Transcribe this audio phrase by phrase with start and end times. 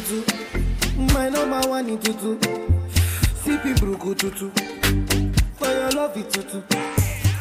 [0.00, 0.24] Too.
[1.14, 2.38] My number one in tutu.
[3.42, 4.50] Sippy bruku tutu.
[5.56, 6.62] For your love it tutu.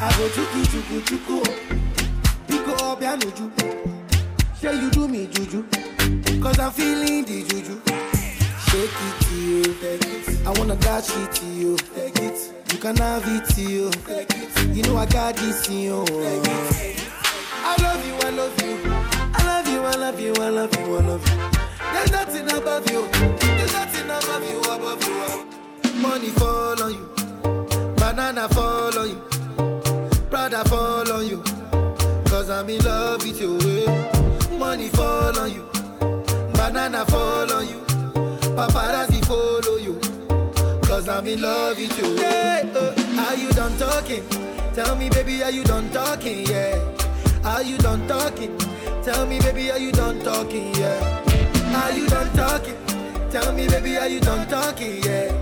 [0.01, 1.43] I go chuku chuku chuku.
[2.47, 3.51] Biko obianuju.
[4.55, 5.63] Say you do me juju.
[6.41, 7.81] Cause I'm feeling the juju.
[8.65, 9.63] Shake it to you.
[9.75, 10.47] Take it.
[10.47, 11.77] I wanna dash it to you.
[11.95, 12.53] Take it.
[12.71, 13.91] You can have it to you.
[13.91, 14.75] Take it.
[14.75, 16.05] You know I got this in you.
[16.05, 17.09] Take it.
[17.65, 18.91] I love you, I love you.
[19.35, 21.62] I love you, I love you, I love you, I love you.
[22.03, 23.07] There's nothing above you.
[23.39, 26.01] There's nothing above you, above you.
[26.01, 27.95] Money fall on you.
[27.95, 29.21] Banana fall on you.
[30.29, 31.41] Prada fall on you.
[32.25, 33.57] Cause I'm in love with you.
[34.57, 35.63] Money fall on you.
[36.51, 37.79] Banana fall on you.
[38.51, 39.97] Paparazzi follow you.
[40.81, 42.15] Cause I'm in love with you.
[42.17, 44.27] Yeah, uh, are you done talking?
[44.73, 46.47] Tell me, baby, are you done talking?
[46.47, 46.83] Yeah.
[47.45, 48.57] Are you done talking?
[49.03, 50.75] Tell me, baby, are you done talking?
[50.75, 51.22] Yeah.
[51.83, 52.77] Are you done talking?
[53.29, 55.03] Tell me, baby, are you done talking?
[55.03, 55.35] Yeah.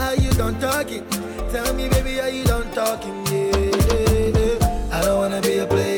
[0.00, 1.06] Are you done talking?
[1.52, 3.14] Tell me, baby, are you done talking?
[3.26, 4.90] Yeah.
[4.92, 5.97] I don't wanna be a player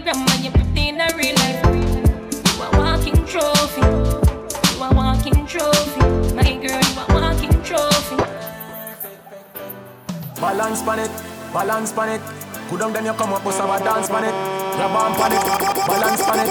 [0.00, 1.62] gram, and you pretty in a real life.
[1.64, 3.82] You a walking trophy.
[3.82, 6.00] You a walking trophy.
[6.34, 8.16] My girl, you a walking trophy.
[10.40, 11.10] Balance pan it,
[11.52, 12.22] balance pan it.
[12.70, 14.34] Good down then you come up with some dance pan it.
[14.76, 15.42] Grab on pan it,
[15.88, 16.48] balance pan it.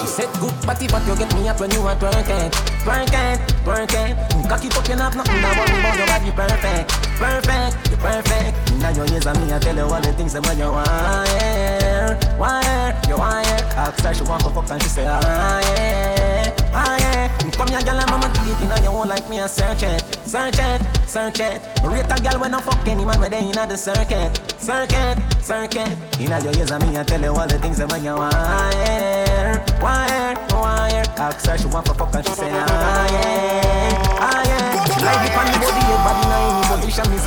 [0.00, 2.50] She said good body, but you get me up when you are twerking,
[2.82, 4.48] twerking, twerking.
[4.48, 5.96] Cock it up, you have nothing to worry about.
[5.98, 8.67] Your body perfect, perfect, you're perfect.
[8.80, 12.18] Now your ears and me, I tell you all the things that when you wire,
[12.38, 13.44] wire, you wire.
[13.76, 15.20] Ask her she want to fuck and she say ah
[15.60, 17.28] yeah, ah yeah.
[17.58, 18.30] Come here, girl, and mama
[18.62, 19.40] inna your own like me.
[19.40, 21.60] I search it, search it, search it.
[21.82, 25.90] Rate a girl when I fuck any man where they inna the circuit, circuit, circuit.
[26.20, 29.64] Inna your ears and me, I tell you all the things that when you wire,
[29.82, 31.04] wire, wire.
[31.18, 33.67] Ask her she want to fuck and she say ah yeah,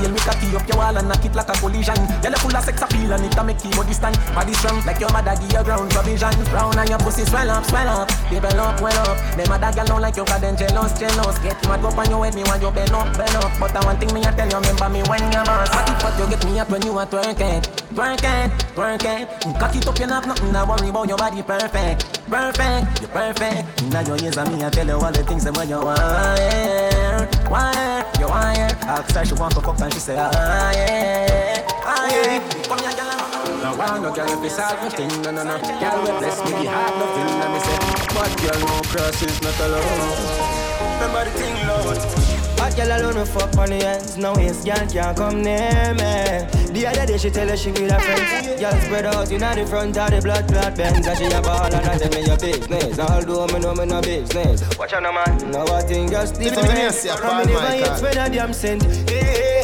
[0.01, 1.93] Me seal me cocky up your wall and knock it like a collision.
[2.25, 4.17] Girl, you full of sex appeal and it a make your body stand.
[4.33, 6.33] Body strong like your mother give you ground provision.
[6.49, 9.17] Round and your pussy swell up, swell up, develop well up.
[9.37, 11.37] Them other girl don't like you 'cause them jealous, jealous.
[11.39, 13.51] Get mad up on your head, me want you bend up, bend up.
[13.59, 15.69] But the one thing me I tell you, remember me when you're boss.
[15.69, 17.61] What if what you get me up when you are twerking,
[17.93, 19.59] twerking, twerking.
[19.59, 21.07] Cock it up, you have nothing to worry about.
[21.07, 23.83] Your body perfect, perfect, you perfect.
[23.91, 27.27] Now your ears and me I tell you all the things that when you wire,
[27.49, 28.69] wire, you wire.
[28.83, 30.31] Ask her she want to fuck and she say ah
[30.73, 32.39] yeah, ah yeah.
[32.67, 33.17] Come here, girl.
[33.61, 35.57] No one no girl if it's all nothing, no no no.
[35.59, 37.77] Girl we bless me, the heart nothing, and me say,
[38.15, 40.61] but girl no cross is not alone.
[41.01, 42.30] Remember the thing, Lord.
[42.71, 44.17] Hot girl alone no fuck on the ends.
[44.17, 46.47] No waste girl can't come near me.
[46.71, 48.61] The other day she tell her she with her friends.
[48.61, 51.65] Girl spread out inna the front of the blood clot Benz And she a ball
[51.65, 52.97] and I tell me your business.
[52.97, 54.63] Although me know me no business.
[54.79, 55.51] Watch out no man.
[55.51, 59.63] No I think just different me From me never hit when a damn cent Hey,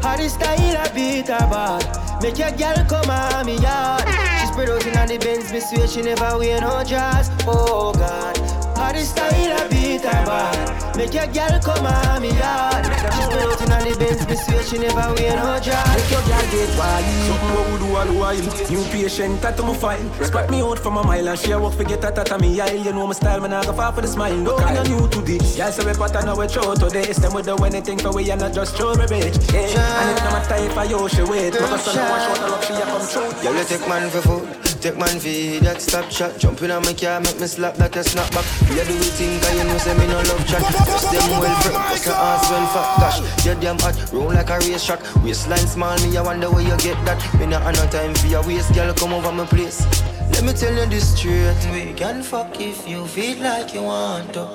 [0.00, 2.22] how the style a beat her bad.
[2.22, 4.06] Make your girl come on me yard.
[4.38, 7.28] She spread out inna the Benz Me swear she never wear no dress.
[7.48, 8.49] Oh God
[8.80, 12.84] how the style a beat her bad Make your girl come on me yard.
[12.84, 15.86] She's been out in the Benz, me swear she never wear no dress.
[15.96, 17.04] Make your girl get wild.
[17.24, 18.70] Something what we do all the while.
[18.70, 20.24] New patient, tattoo my file.
[20.24, 22.84] Spot me out from a mile and share work forget that at me aisle.
[22.84, 24.36] You know my style, man, I go far for the smile.
[24.36, 25.56] No, I'm not new to this.
[25.56, 27.16] Yeah, so we pattern now we throw to this.
[27.16, 29.40] Them we do anything for we and not just show me bitch.
[29.54, 31.54] Yeah, and it no matter if I yo she wait.
[31.54, 33.42] My son wash out the rock, she a come through.
[33.42, 34.69] Yeah, let take man for food.
[34.80, 35.28] Take man for
[35.64, 36.38] that stop shot.
[36.38, 38.46] Jump in on my car, make me slap that a snap back.
[38.72, 40.64] Yeah, do it thing, cause you know say me no love chat.
[40.88, 42.88] Just them well prep, just the ass well fat.
[42.96, 45.00] Gosh, you damn hot, roll like a race track.
[45.22, 47.20] Waistline small, me I wonder where you get that.
[47.38, 49.84] Me not have no time for your waist, girl, come over my place.
[50.32, 51.60] Let me tell you this straight.
[51.76, 54.48] We can fuck if you feel like you want to.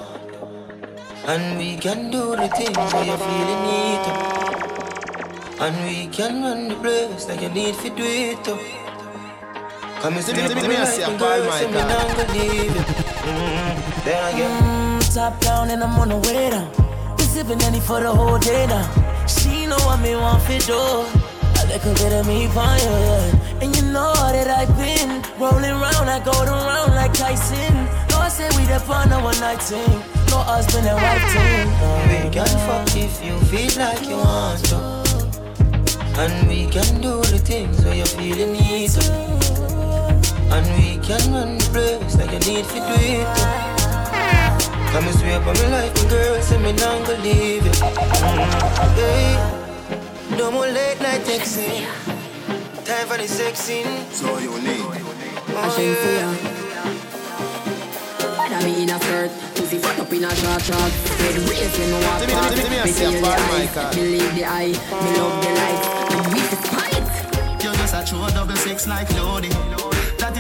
[1.28, 4.14] And we can do the things where you feeling need to.
[5.62, 8.85] And we can run the place like you need to do it.
[10.06, 10.86] And step up me a
[11.68, 12.84] me not gonna leave you.
[13.26, 15.00] Mm, Then again.
[15.14, 16.70] Top down and I'm on the way down.
[17.18, 18.86] We sipping any for the whole day now.
[19.26, 20.78] She know what me want for do.
[20.78, 23.62] A little bit of me fine, yeah.
[23.62, 27.76] And you know that I've been rolling round, I go around like Tyson.
[28.26, 30.02] I say we the fun one night thing.
[30.30, 31.68] No husband and wife thing.
[32.10, 34.78] We can fuck if you feel like you want to.
[36.22, 39.75] And we can do the things where you feel you need to.
[40.54, 43.28] And we can run the place like you need to do it.
[43.36, 43.52] too.
[44.92, 47.72] Come and sweep on me life, my girl, say me not gonna leave you.
[47.72, 51.86] Mm, hey, no more late night texting.
[52.86, 53.88] Time for the sexing.
[54.14, 54.86] So you need.
[55.58, 56.32] Oh, yeah.
[58.38, 60.92] Whether me in a skirt, pussy fuck up in a short short.
[61.20, 62.56] Red race when me walk me- past.
[62.56, 64.68] give me a Me feel the on my eyes, me leave the eye,
[65.04, 67.64] me love the lights, and me fi spite.
[67.64, 69.50] You just a true double six like Lodi.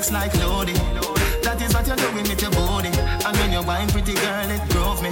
[0.00, 0.72] six like Lodi.
[1.44, 2.88] That is what you're doing with your body.
[2.88, 5.10] And when you're buying pretty girl, it drove me.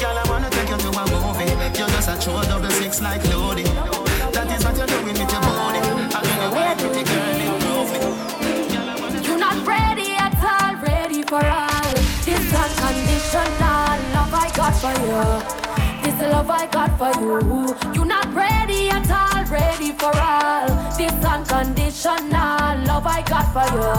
[0.00, 1.50] Girl, I wanna take you to a movie.
[1.78, 3.62] You're just a true double six like Lodi.
[4.34, 5.80] That is what you're doing with your body.
[6.16, 8.00] And when you're buying pretty girl, it drove me.
[9.26, 11.92] You're not ready at all, ready for all.
[12.26, 15.22] This unconditional love I got for you.
[16.02, 17.34] This love I got for you.
[17.94, 20.68] You're not ready at all, ready for all.
[20.96, 23.92] This unconditional love I got for you.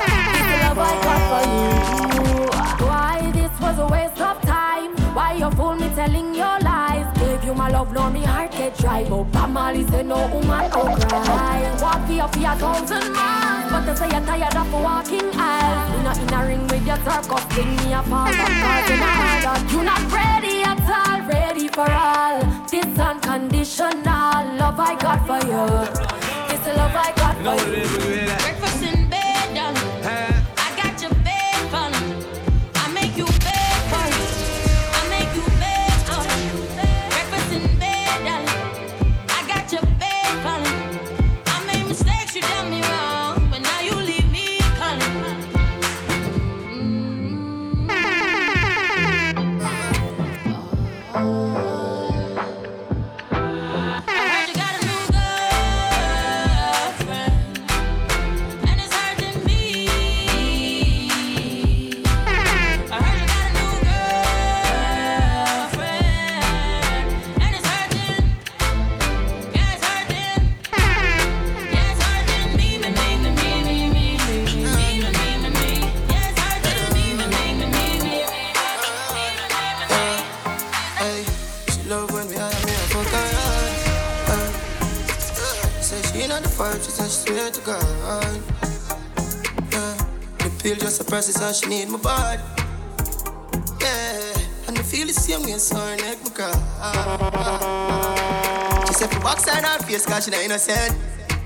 [0.00, 2.86] This love I got for you.
[2.86, 4.96] Why this was a waste of time?
[5.14, 7.15] Why you fool me telling your lies?
[7.46, 9.04] You my love, now me heart get dry.
[9.08, 11.78] But Bob Marley say no woman don't cry.
[11.80, 15.96] Walk for you for a thousand miles, but they say you're tired of walking aisles.
[15.96, 19.10] You not in a ring with your circus, sing me a fall cars in a
[19.22, 19.56] order.
[19.70, 22.40] You not ready at all, ready for all.
[22.68, 25.62] This unconditional love I got for you.
[26.50, 28.65] This love I got for you.
[87.46, 88.40] Swear to God.
[89.70, 89.96] Yeah,
[90.38, 92.42] the pill just suppresses how she need my body.
[93.80, 96.52] Yeah, and I feel the same way, so her neck my cry.
[98.86, 100.96] She said for box her face, cause she not innocent.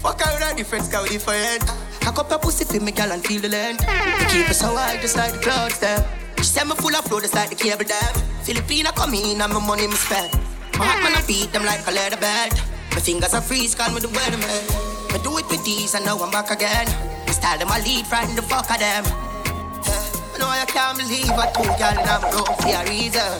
[0.00, 1.64] Fuck her with a different with different.
[2.00, 3.84] Cock up her pussy for me, girl, and feel the length.
[4.32, 6.02] Keep her so high, just like the clouds, them.
[6.38, 8.14] She said me full of flow, just like the cable dam.
[8.44, 10.32] Filipina come in and my money me spend.
[10.78, 12.54] My heart man I beat them like a leather belt.
[12.92, 14.89] My fingers are freeze, call me the weatherman.
[15.12, 16.86] I do it with these and now I'm back again.
[17.26, 19.02] My style them I lead from the fuck of them.
[19.02, 22.80] Yeah, I know know you can't believe what two girl in a room for a
[22.86, 23.32] reason.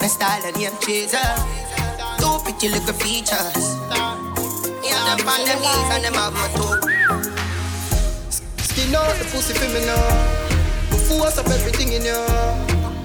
[0.00, 1.28] My style and name chaser.
[2.16, 3.76] Two pretty little features.
[4.80, 6.80] Yeah, them on them knees and them have my toe.
[8.64, 10.48] Skin out the pussy for me now.
[11.04, 12.20] Force up everything in you.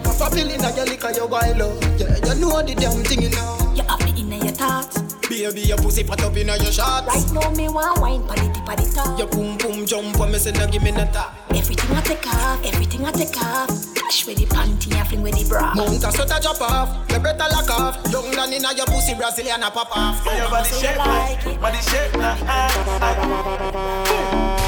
[0.03, 1.83] Pop a pill in a your liquor, you wild up.
[1.99, 3.73] Yeah, you know the damn thing you know.
[3.75, 5.02] You have me in your thoughts.
[5.33, 7.09] Baby, your pussy fat up in your shorts.
[7.09, 9.17] Right now, me want wine for the tip of the top.
[9.17, 11.33] Your boom boom jump on me, say no give me no top.
[11.49, 13.67] Everything I take off, everything I take off.
[13.95, 15.73] Cash with the panty and fling with the bra.
[15.73, 17.97] Mount a sweat a drop off, your breath a lock off.
[18.13, 20.23] Young down inna your pussy, Brazilian a pop off.
[20.23, 21.59] Your body So you shape, like it.
[21.59, 22.69] body shape, nah, ah.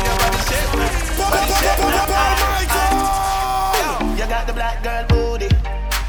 [0.01, 2.41] Your body shape, body shape, nah, ah.
[3.77, 5.47] Yo, You got the black girl booty,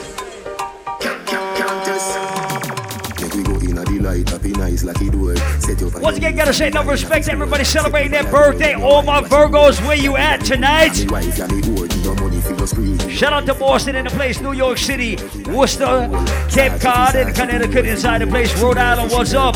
[6.01, 8.73] Once again, gotta say no respect to everybody celebrating their birthday.
[8.75, 10.93] All my Virgos, where you at tonight?
[13.09, 15.17] Shout out to Boston in the place, New York City,
[15.49, 16.09] Worcester,
[16.49, 19.11] Cape Cod, and Connecticut inside the place, Rhode Island.
[19.11, 19.55] What's up?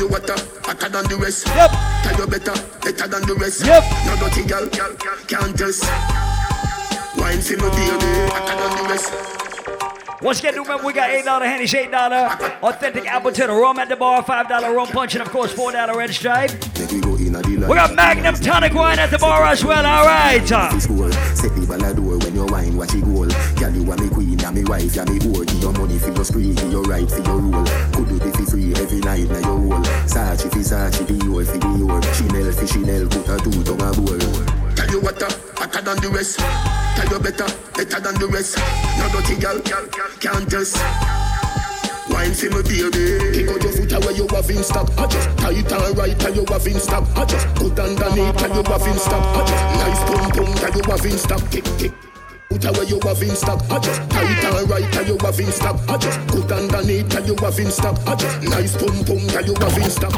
[0.00, 1.46] You what, uh, hotter than the rest.
[1.48, 1.70] Yep.
[2.02, 3.66] Tell you better, better than the rest.
[3.66, 3.84] Yep.
[4.06, 5.84] No dirty girl, girl, girl, can't test.
[7.20, 9.12] Wine for me, baby, hotter than the rest.
[10.22, 14.74] Once again, remember we got $8 Henny's, $8 authentic Appleton rum at the bar, $5
[14.74, 16.50] rum punch, and of course $4 red stripe.
[16.78, 17.68] Make we go in a delight.
[17.68, 20.50] We got Magnum tonic wine at the bar as well, alright.
[24.40, 24.80] This goal, set the ball a door when you wine, watch it goal.
[24.80, 25.46] Girl, you are me wife, and me gold.
[25.46, 27.64] Give your money for your spree, give your right for your rule.
[27.92, 29.84] Could do the for free every night, now your roll.
[30.08, 32.00] Sachi for Sachi, Dior for Dior.
[32.14, 34.20] Chanel for Chanel, put a two tongue a bowl.
[34.74, 36.38] Tell you what, uh, hotter than the rest.
[36.96, 38.56] Tell you better, better than the rest.
[38.98, 39.60] No dirty girl,
[40.20, 40.76] can't test.
[42.10, 43.30] Wine for me, baby.
[43.32, 44.88] Kick out your foot away, you have stock.
[44.98, 47.04] I just tight and right, and you have stock.
[47.16, 49.24] I just put underneath, and you have stock.
[49.36, 51.50] I just nice pum pum, and you have stock.
[51.50, 52.09] Kick, kick.
[52.50, 53.62] Put away, you have in stock.
[53.70, 55.76] I just tight and right, and you have in stock.
[55.88, 57.96] I just put underneath, and you have in stock.
[58.06, 60.12] I just nice pum pum, and you have in stock.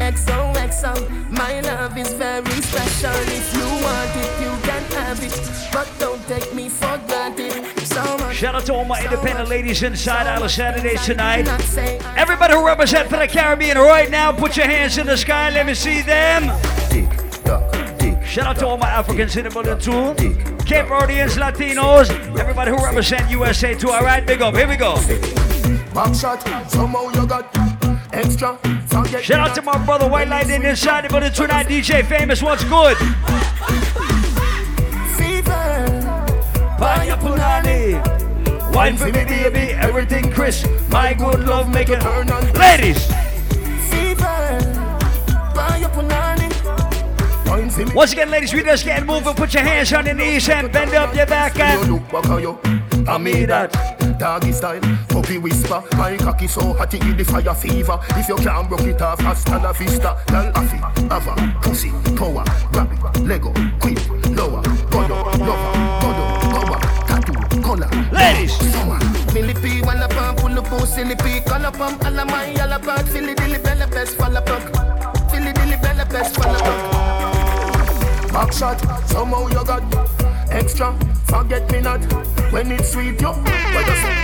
[0.00, 3.14] XOXO, my love is very special.
[3.30, 5.70] If you want it, you can have it.
[5.72, 7.64] But don't take me for granted.
[8.34, 11.46] Shout out to all my independent ladies inside Isle Saturdays tonight.
[11.46, 15.06] Not say I Everybody who represent for the Caribbean right now, put your hands in
[15.06, 15.50] the sky.
[15.50, 16.50] Let me see them.
[16.88, 17.08] Tick
[17.44, 17.79] tock, tick.
[18.30, 20.14] Shout out to all my Africans in the building too.
[20.64, 22.08] Cape Verdeans, Latinos,
[22.38, 23.90] everybody who represent USA too.
[23.90, 24.54] All right, big up.
[24.54, 24.94] Here we go.
[25.92, 27.50] Back shot, somehow you got
[28.12, 28.56] extra.
[29.20, 31.66] Shout out to my brother White Lightning inside the building tonight.
[31.66, 32.96] DJ Famous, what's good?
[36.78, 38.72] Panya Punani.
[38.72, 40.70] Wine for me, baby, everything crisp.
[40.88, 42.52] My good love make it turn on.
[42.52, 43.10] Ladies,
[45.56, 46.39] Wine for me.
[47.94, 49.34] Once again, ladies, we just moving.
[49.34, 52.58] Put your hands on your knees and bend up your back and look back you.
[53.08, 53.72] I made that
[54.18, 55.82] doggy style, puppy whisper.
[55.96, 57.98] My cocky so hot it give the fire fever.
[58.10, 60.16] If you can't broke it off, hasta la vista.
[60.28, 60.78] Girl, affy,
[61.10, 63.96] ava, pussy, power, rabbit, Lego, queen,
[64.34, 65.72] lower, godo, lover,
[66.02, 67.88] godo, power, tattoo, color.
[68.12, 68.52] Ladies.
[68.72, 68.98] summer.
[69.32, 73.34] Millipede, wanna pump, pull up, silly pee, color pump, all of my yellow bird, Philly
[73.34, 74.99] dilly bella best, follow puck.
[78.40, 78.80] Back shot,
[79.10, 79.82] somehow you got
[80.50, 80.98] extra.
[81.26, 82.00] Forget me not
[82.50, 83.32] when it's sweet, yo.
[83.32, 84.16] What you say?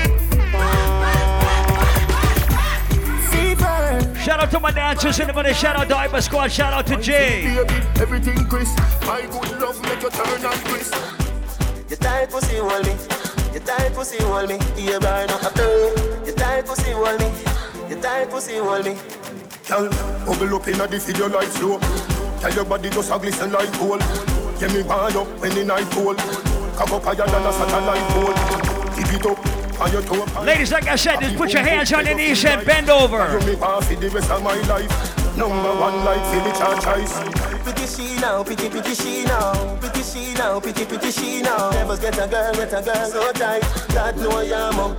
[4.24, 5.52] shout out to my dancers in the building.
[5.52, 6.50] Shout out to Hyper Squad.
[6.50, 7.58] Shout out to Jay.
[8.00, 8.78] Everything crisp.
[9.02, 10.94] My good love make you turn and crisp.
[11.90, 12.96] You tight pussy hold me.
[13.52, 14.58] You tight pussy hold me.
[14.78, 15.42] You burn up.
[16.26, 17.30] You tight pussy hold me.
[17.90, 18.96] You tight pussy hold me.
[19.68, 19.90] Girl,
[20.24, 22.15] bubble up inna the video like slow.
[22.46, 23.98] Tell your body just a glisten like gold.
[24.60, 26.16] Get me wind up when the night cold.
[26.76, 28.94] Cock up higher than a satellite pole.
[28.94, 30.42] Keep it up on your toe.
[30.44, 33.36] Ladies, like I said, just put your hands on your knees and bend over.
[33.40, 35.36] You me want for the rest of my life.
[35.36, 37.55] Number one like Philly choice.
[37.66, 41.70] Pretty she now, pretty pretty she now, pretty she now, pretty pretty she now.
[41.70, 43.60] Never get a girl, get a girl so tight.
[43.92, 44.96] God know I'm up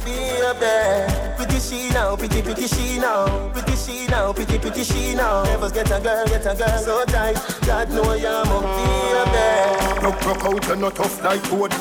[0.60, 1.34] there.
[1.38, 5.44] Pretty she now, pretty pretty she now, pretty she now, pretty pretty she now.
[5.46, 7.38] Never get a girl, get a girl so tight.
[7.66, 10.02] God know I'm up there.
[10.04, 11.74] Rock rock out, you're not tough like wood.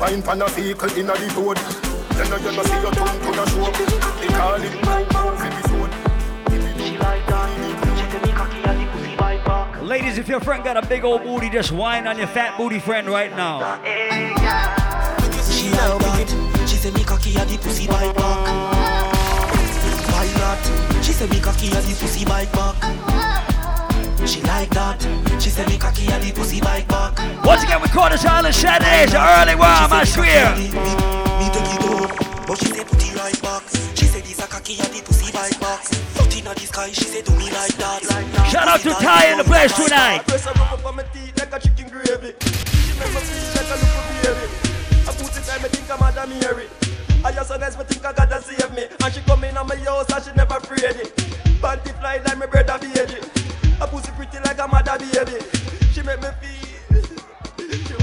[0.00, 1.58] Wine pan a vehicle in a the road.
[2.18, 3.70] You know you know see your tongue to the show.
[4.20, 5.43] They call it
[9.84, 12.78] Ladies, if your friend got a big old booty, just whine on your fat booty
[12.78, 13.58] friend right now.
[15.52, 16.66] She like that.
[16.66, 18.48] She say me cocky and the pussy bite back.
[20.08, 21.04] Why not?
[21.04, 22.76] She say me cocky and the pussy bite back.
[24.26, 25.02] She like that.
[25.38, 27.44] She say me cocky and the pussy bite back.
[27.44, 30.56] Once again, we call this Island the early one, I swear.
[30.56, 30.70] Me
[31.52, 33.93] take it but she say put it right back.
[34.24, 35.84] She this a cocky and the pussy bite back.
[36.16, 38.00] Foot inna the sky, she say do me like that.
[38.48, 40.24] Shout out to Ty in the place tonight.
[40.26, 42.32] Press her up on my teeth like a chicken gravy.
[42.40, 44.46] She make me feel like a little baby.
[45.04, 46.66] I put it time, I think I'm Madam Mary.
[47.24, 48.84] I just so nice, me think I gotta save me.
[49.04, 51.12] And she come in on my house and she never afraid it.
[51.60, 53.20] Panty fly like my brother baby.
[53.80, 55.36] I pussy pretty like a mother baby.
[55.92, 56.73] She make me feel.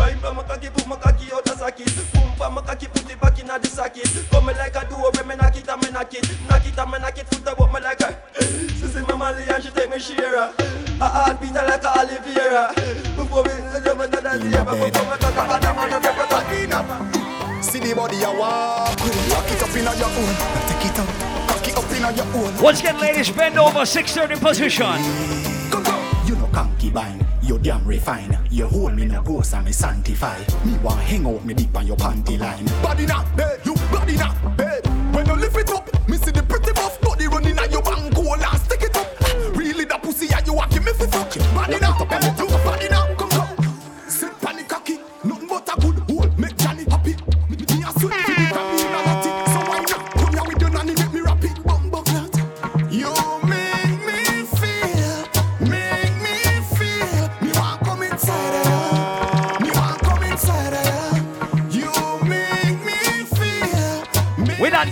[0.02, 1.86] She wine for my cocky, put my cocky out the socket.
[2.14, 4.10] Boom for my cocky, put it back in the socket.
[4.32, 6.26] Come like a door, when me knock it and me knock it.
[6.50, 8.18] Knock it and me knock it, foot up me like a.
[8.42, 10.50] She see me Molly and she take me share.
[11.02, 12.74] I heart beat her like a Oliveira.
[13.16, 13.54] Before we
[13.84, 18.34] jump another day, before we talk about the man, I'm gonna See the body I
[18.34, 20.34] walk with Lock it up in your own
[20.68, 21.08] Take it out
[21.48, 24.98] Cock it up in your own Once again, ladies, bend over, 630 position.
[25.72, 26.11] You know
[26.52, 28.38] concubine, you damn refine.
[28.50, 30.38] You hold me no ghost and me sanctify.
[30.66, 32.66] Me want hang out me deep on your panty line.
[32.82, 36.44] Body now, babe, you body now, babe When you lift it up, me see the
[36.44, 36.71] pretty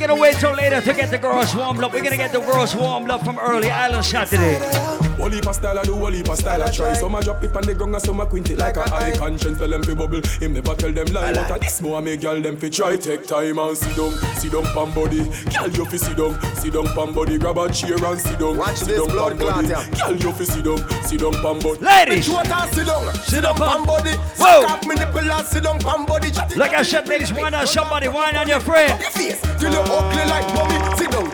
[0.09, 1.93] gonna wait till later to get the girls warmed up.
[1.93, 5.08] We're gonna get the girls warmed up from early Island Saturday.
[5.19, 7.43] Whole heap of style I do, whole heap of style I try Some a drop
[7.43, 9.57] it on the ground and some a quint it like a high Conscience.
[9.59, 12.41] Tell them fi bubble, him never tell them lie But a this more make girl
[12.41, 12.95] them fi try.
[12.95, 15.23] Take time and sit down, sit down pan body.
[15.51, 17.37] Girl you fi sit down, sit down pan body.
[17.37, 19.67] Grab a chair and sit down, Watch sit this down blood pan body.
[19.67, 19.99] clot.
[19.99, 21.79] Girl you fi sit down, sit down pan body.
[21.83, 22.27] Ladies!
[22.27, 24.11] Bitch, what I sit down, Sit down, pan body.
[24.11, 24.61] Whoa.
[24.61, 26.31] Suck off me nipple and sit down pan body.
[26.55, 28.99] Like I said, ladies, why not somebody whine on your friend?
[29.01, 30.78] your face Till you ugly like mommy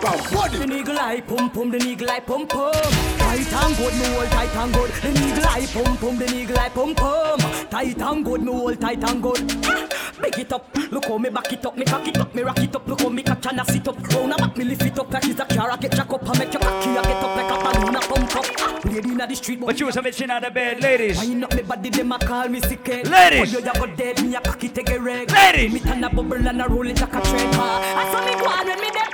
[0.05, 2.71] Down body The nigga eye pum pum, the nigga eye pum pum.
[3.17, 4.91] Tight and good, me hold tight and good.
[4.91, 7.39] The nigga eye pum pum, the nigga eye pum pum.
[7.69, 9.65] Tight and good, me hold tight and good.
[9.65, 9.87] Ah,
[10.21, 12.59] Big it up, look how me back it up, me cock it up, me rock
[12.59, 12.87] it up.
[12.87, 13.99] Look how me catch and I sit up.
[14.13, 15.71] Round a back, me lift it up like it's a car.
[15.71, 17.99] I get jack up, I make your cocky, I get up like a balloon, I
[18.01, 18.45] pump up.
[18.59, 21.19] Ah, Lady inna the street, But you was a bitch out of bed, ladies.
[21.19, 22.87] Wind up me body, them a call me sick.
[22.87, 23.53] Ladies.
[23.53, 25.31] When you go dead, me a cocky take a reg.
[25.31, 25.73] Ladies.
[25.73, 27.81] Me turn a bubble and a roll it like a train car.
[27.81, 29.09] I saw me go on when me dey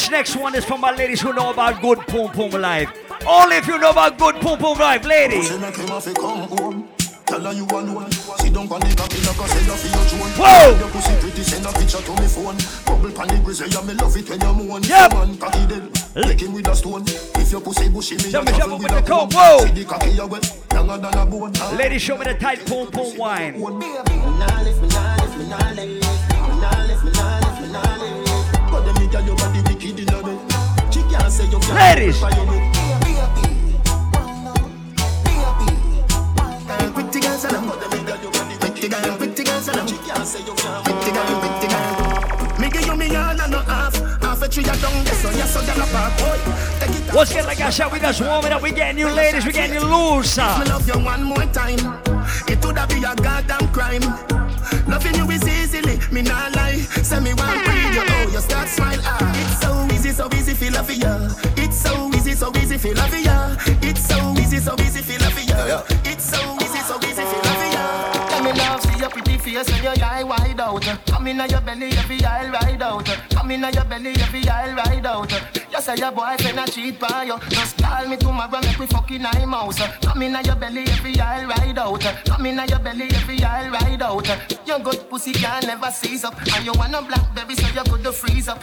[0.00, 2.88] This next one is for my ladies who know about good pum pum life.
[3.28, 5.50] Only if you know about good pum pum life, ladies.
[5.50, 6.88] Say make him have to come home.
[7.26, 8.10] Tell her you alone.
[8.10, 10.32] Sit down on the cocky like a seller for your drone.
[10.40, 10.78] Whoa!
[10.78, 12.56] Your pussy pretty, send a picture to me phone.
[12.88, 14.82] Bubble pan the grizzly, yeah, me love it when you moan.
[14.84, 15.12] Yep.
[15.12, 17.04] Man, cocky dead, take him with a stone.
[17.36, 19.36] If your pussy bushy, me Jump a jump with with a the comb, comb.
[19.36, 19.66] whoa!
[19.66, 21.52] See the cocky you wet, younger than a bone.
[21.76, 23.60] Ladies, show me the tight pum pum wine.
[23.60, 26.19] Nah lift me, nah lift me, nah lift me.
[31.72, 32.14] It
[47.14, 48.62] Once again, like I said, we just warming up.
[48.62, 50.36] We getting you ladies, we getting you loose.
[50.38, 50.64] Me uh.
[50.68, 51.78] love you one more time.
[52.48, 54.02] It would be a goddamn crime.
[54.86, 56.76] Loving you is easily, me not lie.
[56.76, 59.00] Say me one oh, you start smile.
[59.02, 59.79] Ah, it's so
[60.10, 61.28] easy, so easy, feel love ya.
[61.56, 63.56] It's so easy, so easy, feel love ya.
[63.80, 65.82] It's so easy, so easy, feel love ya.
[66.04, 66.59] It's so
[69.54, 70.82] face when your eye wide out.
[71.06, 73.06] Come in your belly, every eye ride out.
[73.30, 75.32] Come in your belly, every eye ride out.
[75.72, 77.38] You say your boyfriend a cheat by you.
[77.48, 79.80] Just call me tomorrow, make we fucking eye mouse.
[80.02, 82.00] Come in your belly, every eye ride out.
[82.00, 84.28] Come in your belly, every eye ride out.
[84.66, 86.34] Your good pussy can never seize up.
[86.54, 88.62] And you want a blackberry, so you good to freeze up.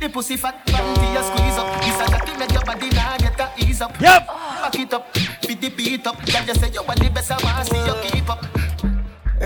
[0.00, 1.80] The pussy fat, panty you squeeze up.
[1.82, 3.98] This a that make your body now get a ease up.
[4.00, 4.26] Yep.
[4.26, 5.14] Back it up,
[5.46, 6.16] beat the beat up.
[6.26, 8.65] Girl, you say you want the best, I want see you keep up.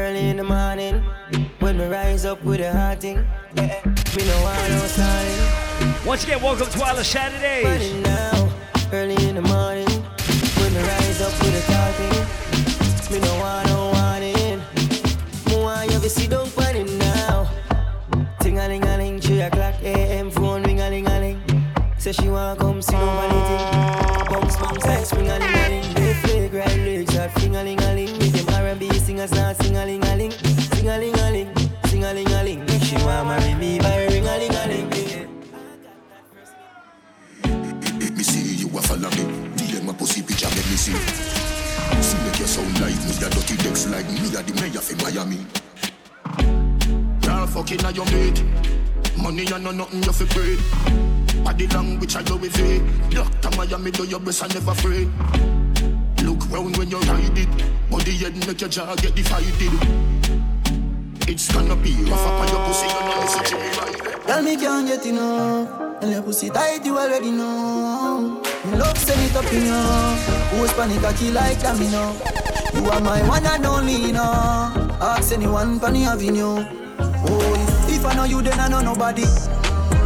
[0.01, 0.95] Early in the morning,
[1.59, 3.19] when we rise up with a hot thing,
[3.59, 3.83] eh,
[4.17, 6.07] we know I no starting.
[6.07, 7.93] Once again, welcome to Island Saturdays.
[8.03, 8.49] Now,
[8.95, 9.91] early in the morning,
[10.57, 14.59] when we rise up with a hot thing, we know I want it.
[15.51, 17.47] More you be see don't find it now.
[18.41, 20.31] Ting a ling a ling, three o'clock a.m.
[20.31, 21.43] phone ring a ling a ling.
[21.99, 24.31] Say she wanna come see nobody thing.
[24.31, 25.95] Bumps bumps like spring a ling a ling.
[25.95, 28.00] They fake right lyrics are fing a ling a ling.
[29.21, 31.55] Singers now sing a ling a ling, sing a ling a ling,
[31.85, 32.67] sing a ling a ling.
[32.81, 34.89] She wanna marry me by ring a ling a ling.
[38.17, 39.25] Me see you a follow me.
[39.57, 40.97] DM my pussy picture, make me see.
[42.01, 44.97] See make you sound like me, a dirty decks like me, a the mayor for
[45.05, 45.45] Miami.
[47.21, 48.43] Girl, fucking on your mate.
[49.19, 50.57] Money and no nothing you fi pray.
[51.45, 53.11] Body language I go with it.
[53.11, 55.11] Doctor Miami do your best and never afraid.
[56.51, 57.91] Round when you ride it.
[57.91, 59.73] Body head make your jaw get divided.
[61.29, 64.27] It's gonna be rough up on your pussy, you know listen to me right.
[64.27, 66.03] Girl, me can't get enough.
[66.03, 68.43] And your pussy tight, you already know.
[68.65, 70.59] Me love send it up you.
[70.59, 72.17] Who's panic a key like that, know.
[72.75, 74.99] You are my one and only, you know.
[75.01, 76.65] Ask anyone, Panny Avenue.
[76.99, 79.23] Oh, if, I know you, then I know nobody.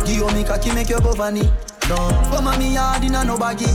[0.04, 1.48] Give me cocky, make your go vanny.
[1.88, 1.96] No,
[2.30, 3.66] come on me hard in a no baggy.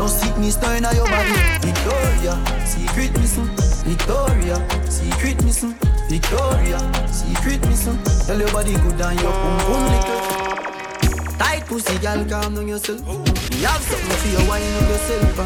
[0.00, 1.36] No sickness stirring in your body.
[1.60, 2.32] Victoria,
[2.64, 3.44] secret missing.
[3.84, 4.56] Victoria,
[4.88, 5.74] secret missing.
[6.08, 6.80] Victoria,
[7.12, 7.98] secret missing.
[8.24, 11.36] Tell your body good and your pum pum little.
[11.36, 13.06] Tight pussy, girl, calm down yourself.
[13.50, 15.36] Me have something for you, wine up yourself.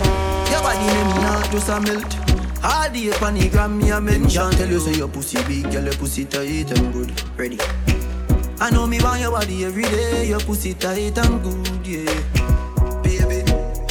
[0.49, 2.17] Your body name not just a melt.
[2.63, 4.53] All the gram, me a mention.
[4.53, 7.11] Tell you say your pussy big, girl, your pussy tight and good.
[7.37, 7.59] Ready.
[8.61, 10.29] I know me want your body every day.
[10.29, 12.54] Your pussy tight and good, yeah.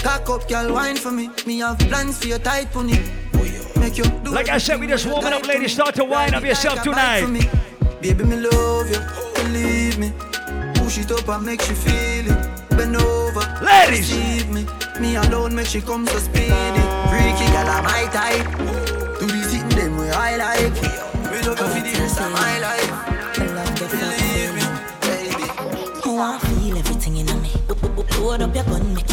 [0.03, 1.29] Baby, cock up, girl, wine for me.
[1.45, 2.99] Me have plans for your tight pony.
[3.79, 5.73] Make you do Like I said, we just warming up, ladies.
[5.73, 7.25] Start to wind up yourself tonight.
[8.01, 8.99] Baby, me love you,
[9.35, 10.11] believe me.
[10.75, 12.69] Push it up and make she feel it.
[12.71, 14.11] Bend over, ladies.
[14.11, 14.65] Receive me,
[14.99, 16.83] me alone make she come so speedy.
[17.09, 18.57] Freaky girl, I'm my type.
[19.19, 20.73] Do the sitting them way I like.
[21.31, 22.91] Me love you for the rest of my life.
[23.79, 24.63] Believe me,
[25.01, 25.47] baby.
[26.05, 27.51] Oh, I feel everything in me.
[28.19, 29.12] Load up your gun, make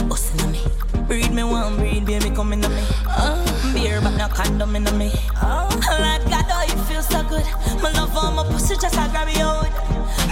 [1.11, 2.85] Breed me one, breed, baby, come in the me.
[3.09, 5.11] Uh, beer, but no condom in me.
[5.43, 5.67] Oh,
[5.99, 7.45] Lord God, oh, you feel so good.
[7.83, 9.69] My love on my pussy, just I grab you out.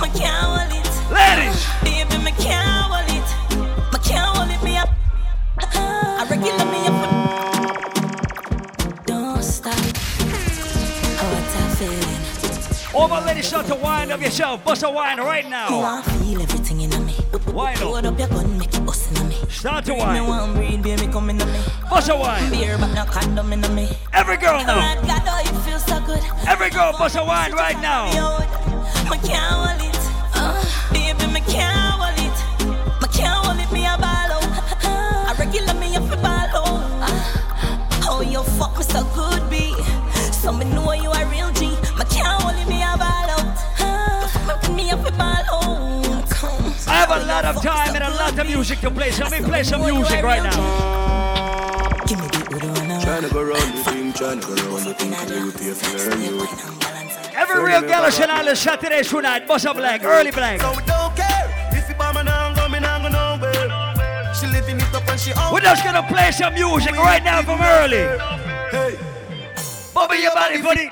[0.00, 0.86] My can't hold it.
[1.10, 1.66] Ladies!
[1.82, 3.28] Baby, me can't hold it.
[3.92, 4.88] Me can't hold it, me up.
[5.58, 6.98] I regular me up.
[9.04, 9.74] Don't stop.
[11.18, 12.94] Oh, what a feeling.
[12.94, 14.64] All my ladies, start to wind up yourself.
[14.64, 15.66] Bust a wine right Oh, now.
[15.98, 17.16] I feel everything in me.
[17.52, 18.12] Wind Load up.
[18.12, 18.58] up your gun,
[19.58, 20.26] Start to Breed me wine.
[20.28, 21.44] one, breed, baby, come in me.
[21.90, 22.48] Bust a wine.
[22.48, 23.88] Beer, but no condom in me.
[24.12, 24.94] Every girl now.
[25.02, 26.22] God, oh, you feel so good.
[26.46, 28.06] Every girl, bust a wine right now.
[29.10, 29.98] Me can't hold it.
[30.34, 30.54] Uh,
[30.92, 32.07] baby, me can't hold
[48.38, 50.52] time and a lot music to play, so let me play some music right now.
[53.00, 55.72] Trying to go round the thing, trying to go round the thing, and you pay
[55.72, 56.46] for your you.
[57.36, 59.46] Every real Gallus and Island Saturday tonight.
[59.46, 60.60] Bust a blank, early black.
[60.60, 64.34] So we don't care if you buy me now, go me now, go nowhere.
[64.34, 65.52] She living it up and she out.
[65.52, 68.06] We're just gonna play some music right now from early.
[68.70, 68.98] Hey,
[69.94, 70.90] Bobby your body for the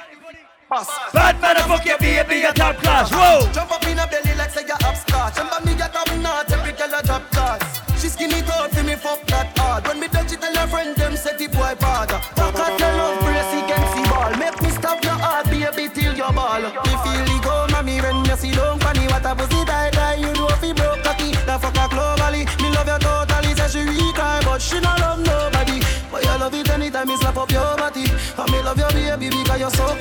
[0.69, 3.11] bad motherfucker, your baby, your top class.
[3.11, 3.51] Whoa!
[3.53, 5.37] Jump up in a belly like say you're upstart.
[5.37, 7.81] Remember me get up not every girl a drop class.
[8.01, 9.87] She skinny tall for me fuck that hard.
[9.87, 12.19] When me touch it, tell her friend them set it boy father.
[12.35, 14.31] Fuck out your love brace against the ball.
[14.39, 16.61] Make me stop your heart, baby, till your ball.
[16.61, 19.07] Me feel the go, mommy, when you see don't funny.
[19.07, 21.31] What a pussy die die, you know if he broke cocky.
[21.31, 22.43] The fuck her globally.
[22.61, 25.81] Me love you totally, say she weak eye, but she not love nobody.
[26.11, 28.05] But you love it anytime me slap up your body.
[28.37, 29.97] And me love your baby because you're so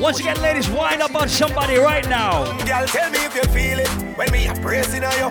[0.00, 2.44] Once again, ladies, wind up on somebody right now.
[2.66, 5.30] Girl, tell me if you feel it when me a pressing on you.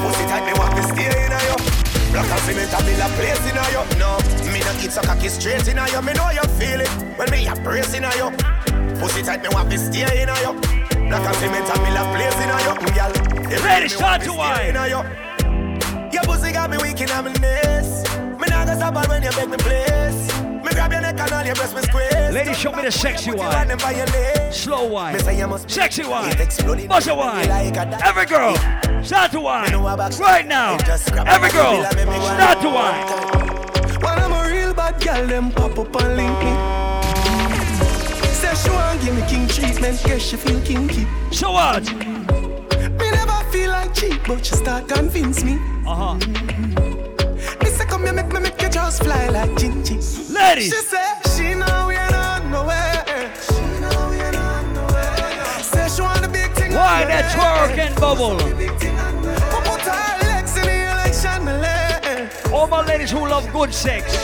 [0.00, 1.56] Pussy tight, me want to stay in on you.
[2.12, 3.98] Block and cement, build a place in on you.
[3.98, 4.18] No,
[4.52, 6.00] me not so cocky straight in on you.
[6.02, 8.30] Me know you feel it when me a pressing on you.
[9.00, 10.52] Pussy tight, me want to stay in you.
[11.08, 13.64] Black and cement love place in you, girl.
[13.64, 14.74] Ready, start to wine.
[16.12, 18.04] Your pussy got me weak in my knees.
[18.40, 20.45] Me nah go stop when you beg me please.
[20.76, 22.34] Grab your neck and all your breast me squeeze.
[22.34, 23.70] Ladies, show me the sexy wine.
[24.52, 25.14] Slow wine.
[25.14, 26.38] Me say you must Sexy wine.
[26.38, 26.86] Exploding.
[26.88, 27.48] Muscle wine.
[27.48, 28.54] Every girl,
[29.02, 29.72] start to wine.
[30.20, 30.76] Right now.
[31.26, 33.06] Every girl, start to wine.
[34.02, 36.52] When I'm a real bad girl, them pop up and link me.
[38.34, 41.06] Say she want give me king treatment, guess she feel kinky.
[41.32, 41.90] So what?
[41.90, 45.54] Me never feel like cheap, but she start convince me.
[45.86, 46.85] Uh huh.
[47.96, 49.96] Come here, make me make you just fly like Gingy.
[50.30, 50.68] Ladies.
[50.68, 53.32] She say she know we ain't on nowhere.
[53.40, 55.62] She know we ain't on nowhere.
[55.62, 56.74] Say she want a big thing.
[56.74, 58.36] Why that twerk and bubble?
[58.36, 62.52] Put her legs in the election.
[62.52, 64.14] All my ladies who love good sex.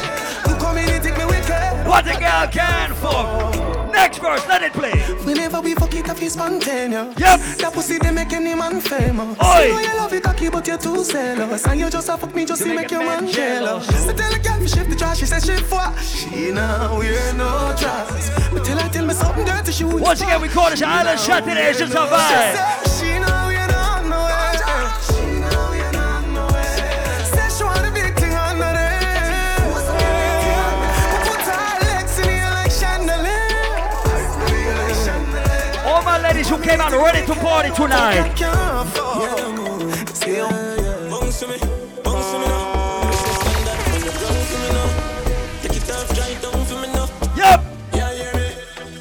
[0.62, 1.88] You come in and me wicked.
[1.88, 3.90] What a girl can for.
[3.90, 4.92] Next verse, let it play.
[5.24, 7.18] Whenever we fuck it, I feel spontaneous.
[7.18, 7.40] Yep.
[7.58, 9.36] That pussy they make any man famous.
[9.42, 9.66] Oi.
[9.66, 11.66] You know you love it cocky, but you're too zealous.
[11.66, 13.88] And you just a fuck me just to make, your man jealous.
[14.08, 15.82] I tell a girl me shift the trash, she says she for.
[15.98, 18.30] She now wear no trash.
[18.52, 20.00] But tell her tell me something dirty, she would.
[20.00, 21.70] Once again, we call this Island Saturday.
[21.70, 22.86] It's just a vibe.
[36.62, 38.32] Came out ready to party tonight.
[47.36, 47.62] Yep.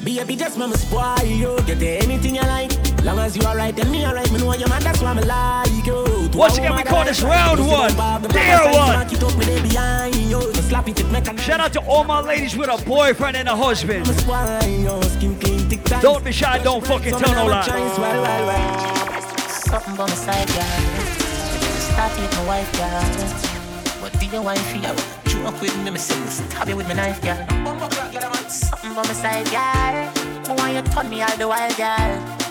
[0.02, 1.56] Baby, just mama spoil you.
[1.66, 2.72] Get there anything you like.
[3.04, 4.30] Long as you alright, then me alright.
[4.32, 6.30] Me know your man, that's why me like you.
[6.34, 7.68] Once again, we call this round one.
[7.68, 8.92] you see them bob, them Dare one.
[8.92, 10.40] Smack it up with it behind you.
[10.40, 13.36] To slap it, it make a Shout out to all my ladies with a boyfriend
[13.36, 14.06] and a husband.
[15.92, 16.00] Spoil you.
[16.00, 16.02] Skin clean, thick tight.
[16.02, 17.66] Don't be shy, don't fucking tell no lie.
[17.68, 19.20] Well, well, well.
[19.48, 21.12] Something by my side, girl.
[21.80, 24.00] Start with my wife, girl.
[24.00, 24.96] But do your wife, yeah?
[25.24, 27.46] Joke with me, me say, stab you with my knife, girl.
[28.48, 29.60] Something by my side, girl.
[30.50, 32.41] I want you turn me all the while, girl.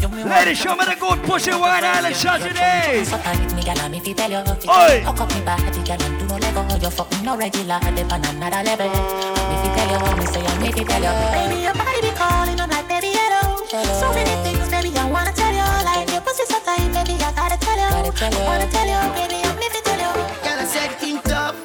[0.00, 3.04] You Ladies, show me the good pussy wine island Saturday.
[3.04, 4.32] So tight, me, girl, I'm you tell.
[4.32, 5.04] Oi.
[5.04, 6.64] Hook up me body, girl, and do no lego.
[6.80, 8.88] You fucking no regular, dip on another level.
[8.88, 11.12] I'm if you tell you, me say, I'm if you tell you.
[11.36, 13.60] Baby, your body be calling, I'm like, baby, hello.
[14.00, 15.68] So many things, baby, I wanna tell you.
[15.84, 17.84] Like, your pussy so tight, baby, I gotta tell you.
[17.84, 18.00] I
[18.48, 20.16] wanna tell you, baby, I'm if you tell you.
[20.40, 21.60] Girl, I said think tough.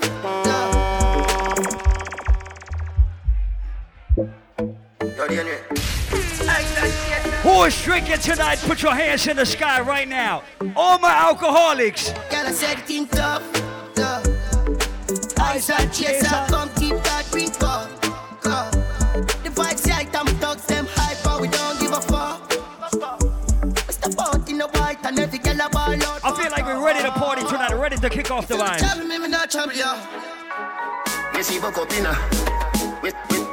[7.56, 8.60] Who is drinking tonight?
[8.64, 10.44] Put your hands in the sky right now.
[10.76, 12.12] All my alcoholics.
[12.30, 13.44] Girl, I said think tough.
[13.96, 14.28] tough.
[15.40, 17.88] Eyes are chaser, come keep that drink up.
[18.46, 18.72] up.
[19.42, 22.52] The vibes right, I'm thugs, them hyper, we don't give a fuck.
[23.88, 26.26] We step out in the white and every girl a ball out.
[26.26, 28.80] I feel like we're ready to party tonight, ready to kick off the line.
[28.80, 29.96] Trouble me, me not trouble ya.
[31.34, 32.75] Me see buck up inna.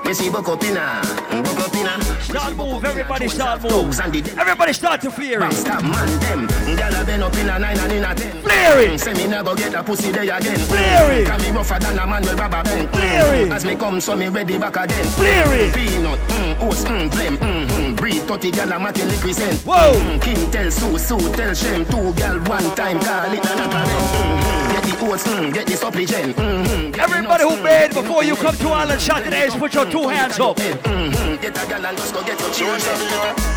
[0.04, 1.00] Me see buck up inna.
[1.42, 2.00] Buck up inna.
[2.22, 3.98] Start move, everybody start move.
[4.00, 5.52] Everybody start to Fury.
[5.52, 6.48] Stop man them.
[6.76, 8.42] Gyal a bend up inna nine and inna ten.
[8.42, 8.98] Flary.
[8.98, 10.58] Say me go get a pussy there again.
[10.58, 11.26] Flary.
[11.26, 12.88] Cause me rougher than a man with rubber band.
[12.90, 13.50] Flary.
[13.50, 15.04] As me come, so me ready back again.
[15.16, 15.70] Flary.
[15.72, 17.96] Peanut, mm, oats, mm, blem, mm, mm.
[17.96, 19.60] Breed 30 gyal a matin represent.
[19.60, 19.92] Whoa.
[19.92, 21.84] Mm, King tell Sue, Sue tell Shem.
[21.86, 24.61] Two gyal one time call it a knock mm,
[25.08, 26.34] the mm, get the supply gen.
[26.34, 30.08] Mm, Everybody who made hmm, before you come to Island Saturday is put your two
[30.08, 30.58] hands up.
[30.60, 32.80] Hmm, hmm, get a gyal and just go get your children.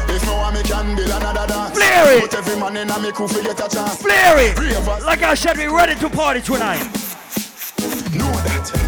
[0.10, 1.78] If no one me can build another dance.
[1.78, 2.22] Flare it.
[2.22, 4.02] Put every man in a me crew fi get a chance.
[4.02, 5.04] Flare it.
[5.04, 6.80] Like I said, we ready to party tonight.
[8.14, 8.85] know that.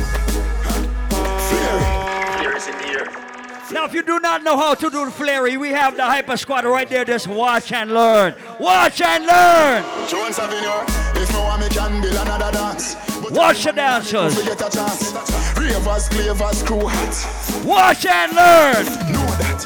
[3.78, 6.36] Now, if you do not know how to do the flary, we have the Hyper
[6.36, 7.06] Squad right there.
[7.06, 8.34] Just watch and learn.
[8.60, 9.84] Watch and learn.
[10.10, 11.22] Jones Avenue.
[11.22, 12.96] If no one me can build another dance.
[13.30, 14.34] Watch the dancers.
[14.34, 15.14] Fi get a chance.
[15.56, 17.64] Ravers, clavers, crew hot.
[17.64, 18.84] Watch and learn.
[19.14, 19.62] Know that.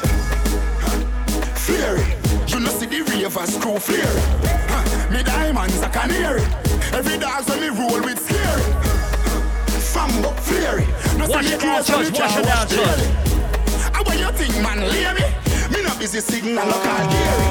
[1.56, 1.96] Flare
[2.48, 4.04] You know see the ravers crew flare
[4.68, 5.10] huh.
[5.10, 6.42] Me diamonds a canary
[6.92, 8.62] Every dance when me roll with scary
[9.80, 10.80] Fambo flare
[11.16, 13.41] No Watch see it me close down, and me Josh, watch can't it
[14.04, 15.26] down, watch clearly How about you think man lay me?
[15.70, 17.46] Me no busy signal look all Gary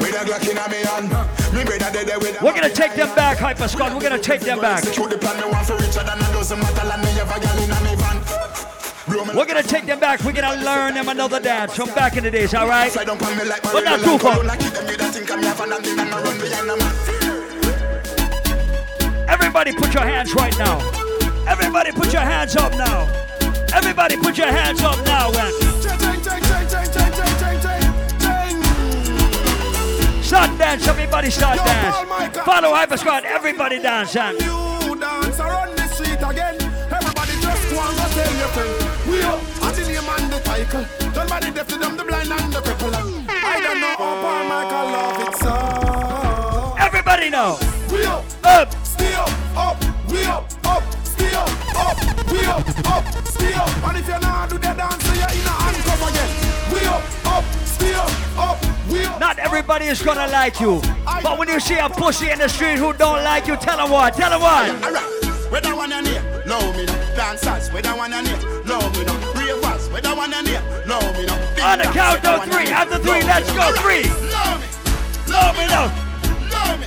[0.00, 1.10] With a Glock in a me hand
[1.54, 3.94] Me brother dead there with We're gonna take them back, Hyper Squad.
[3.94, 4.78] We're gonna take them back.
[4.78, 7.40] Execute the plan me want for richer than a dozen metal And me have a
[7.40, 8.20] gal in a me van
[9.36, 10.22] We're gonna take them back.
[10.24, 12.90] We're gonna learn them another dance from back in the days, all right?
[12.92, 14.32] Slide down on me like But not too far.
[14.32, 14.50] Cologne.
[14.50, 16.76] I keep them with a think I'm have an and then I run behind a
[16.76, 16.94] man.
[19.28, 20.80] Everybody put your hands right now.
[21.46, 23.23] Everybody put your hands up now.
[23.74, 25.32] Everybody put your hands up now.
[25.32, 25.52] Chain.
[30.22, 31.96] Start dance, everybody start Yo, dance.
[32.44, 34.34] Follow Hyper Squad, everybody dance, son.
[34.36, 36.56] You dance around the street again.
[36.90, 38.74] Everybody just go and go tell your friend.
[39.10, 40.84] We up, and the name and the title.
[41.12, 42.94] Somebody deaf to them, the blind and the cripple.
[43.28, 45.54] I don't know how Paul Michael love it so.
[46.78, 47.58] Everybody know.
[47.90, 49.76] We up, up, stay up, up,
[50.10, 50.53] we up,
[51.34, 51.96] up, up,
[52.30, 53.70] we up, up, stay up.
[53.88, 55.74] And if you not do dance, you're in a
[56.08, 56.30] again.
[56.72, 58.58] We up, up, stay up, up,
[58.90, 59.20] we up.
[59.20, 60.80] Not everybody is gonna like you.
[61.04, 63.90] But when you see a pussy in the street who don't like you, tell them
[63.90, 64.70] what, tell them what.
[64.84, 66.22] Alright, where that one here,
[66.76, 67.16] me now.
[67.16, 69.14] Dancers, where that one and here, love me now.
[69.34, 71.70] Ravers, where that one and here, love me now.
[71.72, 74.04] On the count of three, after three, let's go, three.
[74.30, 74.68] Love me,
[75.32, 75.86] Love me now.
[76.50, 76.86] love me,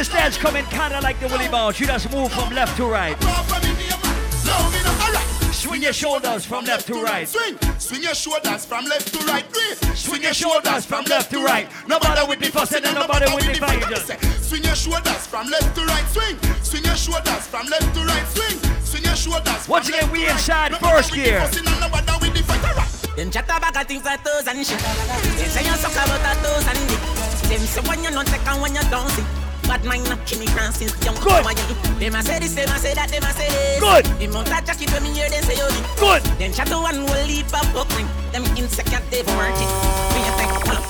[0.00, 0.04] me.
[0.04, 1.78] This dance coming kinda like the Willie Bounce.
[1.78, 3.14] You just move from left to right.
[3.22, 4.08] Apart from me neighbor,
[4.46, 5.04] love me now.
[5.04, 5.54] Alright.
[5.54, 7.28] Swing your shoulders from left to right.
[7.28, 9.44] Swing, swing your shoulders from left to right.
[9.52, 9.94] Three.
[9.94, 11.68] Swing your shoulders from left to right.
[11.86, 14.18] Nobody with the fussing and nobody with the fighting.
[14.40, 16.06] Swing your shoulders from left to right.
[16.08, 18.26] Swing, swing your shoulders from left to right.
[18.28, 19.68] Swing, swing your shoulders.
[19.68, 21.40] Once again, we inside first gear.
[23.16, 24.78] Them chat about things like toes and shit.
[25.36, 27.02] They say you suck about a toes and dick.
[27.50, 29.39] Them say when you not take and when you don't see.
[29.70, 31.14] Bad mind not kill me grand since young.
[31.22, 31.46] Good.
[32.02, 33.78] Them a say this, them a say that, them a say this.
[33.78, 34.04] Good.
[34.18, 35.86] The mount a jacket when me hear them say you dick.
[35.96, 36.22] Good.
[36.42, 38.08] Them chat one will leave a book ring.
[38.32, 39.70] Them insecure they for working.
[40.10, 40.82] Me a think, huh?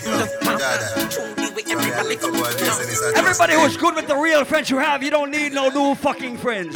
[0.00, 1.08] Just, huh?
[1.12, 2.32] True, the way everybody come.
[2.32, 3.20] No.
[3.20, 6.38] Everybody who's good with the real friends you have, you don't need no new fucking
[6.38, 6.74] friends.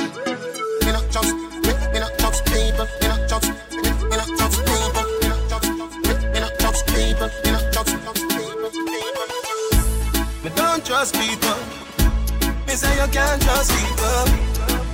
[10.44, 11.58] Me don't trust people.
[12.66, 14.24] Me say you can't trust people.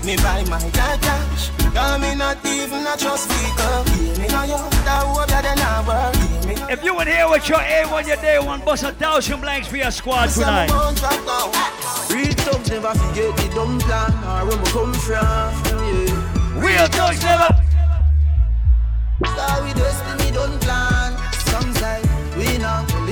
[0.05, 1.51] Me buy my car cash.
[1.75, 3.85] Cause me not even a trust people.
[3.95, 4.57] Hear me now, yo.
[4.87, 6.15] That hope that they not work.
[6.17, 6.73] Hear me.
[6.73, 9.77] If you in here with your A1, your day one, bust a thousand blanks for
[9.77, 10.71] your squad tonight.
[10.71, 15.25] Real thugs never forget the dumb plan or where we come from.
[15.85, 16.59] Yeah.
[16.59, 17.49] Real thugs never.
[19.27, 21.24] Star with destiny don't plan.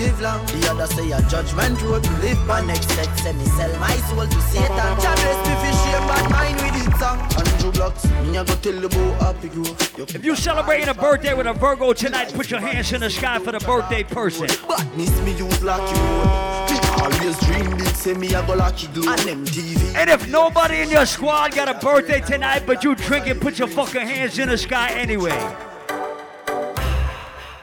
[0.02, 0.44] Live long.
[0.46, 2.60] The other say a judgment road to live by.
[2.64, 4.92] Next set say me sell my soul to Satan.
[5.02, 7.18] Jah bless me for shame bad mind with it song.
[7.38, 9.64] Andrew Blocks, me a go tell the boy happy grow.
[9.98, 13.38] If you celebrating a birthday with a Virgo tonight, put your hands in the sky
[13.38, 14.46] for the birthday person.
[14.68, 16.70] Badness me use lucky road.
[16.70, 19.08] Me always dream big, say me a go lucky glue.
[19.08, 19.94] And them TV.
[19.94, 23.58] And if nobody in your squad got a birthday tonight, but you drink drinking, put
[23.58, 25.38] your fucking hands in the sky anyway.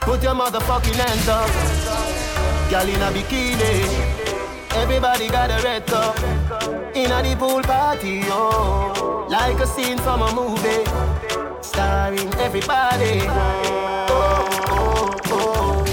[0.02, 2.09] Put your motherfucking hands up.
[2.70, 3.84] Girl in a bikini.
[4.76, 6.16] Everybody got a red cup.
[6.96, 9.26] In a the pool party, oh.
[9.28, 10.86] Like a scene from a movie.
[11.64, 13.22] Starring everybody.
[13.28, 15.84] Oh, oh, oh.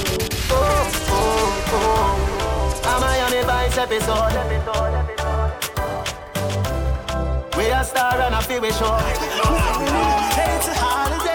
[0.50, 2.90] Oh, oh, oh.
[2.92, 4.34] Am I on the Vice episode?
[7.56, 8.98] We a star and a feel we show.
[10.36, 11.25] It's a holiday.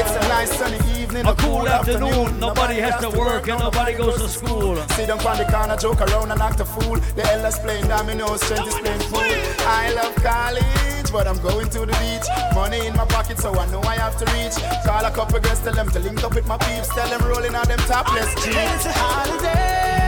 [0.00, 2.38] It's a nice sunny evening, A cool afternoon.
[2.38, 4.76] Nobody has to work and nobody goes to school.
[4.94, 7.00] Sit down on the corner, joke around and act a fool.
[7.16, 9.26] The elders playing dominoes, strength is playing pool.
[9.66, 12.28] I love college, but I'm going to the beach.
[12.54, 14.54] Money in my pocket, so I know I have to reach.
[14.86, 16.94] Call a couple girls, tell them to link up with my peeps.
[16.94, 18.54] Tell them rolling on them topless jeans.
[18.54, 20.07] It's a holiday.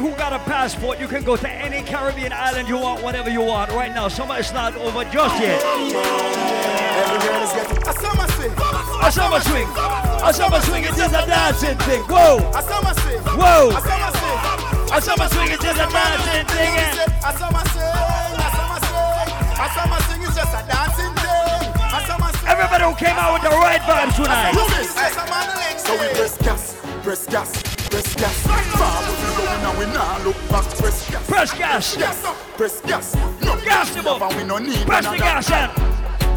[0.00, 3.42] Who got a passport, you can go to any Caribbean island you want, whatever you
[3.42, 4.08] want right now.
[4.08, 5.60] Summer's not over just yet.
[5.62, 8.52] Every girl is getting a summer swing.
[9.04, 9.68] A summer swing.
[10.24, 12.02] A summer swing is just a dancing thing.
[12.08, 12.38] Whoa.
[12.56, 13.20] A summer swing.
[13.36, 13.70] Whoa.
[13.70, 14.40] A summer swing.
[14.92, 16.72] A summer swing is just a dancing thing.
[16.80, 17.04] eh?
[17.24, 17.84] A summer swing.
[18.40, 19.28] A summer swing.
[19.60, 21.64] A summer swing is just a dancing thing.
[21.76, 22.48] A summer swing.
[22.50, 24.52] Everybody who came out with the right vibes tonight.
[25.78, 27.69] So we press gas, press gas, press
[28.20, 28.46] gas.
[28.76, 30.64] Forward we going and we nah look back.
[30.78, 31.96] Press gas, Press gas.
[31.96, 32.22] gas,
[32.56, 33.14] press gas.
[33.42, 34.22] No Gas them up.
[34.22, 35.70] and we no need Press the gas and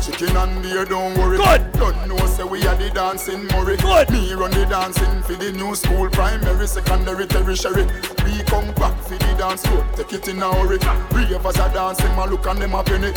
[0.03, 1.37] Chicken and beer, don't worry.
[1.37, 1.71] Good.
[1.73, 3.77] Don't know say we are the dancing Murray.
[3.77, 4.09] Good.
[4.09, 7.85] Me run the dancing for the new school, primary, secondary, tertiary.
[8.25, 10.77] We come back for the dance floor, take it in a hurry.
[11.11, 13.13] Ravers are dancing, my look and them a penny.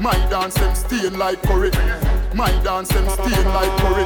[0.00, 1.70] My dance them stain like curry.
[2.34, 4.04] My dance them stain like curry.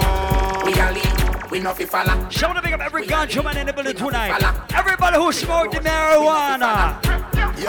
[0.67, 1.20] We a lead,
[1.51, 2.29] we no fi follow.
[2.31, 4.43] Show to pick up every ganja man in the building tonight.
[4.75, 7.21] Everybody who smoked the marijuana.
[7.59, 7.67] Yo,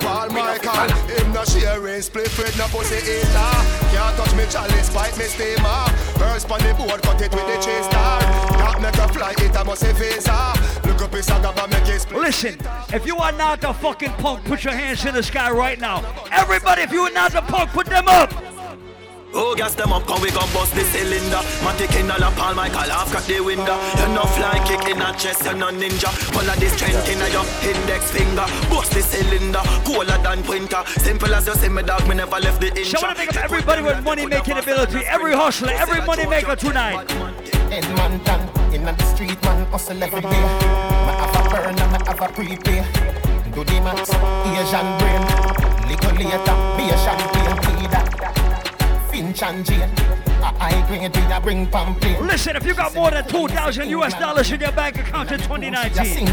[0.00, 3.52] Paul Michael, him no sharing, split Fred no pussy eater.
[3.92, 5.84] Can't touch me chalice, bite me steamer.
[6.18, 8.20] Burst pon the board, cut it with the chase star.
[8.20, 10.52] That make a fly, it a must visa.
[10.84, 12.20] Look up his saga, but make it split.
[12.20, 12.58] Listen,
[12.92, 16.04] if you are not a fucking punk, put your hands in the sky right now.
[16.30, 18.32] Everybody, if you are not a punk, put them up.
[19.32, 21.42] Oh, gas them up, come we gon' bust the cylinder.
[21.62, 23.78] Matic in a la palm, Michael half crack the window.
[23.98, 26.10] You no fly kick in a chest, you no ninja.
[26.32, 28.46] Pull of the strength in a your index finger.
[28.68, 30.82] Bust the cylinder, cooler than printer.
[30.98, 32.88] Simple as you see me dog, me never left the inch.
[32.88, 35.06] Show to pick up everybody with money making ability.
[35.06, 37.06] Every hustler, every money maker tonight.
[37.70, 38.40] Edmonton,
[38.74, 40.28] in the street, man, hustle every day.
[40.28, 42.82] Me have a burn and me have a prepay.
[43.54, 45.22] Do the max, Asian brain.
[45.86, 47.79] Little later, be a champagne, tea that.
[49.20, 52.20] 平常心 I grade we a bring pamphlet.
[52.22, 56.24] Listen, if you got more than 2,000 US dollars in your bank account in 2019.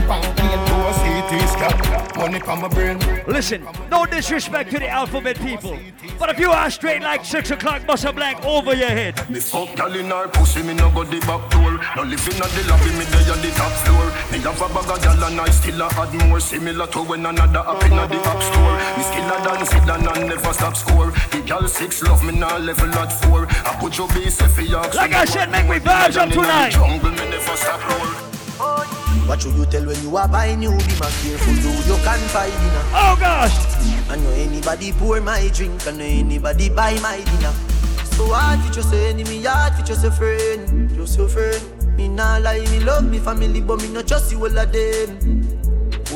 [2.18, 3.00] Money from my brain.
[3.28, 5.78] Listen, no disrespect to the alphabet people.
[6.20, 9.30] But if you are straight like 6 o'clock, bust a blank over your head.
[9.30, 11.80] Me fuck gal in her pussy, me no go the back door.
[11.96, 14.06] No living at the lobby, me dey at the top floor.
[14.32, 16.40] Me have a bag of gal and I still a add more.
[16.40, 18.78] Similar to when another up in the app store.
[18.98, 21.12] Me skill a dance it and never stop score.
[21.32, 23.48] The gal six love me now level at four.
[23.50, 26.72] I put your base if you ask Like I said, make me vibes up tonight.
[26.72, 28.28] Jungle me never stop roll.
[29.28, 30.72] What should you tell when you are buying new?
[30.72, 32.84] Be my careful, do you can find dinner.
[32.94, 33.52] Oh gosh!
[34.10, 37.52] I know anybody pour my drink, I know anybody buy my dinner.
[38.16, 41.98] So hard for just say enemy, hard for just a friend, just a friend.
[41.98, 45.57] Me nah lie, me love me family, but me not trust you all of them.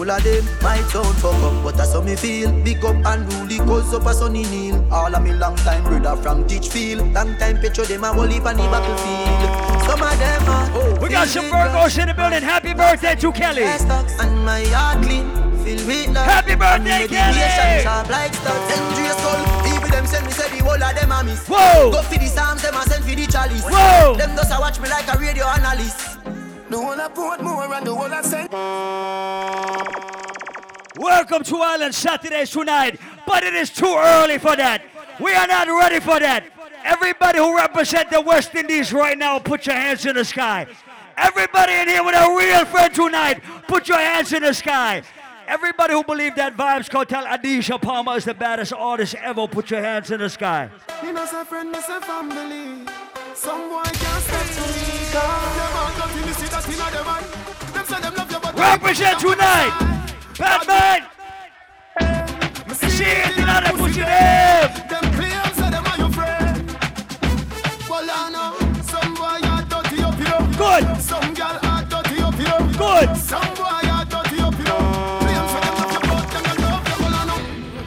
[0.01, 2.51] All of them might sound fuck up, but that's how me feel.
[2.63, 4.83] Big up and rule, cause up a sunny kneel.
[4.91, 7.13] All of me long time brother from Teachfield.
[7.13, 9.85] Long time picture them a whole heap on the battlefield.
[9.85, 12.41] Some of them are oh, We got some Virgos in the building.
[12.41, 13.61] Happy birthday to Kelly.
[13.61, 14.65] and my
[15.03, 15.29] clean.
[15.63, 16.25] Feel with love.
[16.25, 17.83] Happy birthday, Kelly.
[17.83, 18.73] sharp like studs.
[18.73, 19.77] Dangerous soul.
[19.77, 21.45] Even them send me say the whole of them a miss.
[21.45, 21.91] Whoa.
[21.91, 23.65] Go for the psalms, them a send for the chalice.
[23.69, 24.15] Whoa.
[24.17, 26.10] Them just a watch me like a radio analyst.
[26.71, 28.49] The whole of Portmore and the whole of Saint.
[30.97, 32.97] Welcome to Island Saturdays tonight,
[33.27, 34.81] but it is too early for that.
[35.19, 36.45] We are not ready for that.
[36.85, 40.65] Everybody who represent the West Indies right now, put your hands in the sky.
[41.17, 45.03] Everybody in here with a real friend tonight, put your hands in the sky.
[45.47, 49.81] Everybody who believe that Vybz Kartel Adidja Palmer is the baddest artist ever, put your
[49.81, 50.69] hands in the sky.
[51.03, 52.85] Me no say friend, me say family.
[53.35, 54.91] Some boy can't step to me.
[56.61, 57.25] Cause them all nothing, you see that inna them eye.
[57.73, 59.73] Them say them love you, but Represent tonight!
[60.37, 61.01] Batman!
[62.75, 64.69] See it in other put your name!
[64.85, 66.77] Them claims say them are your friend.
[67.89, 68.53] Well, I know
[68.85, 70.41] some boy are dirty up here.
[70.53, 71.01] Good.
[71.01, 72.61] Some girl are dirty up here.
[72.77, 73.09] Good.
[73.17, 74.85] Some boy are dirty up here.
[75.17, 76.97] Claims say them love you, but them don't love you.
[77.01, 77.41] Well, I know.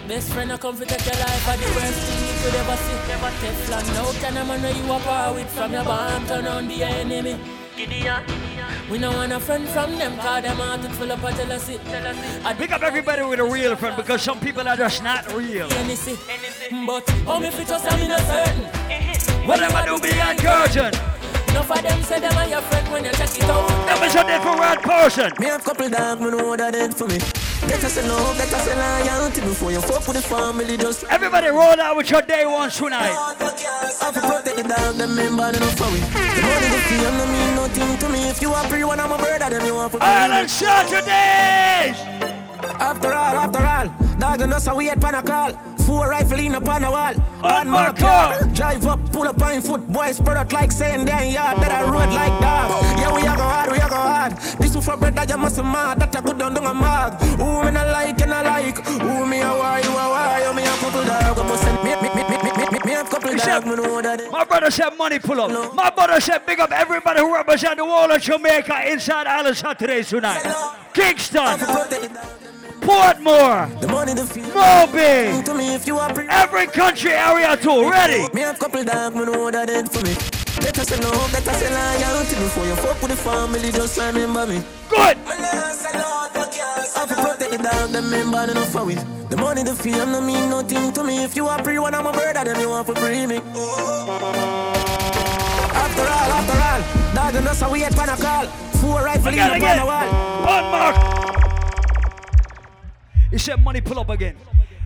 [0.08, 2.76] Best friend, I come to take your life are the worst thing you could ever
[2.82, 2.98] see.
[3.06, 6.46] Never Teflon, no can a man know you are power with from your barn, turn
[6.46, 7.38] on the enemy.
[7.76, 8.22] Gideon.
[8.90, 11.78] We don't want a friend from them, cause them heart it full up of jealousy.
[12.44, 15.72] I Pick up everybody with a real friend because some people are just not real.
[15.72, 16.16] Anything,
[16.86, 19.48] but how me fit just I'm in a certain.
[19.48, 21.23] What am I do beyond curtain?
[21.54, 23.68] Enough of them say them are your friend when you check it out.
[23.86, 25.30] Them is a different person.
[25.38, 27.18] Me have couple dog, me know that dead for me.
[27.70, 30.76] Better say no, better say loyalty before you fuck with the family.
[30.76, 33.14] Just Everybody roll out with your day ones tonight.
[33.14, 36.00] have to protect the dog, them member enough for we.
[36.00, 38.28] The money go feel no mean nothing to me.
[38.30, 42.33] If you are free, one I'm a brother, then you want for Island Saturdays!
[42.80, 45.52] After all, after all, dog and us a wait pan a call.
[45.84, 47.14] Four rifle in upon the wall.
[47.42, 48.42] On my car.
[48.54, 51.58] Drive up, pull up on foot, boys spread out like saying they ain't yard.
[51.58, 52.98] That I road like dog.
[52.98, 54.32] Yeah, we a go hard, we a go hard.
[54.58, 56.00] This is for bread that you must mad.
[56.00, 57.20] That I good down down a mag.
[57.36, 58.78] Who me not like and I like.
[58.86, 60.42] Who me a why, you a why.
[60.46, 61.38] You me a couple dog.
[61.38, 63.66] I must send me, me, me, me, me, me, me have couple dog.
[63.66, 64.32] Me know that.
[64.32, 65.74] My brother said money pull up.
[65.74, 70.08] My brother said big up everybody who represent the wall of Jamaica inside Island Saturdays
[70.08, 70.42] tonight.
[70.94, 71.58] Kingston,
[72.80, 74.44] Portmore, The money the feel.
[74.54, 77.88] Moby, To me if you are every country area too.
[77.90, 78.26] Ready?
[78.34, 80.14] Me have couple dog, me know that dead for me.
[80.60, 83.70] Better say no, better say loyalty before you fuck with the family.
[83.72, 84.62] Just remember me.
[84.88, 85.16] Good.
[86.96, 88.94] I protect the dog, them member for we.
[88.94, 91.24] The money, the fame, no mean nothing to me.
[91.24, 93.36] If you are free, one I'm a brother, then you want to free me.
[95.74, 98.46] After all, after all, dog and us a wait pan a call.
[98.80, 99.78] Four rifle in Again, upon again.
[99.78, 100.08] the wall.
[100.44, 101.33] One mark.
[103.34, 104.36] He said money pull up again.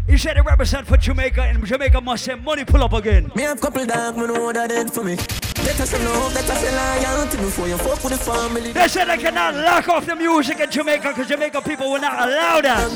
[0.06, 3.30] He said he represent for Jamaica and Jamaica must say money pull up again.
[3.36, 5.16] Me have couple dog, me know that dead for me.
[5.16, 8.72] Let us know, let us say loyalty before you fuck with the family.
[8.72, 12.14] They said they cannot lock off the music in Jamaica because Jamaica people will not
[12.26, 12.88] allow that.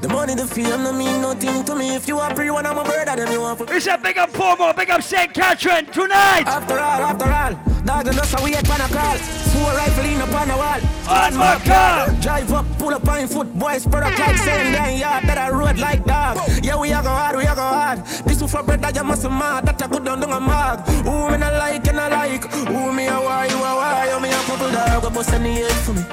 [0.00, 0.64] The member enough for it.
[0.64, 1.94] The money, the fame, no mean nothing to me.
[1.94, 3.72] If you are free, one I'm a brother, then you want for.
[3.72, 5.32] He said big up Pomo, big up St.
[5.32, 6.44] Catherine tonight.
[6.46, 9.16] After all, after all, dog and us we at pan a call.
[9.16, 10.80] Four rifle in upon the wall.
[11.08, 12.10] On my car.
[12.20, 15.78] Drive up, pull up on foot, boys, product like saying then yeah, that I road
[15.78, 16.38] like dog.
[16.62, 18.04] Yeah, we are go hard, we are go hard.
[18.26, 19.66] This is for brother, you must mad.
[19.66, 20.80] That I go down down a mag.
[21.04, 22.44] Who me not like and I like.
[22.52, 25.54] Who me a why, you a why, you me a couple dog, go bust any
[25.54, 26.04] head for me.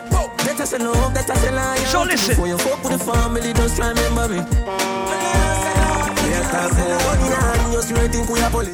[0.46, 1.76] Let us love, let us lie.
[1.86, 2.30] So listen.
[2.30, 4.40] Before you fuck with the family, just remember me.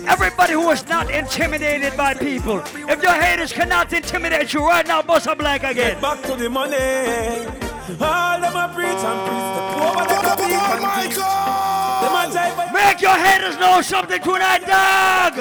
[0.08, 5.02] Everybody who is not intimidated by people, if your haters cannot intimidate you right now,
[5.02, 5.94] bust a black again.
[5.94, 6.76] Get back to the money.
[8.00, 9.48] All them a preach and preach.
[9.56, 11.18] The poor them a beat and teach.
[12.02, 15.36] Them Make your haters know something tonight, dog.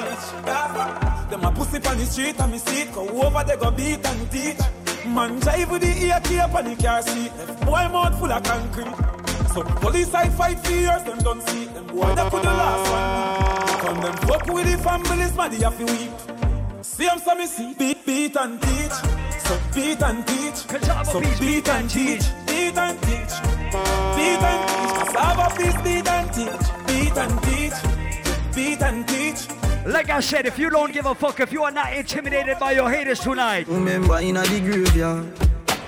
[1.29, 2.93] Them a pussy on the street and me see it.
[2.93, 4.57] Go over they go beat and teach.
[5.05, 7.31] Man jive with the ear tape and the car seat.
[7.37, 9.20] Left boy mouth full of concrete.
[9.53, 12.85] So police I fight for years, them don't see them boy that could the last
[12.91, 13.79] one.
[13.81, 16.11] Come them fuck with the families, man, they have to weep.
[16.81, 18.91] See them some me see beat, beat and teach.
[19.45, 20.55] So beat and teach.
[20.55, 22.23] So beat and teach.
[22.47, 23.35] Beat and teach.
[24.15, 24.95] Beat and teach.
[24.97, 26.67] Cassava peace, beat and teach.
[26.87, 28.55] Beat and teach.
[28.55, 29.47] Beat and teach.
[29.85, 32.71] Like I said, if you don't give a fuck, if you are not intimidated by
[32.71, 35.25] your haters tonight, Remember in a the graveyard.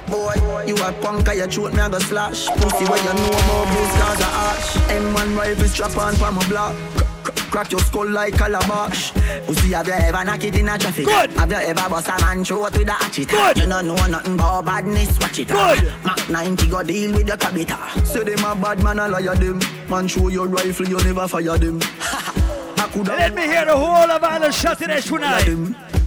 [0.08, 2.47] Boy, you a punk, I throat me a go slash.
[2.47, 4.76] Pussy where you know about booze cause a ash.
[4.91, 6.76] M1 rifle strap on from a block.
[6.95, 9.12] Cr- cr- Crack your skull like calabash.
[9.45, 11.06] Pussy, have you ever knocked it in a traffic?
[11.06, 11.32] Good.
[11.34, 13.28] Have you ever bust a man throat with a hatchet?
[13.30, 13.58] Good.
[13.58, 15.47] You don't know nothing about badness, watch it.
[15.47, 15.93] Good.
[16.04, 18.06] Mac 90 go deal with the cabita.
[18.06, 19.60] Say them a bad man, a liar them.
[19.89, 21.80] Man show your rifle, you never fire them.
[22.01, 25.45] I coulda let me hear the whole of Island Saturday tonight.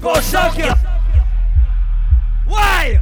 [0.03, 0.77] Go suck it.
[2.47, 3.01] Why?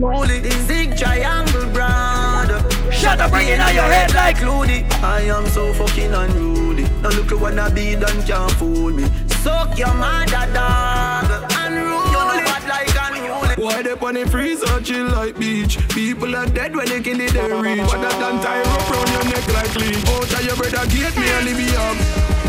[0.00, 2.64] Holy the zig triangle brother.
[2.90, 4.84] Shut up, bring it on your head like Loody.
[5.02, 6.84] I am so fucking unruly.
[7.02, 9.04] Now look what I be done can't fool me.
[9.42, 11.28] Suck your mother dog.
[11.60, 12.08] Unruly.
[12.08, 13.54] You know bad like unruly.
[13.62, 15.76] Why they on the freezer chill like beach?
[15.90, 17.86] People are dead when they kill it they reach.
[17.86, 20.06] What that done tie rope round your neck like leech.
[20.08, 22.41] Out oh, of your brother gate me and leave me up.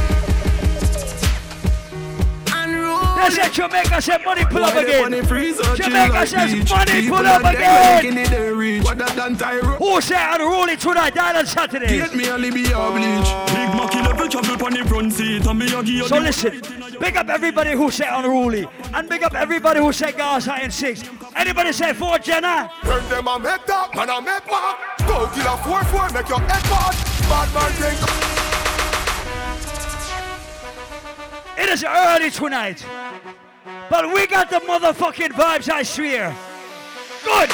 [3.24, 5.22] They said Jamaica said money pull up Why they on again.
[5.22, 8.02] the freezer chill Jamaica says money pull up dead when they again.
[8.02, 8.84] kill it they reach.
[8.84, 11.88] What that done tie rope Who said unruly tonight, Island Saturday?
[11.88, 13.30] Gate me and leave me up bleach.
[13.56, 16.62] Big Mac level travel on the front seat and me a give you So listen,
[17.00, 21.04] big up everybody who said unruly, and big up everybody who said Gaza in six.
[21.36, 22.72] Anybody say four, Jenna?
[22.84, 24.78] Turn them a make that, man a make back.
[25.08, 26.96] Go kill a four four, make your head bad.
[27.30, 28.43] Bad man think.
[31.58, 32.84] It is early tonight,
[33.90, 36.36] but we got the motherfucking vibes, I swear.
[37.24, 37.50] Good.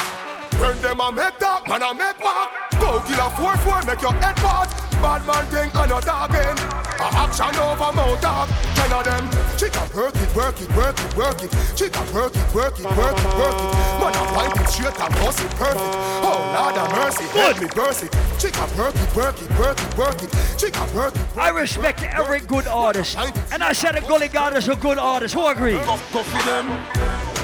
[0.60, 2.52] Turn them a make that, man a make back.
[2.76, 4.68] Go kill a four four, make your head bad.
[5.00, 6.52] Bad man think I know talking.
[7.00, 8.46] A action over mouth talk.
[8.76, 9.24] Ten of them.
[9.56, 11.50] Chica work it, work it, work it, work it.
[11.74, 13.72] Chica work it, work it, work it, work it.
[14.04, 15.96] Man a wipe it straight and bust it perfect.
[16.28, 18.12] Oh Lord have mercy, help me burst it.
[18.38, 20.30] Chica work it, work it, work it, work it.
[20.60, 21.22] Chica work it.
[21.38, 25.32] I respect every good artist, and I said a Gully God is a good artist.
[25.32, 25.80] Who agree?
[25.80, 27.39] Go for them.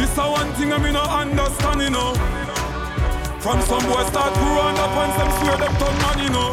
[0.00, 2.14] This a one thing I me no understand, you know.
[3.44, 6.50] From some boys start growing up and some swear them turn man, you know.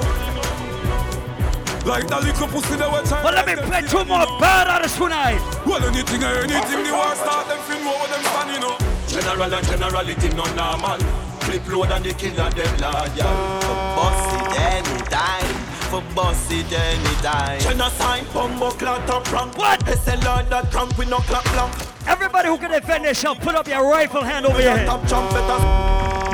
[1.88, 4.98] Like that little pussy they were trying But let me play two more bad artists
[4.98, 5.40] tonight.
[5.66, 8.76] Well, anything or anything, the war start them feel more them stand, you know.
[9.08, 11.00] General and generality no normal.
[11.48, 13.32] Flip load and the killer them loyal.
[13.64, 15.67] For boss it anytime.
[15.90, 17.62] For boss it anytime.
[17.62, 19.58] Genocide, bumbo clot up rank.
[19.58, 19.80] What?
[19.86, 21.74] SLR that crank with no clap blank.
[22.06, 24.86] Everybody who can defend themselves, put up your rifle hand over your head.
[24.86, 25.64] Top trumpeters.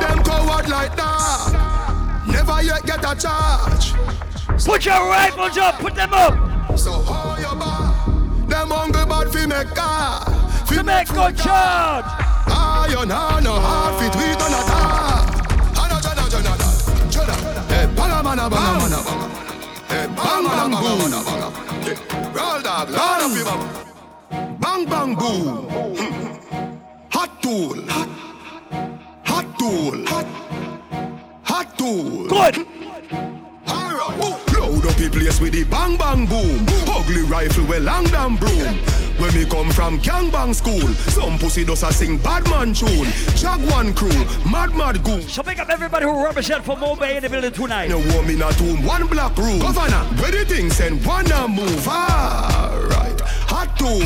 [0.02, 2.24] Them coward like that.
[2.28, 3.94] Never yet get a charge.
[4.66, 6.78] Put your rifles up, put them up.
[6.78, 7.94] So hold your bar.
[8.48, 10.26] Them hungry bad fi make car.
[10.66, 12.06] Fi make good charge.
[12.48, 14.73] Iron hand no hard fit we done
[18.36, 19.28] Banga banga banga.
[19.90, 21.50] Hey bang bang banga banga.
[21.86, 21.96] Hey,
[22.34, 24.58] Roll dog, Lord of you bang.
[24.60, 25.46] Bang bang boom.
[27.12, 27.78] Hot tool.
[29.24, 30.06] Hot tool.
[30.08, 30.26] Hot.
[31.44, 32.28] Hot tool.
[32.28, 32.83] Good.
[35.04, 36.66] Load up the place with the bang bang boom.
[36.88, 38.78] Ugly rifle with long damn broom.
[39.20, 40.88] Where me come from, gangbang school.
[41.12, 43.08] Some pussy does a sing bad man tune.
[43.36, 44.10] Jaguan crew,
[44.50, 45.22] mad mad goon.
[45.22, 47.90] So pick up everybody who represent for Mumbai in the building tonight.
[47.90, 49.60] No woman a tune, one black room.
[49.60, 51.88] Governor, where the things send one a move.
[51.88, 54.02] Alright, hot tool,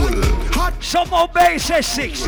[0.52, 0.74] hot.
[0.84, 2.26] Some Mumbai says six.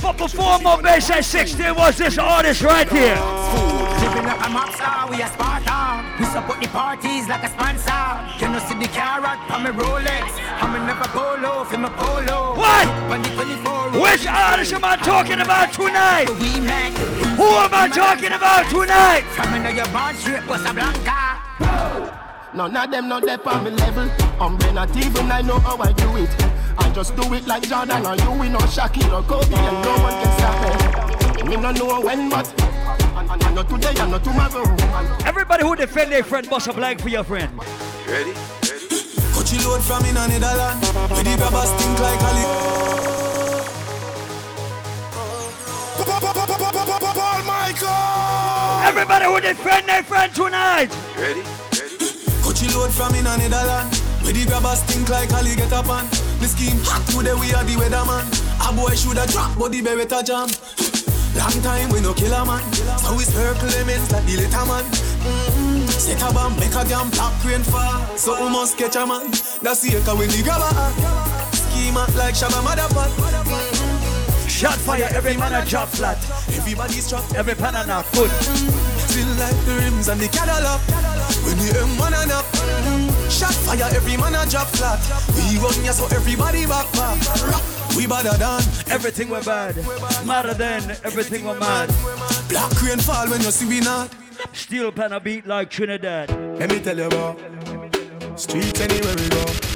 [0.00, 3.16] But before Mumbai says six, there was this artist right here.
[3.16, 6.01] Living like a mobster, we a Sparta.
[6.22, 7.90] We support the parties like a sponsor.
[8.38, 10.38] Can you know see the carrot from me Rolex.
[10.62, 12.54] I'm a never polo, for my polo.
[12.54, 12.86] What?
[13.10, 16.30] When the 24 Which artist am I talking about tonight?
[16.38, 16.94] We make.
[17.34, 19.24] Who am I talking about tonight?
[19.34, 21.42] From in your barn straight, Costa Blanca.
[22.54, 24.08] None of them not there on me level.
[24.38, 26.30] I'm not even I know how I do it.
[26.78, 29.92] I just do it like Jordan or you, we know Shaquille or Kobe, and no
[29.98, 31.48] one can stop me.
[31.48, 32.46] Me no know when, but
[33.28, 34.64] I I today, I know tomorrow.
[35.26, 37.50] Everybody who defend their friend bust a blank for your friend.
[38.06, 38.32] Ready?
[39.32, 40.84] Coachy load from in a Netherland.
[41.10, 42.44] Where the grabbers stink like Ali.
[47.12, 48.88] Paul Michael!
[48.88, 50.90] Everybody who defend their friend tonight.
[51.16, 51.42] Ready?
[52.42, 53.94] Coachy load from in a Netherland.
[54.22, 56.06] Where the grabbers stink like Ali get up on.
[56.40, 58.24] The scheme hot today we are the weatherman.
[58.68, 60.91] A boy shoulda drop, but the beretta jam.
[61.36, 62.62] Long time we no kill a man.
[62.98, 64.84] So we circle elements like the little man.
[64.84, 65.86] Mm-hmm.
[65.86, 68.16] Set a bomb, make a damn black rain fall.
[68.16, 69.30] So we must catch a man.
[69.62, 70.70] That's the echo when the grabber.
[71.56, 73.81] Schema like Shabba Motherfucker.
[74.52, 76.18] Shot fire, every man a drop flat.
[76.54, 77.34] Everybody's trapped.
[77.34, 78.30] Every pan on a foot.
[79.10, 80.80] Feel like the rims and the Cadillac.
[81.42, 82.46] When the M1 and up.
[83.30, 85.00] Shot fire, every man a drop flat.
[85.34, 87.18] We run ya so everybody back back.
[87.96, 89.74] We better than Everything were bad.
[90.26, 91.88] Madder than everything were mad.
[92.48, 94.14] Black rain fall when you see we not.
[94.52, 96.28] Steel pan a beat like Trinidad.
[96.60, 97.40] Let me tell you about
[98.38, 99.71] streets anywhere we go.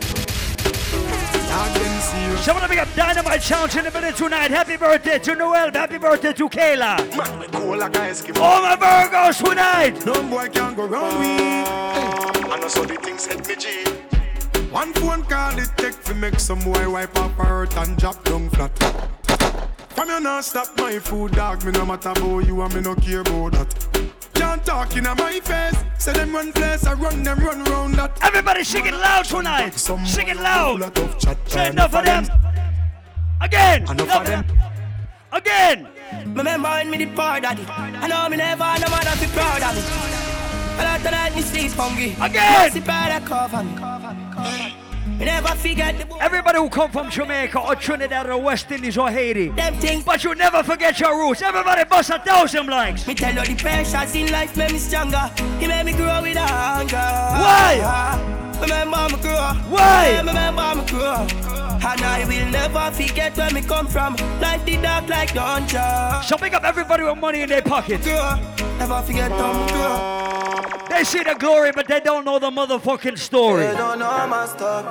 [2.47, 4.51] So I wanna big up Dynamite Challenge in the building tonight.
[4.53, 5.73] Happy birthday to Noel.
[5.73, 7.17] Happy birthday to Kayla.
[7.17, 8.41] Man, we cool like a Eskimo.
[8.41, 10.07] All my Virgos tonight.
[10.07, 11.67] No boy can go wrong with.
[11.69, 12.51] Oh.
[12.53, 13.85] I know so the things hit me G.
[14.71, 18.23] One phone call it take to make some boy wipe up her hurt and drop
[18.23, 19.16] down flat.
[19.97, 21.65] From you not stop my food, dog.
[21.65, 24.11] Me no matter about you and me no care about that.
[24.35, 25.75] Can't talk in my face.
[25.99, 28.19] Say them run place, I run them run round that.
[28.23, 29.73] Everybody sing it loud tonight.
[29.73, 30.83] Sing it loud.
[31.19, 32.27] Say Say enough of them.
[33.41, 33.89] Again.
[33.89, 34.45] Enough of them.
[35.33, 35.89] Again.
[36.27, 37.65] Remember when me the poor daddy.
[37.67, 39.81] I know me never no mother be proud of me.
[40.77, 42.15] But after that me sleep hungry.
[42.21, 42.71] Again.
[42.71, 42.81] See
[45.19, 45.25] by the cover me.
[45.25, 49.11] Me never forget the Everybody who come from Jamaica or Trinidad or West Indies or
[49.11, 49.49] Haiti.
[50.05, 51.43] But you never forget your roots.
[51.43, 53.07] Everybody bust a thousand blanks.
[53.07, 55.31] Me tell you the pressures in life made me stronger.
[55.59, 56.97] He made me grow with a hunger.
[56.97, 58.56] Why?
[58.61, 59.53] Remember me grow.
[59.69, 60.23] Why?
[60.25, 61.27] Remember me grow.
[61.89, 64.17] And I will never forget where me come from.
[64.41, 66.23] Life the dark like dungeon.
[66.25, 68.03] So pick up everybody with money in their pocket.
[68.03, 68.37] Grow.
[68.79, 70.27] Never forget me grow.
[70.89, 73.67] They see the glory, but they don't know the motherfucking story.
[73.67, 74.85] They don't know my story.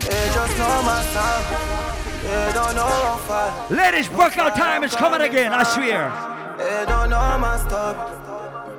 [0.00, 1.88] They just know my sound.
[2.22, 3.70] They don't know how far.
[3.70, 6.10] Ladies, workout time is coming again, I swear.
[6.58, 8.37] They don't know my story.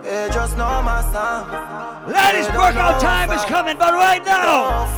[0.09, 1.53] They just know my sound.
[2.09, 3.49] Ladies, They workout time how is far.
[3.51, 4.89] coming, but right now.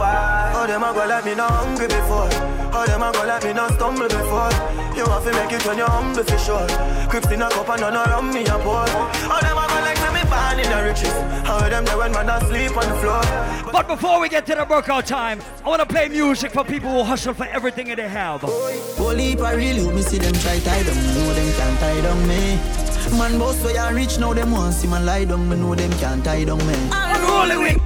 [0.56, 2.30] Oh, them a go let me know hungry before.
[2.72, 4.48] Oh, them a go let me know stumble before.
[4.96, 6.66] You want to make it when you're humble for sure.
[7.10, 8.88] Crips in a cup and none around me a pour.
[8.88, 11.12] Oh, them a go like me born in the riches.
[11.46, 13.22] How them there when man asleep on the floor.
[13.70, 16.90] But before we get to the workout time, I want to play music for people
[16.90, 18.44] who hustle for everything that they have.
[18.44, 22.28] Whole heap I really me see them try tie down, know them can't tie down
[22.30, 22.81] me.
[23.18, 25.92] Man boss way I rich now them want see man lie down, me know them
[26.00, 26.74] can't tie down me.
[26.92, 27.78] Unruly we.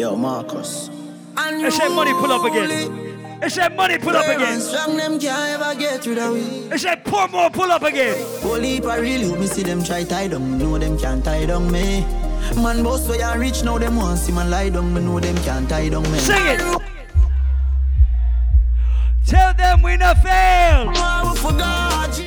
[0.00, 0.90] Yo Marcus.
[1.36, 3.38] They say money pull up again.
[3.40, 4.60] They said money pull up again.
[4.60, 6.68] Strong them can't ever get through the way.
[6.68, 8.16] They said pour more pull up again.
[8.42, 11.70] Whole heap I really me see them try tie down, know them can't tie down
[11.70, 12.04] me.
[12.56, 15.36] Man boss way I rich now them want see man lie down, me know them
[15.38, 16.18] can't tie down me.
[16.18, 16.60] Sing it.
[19.30, 20.90] Tell them we not fail.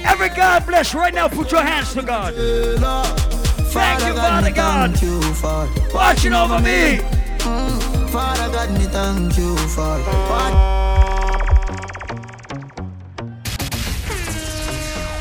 [0.06, 1.28] Every God bless right now.
[1.28, 2.34] Put your hands to God.
[2.34, 4.96] Thank you, Father God.
[4.96, 7.02] Thank you Watching over me.
[7.40, 10.00] Mm, Father God, me thank you for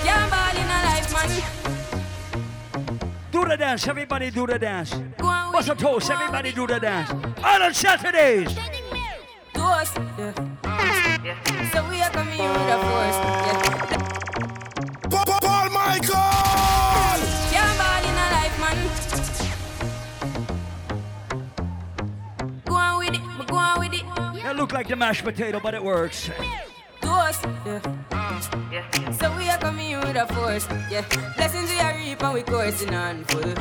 [0.04, 1.30] Can't ball in a life, man.
[3.32, 3.88] Do the dance.
[3.88, 4.94] Everybody do the dance.
[5.18, 6.10] Go on What's a toast?
[6.12, 7.10] Everybody do the dance.
[7.42, 8.56] All on Saturdays.
[9.62, 9.94] Toast.
[10.18, 10.34] Yeah.
[11.72, 13.18] So we are coming in with a force.
[13.46, 13.58] Yeah.
[15.40, 16.30] Paul Michael!
[17.52, 18.76] Can't ball in a life, man.
[22.64, 23.22] Go on with it.
[23.46, 24.04] Go on with it.
[24.42, 26.28] Yeah, look like the mashed potato, but it works.
[27.00, 27.80] Ghost, yeah.
[28.72, 29.12] yeah.
[29.12, 31.04] So we are coming with a force, yeah.
[31.36, 33.54] Blessings we are reap and we coursing on full.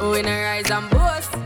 [0.00, 1.36] Oh, we not rise and boast.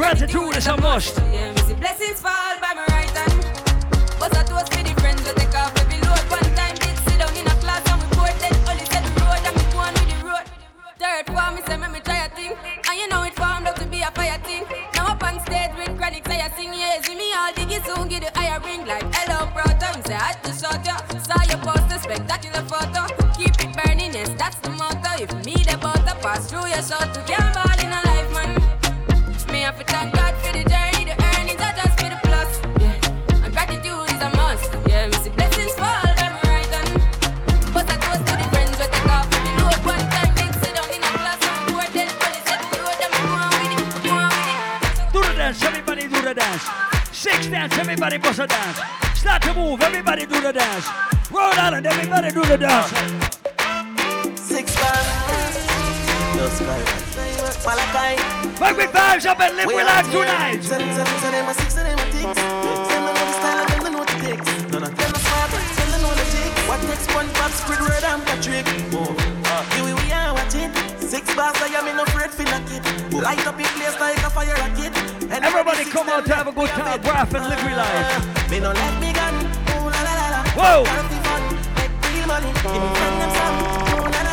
[0.00, 1.14] Gratitude is a must.
[1.76, 3.44] Blessings fall by my right hand.
[4.16, 6.24] I toast for the friends that take off every load.
[6.32, 9.52] One time did sit down in a class and we only said the road and
[9.52, 10.46] me go on with the road.
[10.96, 13.76] Third form, me say me me try a thing, and you know it formed up
[13.76, 14.64] to be a fire thing.
[14.96, 18.08] Now up on stage with chronic, say I sing, yeah, see me all diggy soon
[18.08, 20.00] get the higher ring like hello brother.
[20.00, 23.04] Me say I just shot ya, saw your poster, spectacular photo.
[23.36, 25.12] Keep it burning, yes, that's the motto.
[25.20, 27.20] If me the butter pass through your to
[47.60, 48.80] dance, everybody bust a dance.
[49.14, 50.86] Start to move, everybody do the dance.
[51.30, 52.88] Rhode Island, everybody do the dance.
[54.40, 55.06] Six bars.
[56.36, 56.80] No sky.
[57.60, 58.16] Malachi.
[58.60, 60.62] Make me vibes up and live with life tonight.
[60.64, 62.40] Send them, send them a six, send them a six.
[62.40, 64.48] Send them know the style and them they know the takes.
[64.72, 66.52] None of them are smart, send them know the tick.
[66.64, 68.64] What takes one pop, Squidward and Patrick.
[68.96, 69.12] Oh,
[69.76, 70.72] here we we are watching.
[70.96, 72.82] Six bars, I am in no afraid for knock it.
[73.12, 75.09] Light up in place like a fire rocket.
[75.32, 78.50] And Everybody come out to have a good time, laugh and live with life.
[78.50, 79.34] Me no let me gun.
[79.34, 80.42] Ooh la la la la.
[80.58, 80.84] Whoa.
[80.84, 81.42] Gotta be fun.
[81.78, 82.50] Make real money.
[82.50, 83.56] Give me friend them some.
[83.94, 84.30] Ooh la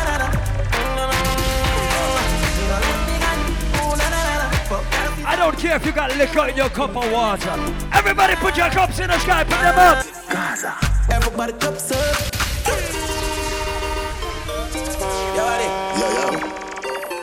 [5.24, 7.52] I don't care if you got liquor in your cup of water.
[7.92, 10.04] Everybody put your cups in the sky, put them up.
[10.28, 10.74] Gaza.
[11.12, 12.37] Everybody cups up.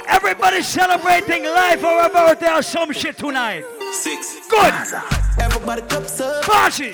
[0.08, 3.64] Everybody celebrating life or a birthday or some shit tonight.
[3.92, 4.48] Six.
[4.50, 4.74] Good.
[5.40, 6.44] Everybody cups up.
[6.46, 6.94] Party.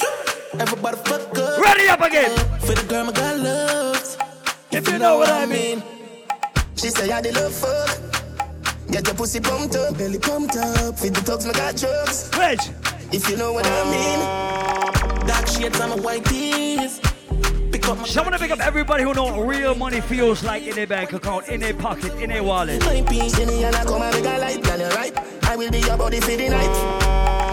[0.60, 1.60] Everybody fuck up.
[1.60, 2.32] Ready up again.
[2.60, 4.18] For the girl my loves.
[4.72, 5.84] If you know what I mean.
[6.76, 8.00] She say I the love fuck.
[8.90, 10.98] Get your pussy pumped up, belly pumped up.
[10.98, 12.30] Feed the thugs, my got drugs.
[12.38, 12.60] Wait.
[13.14, 15.28] If you know what I mean.
[15.28, 16.81] Dark shades on my white tees.
[17.92, 20.64] Pick up my Someone to pick up everybody who know what real money feels like
[20.64, 22.80] in their bank account, in their pocket, in their wallet.
[22.86, 25.44] My piece in the and I come and make a light, girl, you right.
[25.44, 26.72] I will be your body for the night.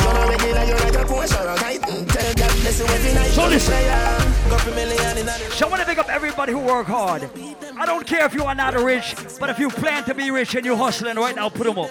[0.01, 1.81] You're not regular, you're like a Porsche or a kite.
[1.81, 3.31] Mm, Tell God bless you every night.
[3.31, 4.49] So listen.
[4.49, 7.29] Go for million in the So I want to pick up everybody who work hard.
[7.77, 10.55] I don't care if you are not rich, but if you plan to be rich
[10.55, 11.91] and you're hustling right now, put them up.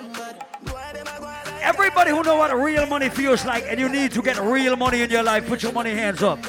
[1.62, 5.02] Everybody who know what real money feels like and you need to get real money
[5.02, 6.40] in your life, put your money hands up.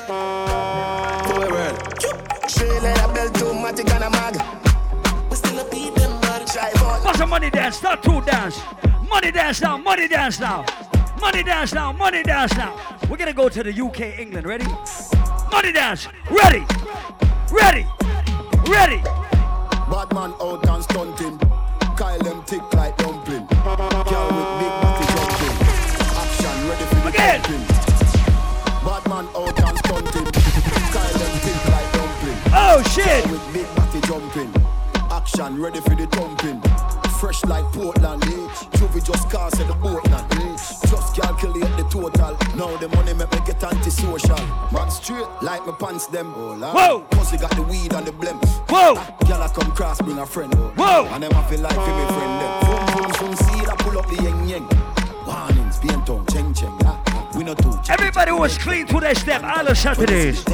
[2.49, 4.35] Straight like a belt to Matic and a mag.
[5.31, 7.77] We still a beat them bad try but What's a money dance?
[7.77, 8.61] Start two dance.
[9.09, 10.65] Money dance now, money dance now.
[11.21, 12.79] Money dance now, money dance now.
[13.11, 14.47] We're gonna go to the UK, England.
[14.47, 14.67] Ready?
[15.51, 16.09] Money dance.
[16.31, 16.65] Ready.
[17.51, 17.87] Ready.
[18.69, 19.03] Ready.
[19.91, 21.39] Bad man out and stunting.
[21.97, 23.47] Kyle them thick like dumpling.
[23.47, 25.57] Girl with big body jumping.
[26.21, 27.41] Action ready for the Again.
[28.85, 30.28] Bad man out and stunting.
[32.53, 33.27] Oh shit.
[33.31, 34.53] With big body jumping.
[35.11, 36.61] Action ready for the thumping.
[37.19, 38.49] Fresh like Portland, eh?
[38.79, 40.57] Juvie just cast at the Portland, eh?
[40.89, 42.37] Just calculate the total.
[42.55, 44.39] Now the money make me get antisocial.
[44.73, 46.33] Man straight like my pants them.
[46.37, 46.55] Oh.
[46.55, 47.01] Whoa.
[47.11, 48.39] Pussy got the weed and the blem.
[48.71, 48.95] Whoa.
[49.27, 50.55] Girl I come cross, bring a friend.
[50.57, 50.73] Oh.
[50.77, 51.09] Whoa.
[51.13, 52.53] And them I feel like for me friend them.
[52.63, 55.27] Boom, boom, boom, see that pull up the yeng yeng.
[55.27, 56.79] Warnings, paint on, cheng cheng.
[56.85, 57.29] Ah, ah.
[57.37, 57.75] We not too.
[57.89, 60.45] Everybody was clean to their step, all the Saturdays.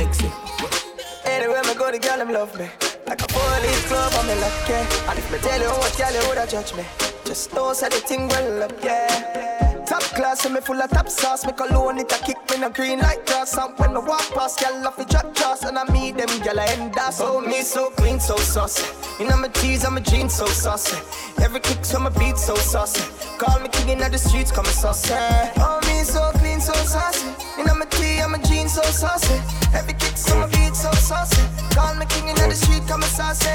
[1.45, 2.71] Anywhere me go, the girl them love me.
[3.07, 5.11] Like a police club, I'm in luck, yeah.
[5.11, 6.85] And if me tell you what, girl, you woulda judge me.
[7.27, 9.74] Just know say the thing well up, yeah.
[10.15, 11.45] Top class, so me full of top sauce.
[11.45, 13.57] Me cologne it a kick me no green like grass.
[13.57, 15.65] And when me walk past, girl, off the drop trust.
[15.65, 17.21] And I meet them, girl, I end us.
[17.21, 18.87] Oh, me so clean, so saucy.
[19.19, 20.99] You know my tees, I'm a jeans, so saucy.
[21.43, 23.03] Every kick, so my beat, so saucy.
[23.39, 25.15] Call me king in the streets, come saucy.
[25.57, 27.27] Oh, me so clean, so saucy.
[27.59, 29.35] You know my tee, I'm a jeans, so saucy.
[29.75, 31.43] Every kick, so my beat, so saucy.
[31.75, 33.51] Call me king in the street, come saucy.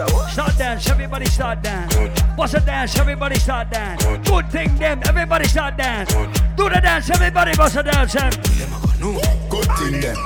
[0.00, 1.94] So, Start dance, everybody start dance.
[2.36, 4.02] What's a dance, everybody start dance.
[4.26, 6.12] Good thing them, everybody start dance.
[6.56, 8.14] Do the dance, everybody bust a dance.
[8.16, 8.34] And
[9.50, 10.16] Good thing them.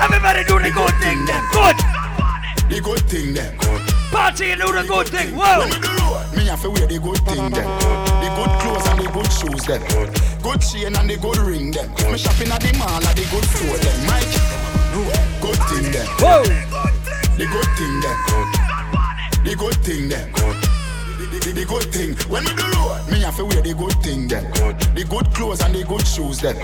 [0.00, 1.44] everybody do the good thing them.
[1.52, 1.76] Good.
[2.68, 3.56] The good thing them.
[4.10, 5.34] party and do the good thing.
[5.36, 5.66] Whoa.
[6.36, 7.68] Me have to wear the good thing then.
[8.22, 9.82] The good clothes and the good shoes then.
[10.42, 11.90] Good chain and the good ring then.
[12.10, 14.06] Me shopping at the mall at the good store then.
[14.06, 14.32] Mike,
[15.40, 16.06] good thing then.
[16.18, 16.42] Whoa.
[17.36, 18.18] The good thing then.
[19.44, 20.75] The good thing then.
[21.36, 22.16] The, the, the good thing.
[22.32, 24.48] When me do road, me have to wear the good thing then.
[24.96, 26.56] The good clothes and the good shoes then.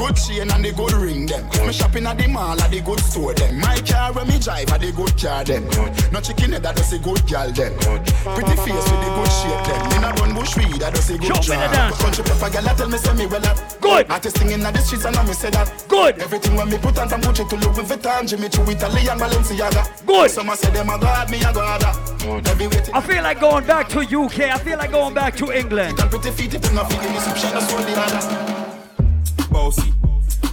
[0.00, 1.44] Good chain and the good ring then.
[1.66, 3.60] Me shopping at the mall at the good store then.
[3.60, 5.68] My car when me drive at the good car then.
[6.12, 7.76] No chicken head that does a good gal then.
[7.76, 9.80] Pretty face with the good shape then.
[9.92, 11.92] Me not run bush weed that does a good Show me the job.
[12.00, 13.60] Country pepper gal tell me say me well up.
[13.84, 14.08] Good.
[14.08, 15.68] Artist singing in the streets and now me say that.
[15.92, 16.24] Good.
[16.24, 19.84] Everything when me put on from Gucci to Louis Vuitton, Jimmy Choo, Italian Balenciaga.
[20.08, 20.30] Good.
[20.30, 21.84] Some say them a god, me a god.
[22.28, 24.40] I feel like going back to UK.
[24.40, 25.98] I feel like going back to England.
[25.98, 29.48] Pretty feet if you not feeling me, some shit that's all the others.
[29.48, 29.92] Bossy,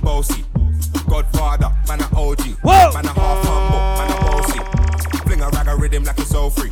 [0.01, 0.43] bossy,
[1.07, 2.41] Godfather, man a OG.
[2.61, 2.91] Whoa.
[2.93, 4.59] Man a half humble, man a bossy.
[5.25, 6.71] Fling a rag a rhythm like it's all free.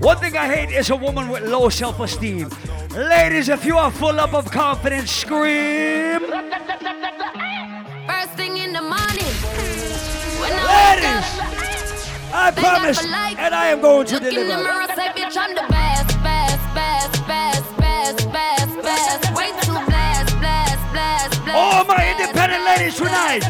[0.00, 2.48] One thing I hate is a woman with low self-esteem.
[2.94, 6.20] Ladies, if you are full up of confidence, scream.
[8.06, 9.34] First thing in the morning.
[10.40, 11.57] When Ladies, up,
[12.38, 14.68] I promise, for and I am going to Look in the deliver.
[21.54, 23.42] All my independent ladies tonight.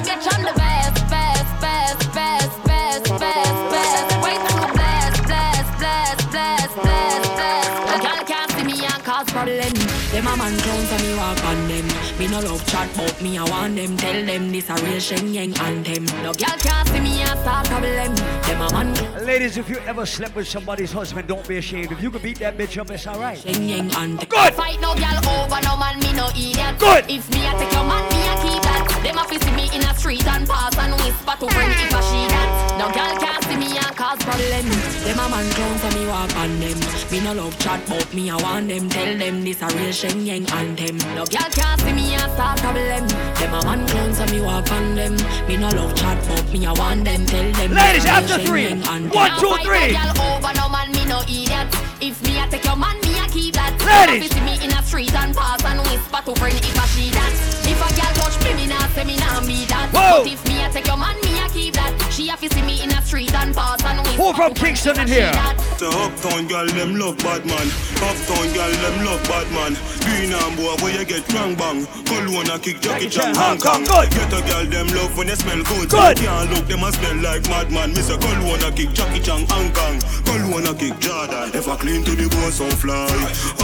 [9.26, 9.74] Problem.
[10.12, 12.07] Them a man clowns and me walk on them.
[12.18, 13.96] Me no love chat, but me I want them.
[13.96, 16.04] Tell them this a real Shen Yeng anthem.
[16.24, 18.12] No girl can't see me and start problem.
[18.42, 21.92] Them a man Ladies, if you ever slept with somebody's husband, don't be ashamed.
[21.92, 23.38] If you can beat that bitch up, it's all right.
[23.38, 24.28] Shen Yeng anthem.
[24.28, 24.54] Good.
[24.54, 26.78] Fight no girl over no man, me no idiot.
[26.80, 27.04] Good.
[27.08, 29.00] If me a take your man, me a keep that.
[29.04, 31.94] Them a fi see me in a street and pass and whisper to friend if
[31.94, 32.50] a she that.
[32.82, 34.66] No girl can't see me and cause problem.
[35.06, 36.78] Them a man clowns and me walk on them.
[37.12, 38.88] Me no love chat, but me I want them.
[38.88, 40.98] Tell them this a real Shen Yeng anthem.
[41.14, 43.06] No girl can't see me and start problem.
[43.08, 45.16] Them a man clowns and me walk on them.
[45.46, 47.26] Me no love chat, but me I want them.
[47.26, 48.68] Tell them Ladies, a after three.
[48.74, 49.96] One, two, three.
[49.96, 51.87] over no man, me no idiot.
[52.00, 53.74] If me a take your man, me a keep that.
[53.82, 54.30] Ladies.
[54.30, 56.86] If you see me in a street and pass and whisper to friend if a
[56.94, 57.32] she that.
[57.66, 59.90] If a girl touch me, me nah say me nah be that.
[59.90, 60.22] Whoa.
[60.22, 61.90] But if me a take your man, me a keep that.
[62.14, 64.60] She have to see me in a street and pass and whisper Who from to
[64.62, 65.34] Kingston in here?
[65.78, 67.66] The uptown girl them love bad man.
[67.98, 69.74] Uptown girl them love bad man.
[70.06, 71.82] Green and boy where you get bang bang.
[72.06, 73.82] Cologne a kick Jackie Chan Hong Kong.
[73.82, 74.10] Good.
[74.14, 75.90] Get a girl them love when they smell good.
[75.90, 76.16] Good.
[76.22, 77.90] Can't look them a smell like madman.
[77.90, 79.98] Miss a Cologne a kick Jackie Chan Hong Kong.
[80.22, 81.50] Cologne a kick Jordan.
[81.54, 83.08] If I clean to the bone so fly.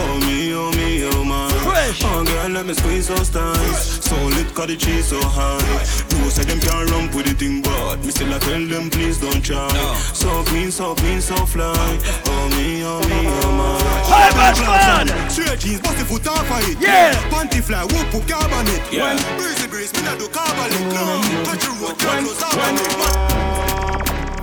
[0.00, 1.50] Oh me, oh me, oh my.
[1.60, 2.00] Fresh.
[2.04, 4.00] Oh girl let me squeeze those thighs.
[4.04, 5.60] So lit 'cause the cheese so high.
[6.10, 9.18] No say them can't run with the thing but me still I tell them please
[9.18, 9.68] don't try.
[10.20, 11.76] So clean, so clean, so fly.
[12.32, 13.76] Oh me, oh me, oh my.
[14.08, 15.30] Hey, man, man.
[15.30, 16.80] Straight jeans, bust the foot off of it.
[16.80, 17.12] Yeah.
[17.30, 18.82] Panty fly, whoop, put carbon it.
[18.90, 19.20] Yeah.
[19.36, 20.84] Breezy breeze, me not do carbon it.
[20.96, 21.04] No,
[21.44, 23.63] touch the road, can't close it.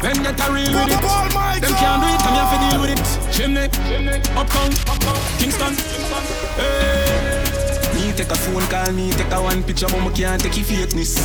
[0.01, 1.01] Them get a real with it.
[1.61, 3.31] Them can't do it, I'm here to deal with it.
[3.31, 3.65] Chimney,
[4.35, 4.71] uptown,
[5.37, 5.75] Kingston.
[6.57, 7.50] Hey.
[8.11, 10.65] Me take a phone call, me take a one picture, but me can't take your
[10.65, 11.15] fakeness.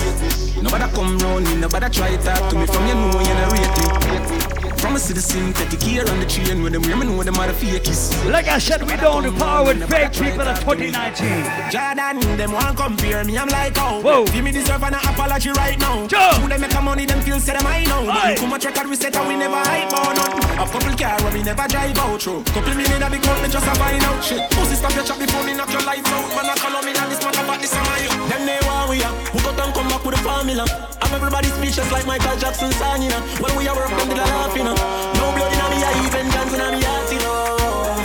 [0.62, 4.22] Nobody come round me, nobody try talk to me from you know you not rate
[4.22, 4.56] me.
[4.86, 7.48] From a citizen, take a care on the train with them women know them are
[7.48, 8.14] the fakies.
[8.30, 11.74] Like I said, we don't empower with fake people in 2019.
[11.74, 14.00] Jordan, them want compare me, I'm like, oh.
[14.00, 14.24] Whoa.
[14.26, 16.06] Give me deserve an apology right now.
[16.06, 16.38] Joe.
[16.38, 18.06] Who they make a money, them feel say them I know.
[18.36, 20.38] Too much record we set and we never hype on none.
[20.54, 22.44] A couple car where we never drive out through.
[22.54, 24.38] Couple million a big me just a find out shit.
[24.52, 26.30] Pussy stop your chat before me knock your lights out.
[26.30, 28.06] Man, I call on this about this am I.
[28.28, 29.14] Them they want we are.
[29.32, 30.64] Who got come back with a formula.
[31.02, 33.20] I'm everybody speechless like Michael Jackson song, you know.
[33.40, 34.74] When we are work, them laugh, you know.
[34.74, 37.46] No blood in me, I even in me heart, you know.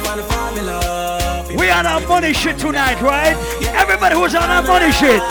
[0.06, 1.58] For the formula.
[1.58, 3.36] We on our money shit tonight, right?
[3.76, 5.22] Everybody who's on our money shit.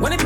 [0.00, 0.22] When it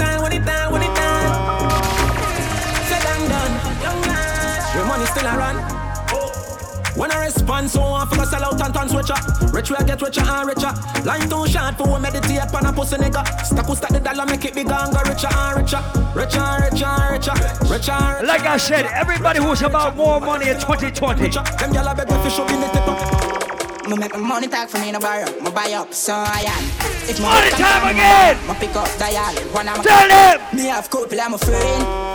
[7.01, 9.17] When I respond, so I feel sell out and turn switcher.
[9.57, 10.69] Rich will get richer and richer.
[11.09, 13.25] Line too short for we meditate on a pussy nigga.
[13.43, 15.81] Stack who stack the dollar, make it bigger and go richer and richer.
[16.13, 17.33] Richer and richer and richer.
[17.73, 18.27] Richer and richer.
[18.27, 21.23] Like I said, everybody who's about more money in 2020.
[21.23, 23.89] Them gyal a beg me fish up in the tip.
[23.89, 25.25] Me make my money talk for me no borrow.
[25.41, 26.65] Me buy up, so I am.
[27.09, 28.37] If my Money come time from again.
[28.47, 29.33] Me pick up dial.
[29.57, 30.55] One of my Tell them.
[30.55, 32.10] Me have couple, I'm a friend.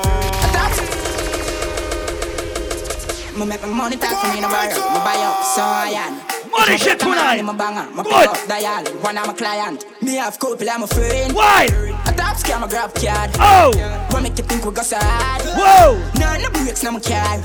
[3.37, 4.79] Me make my money talk for me no borrow.
[4.93, 6.49] Me buy up, so I am.
[6.49, 7.39] Money shit tonight.
[7.39, 7.91] I'm a banger.
[7.91, 8.85] My pick up dial.
[9.03, 9.83] One of my client.
[10.01, 11.33] Me have couple, I'm a friend.
[11.33, 11.65] Why?
[12.07, 13.31] A top scam, a grab card.
[13.39, 13.73] Oh.
[14.11, 15.41] What make you think we go sad?
[15.41, 15.99] Whoa.
[16.17, 17.37] Nah, no breaks, no my car.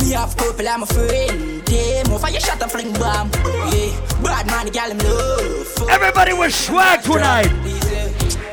[0.00, 1.62] Me have couple, I'm a friend.
[2.08, 3.30] Move for your shot and fling bomb.
[3.70, 5.90] Yeah, bad man, the gal him love.
[5.90, 7.52] Everybody with swag tonight.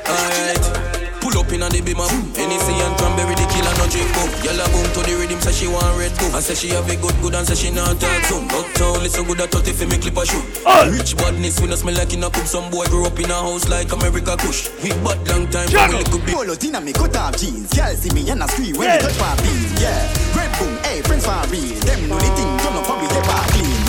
[0.08, 0.91] Alright.
[1.32, 2.12] Pull up in on the beam up.
[2.36, 4.30] Hennessy and cranberry, the killer no drink boom.
[4.44, 6.36] Yellow boom to the rhythm, say she want red boom.
[6.36, 8.46] And say she have a good good and say she not talk soon.
[8.52, 10.44] Uptown, listen good at 30 fi me clip a shoe.
[10.92, 12.46] Rich badness, we no smell like in a coop.
[12.46, 14.68] Some boy grew up in a house like America Kush.
[14.84, 16.36] We bad long time, but we little bit.
[16.36, 17.72] Polo Tina me cut off jeans.
[17.72, 18.98] Girl see me and I scream when Yeah.
[19.00, 19.72] me touch my beat.
[19.80, 20.04] Yeah,
[20.36, 21.80] red boom, hey friends for real.
[21.88, 23.81] Them know the thing, turn up and we get back clean.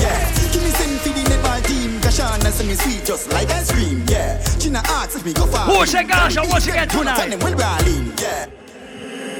[2.12, 4.04] Kashan and send me sweet just like ice cream.
[4.06, 5.64] Yeah, China asks if me go far.
[5.64, 6.36] Who's that gosh?
[6.36, 7.16] And tonight.
[7.16, 8.12] Tell them when we're in.
[8.18, 8.61] Yeah.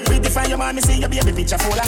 [0.08, 1.84] We define your me see your baby picture fuller.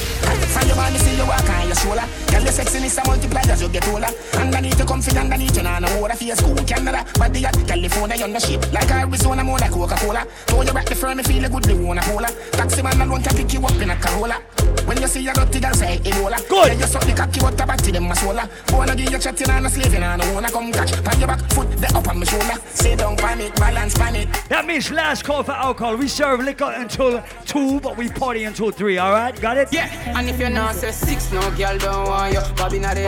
[0.54, 2.06] Find your me see you walk on your shoulder.
[2.30, 4.08] Girl, your sexiness a multiply as you get older.
[4.34, 6.56] Underneath you comfy, underneath you nah no water for your school.
[6.64, 8.72] Canada, body at California, you're the shit.
[8.72, 10.26] Like Arizona, more like Coca-Cola.
[10.46, 12.28] Throw you back the firm, me feel a good, they wanna cola.
[12.52, 14.42] Taxi man alone can pick you up in a Corolla.
[14.86, 16.36] When you see a dirty girl, say Ebola.
[16.48, 16.68] Good.
[16.68, 18.48] Yeah, you suck the cocky, but the body them a sola.
[18.70, 20.92] Wanna give you chatting and a slaving and I wanna come catch.
[21.02, 22.54] Pan your back foot, the up on my shoulder.
[22.66, 24.28] Sit down, pan it, balance, pan it.
[24.48, 25.96] That means last call for alcohol.
[25.96, 28.98] We serve liquor until two, but we party until three.
[28.98, 29.72] All right, got it?
[29.72, 32.40] Yeah, and if you're not say six, no girl don't want you.
[32.56, 33.04] Bobby not the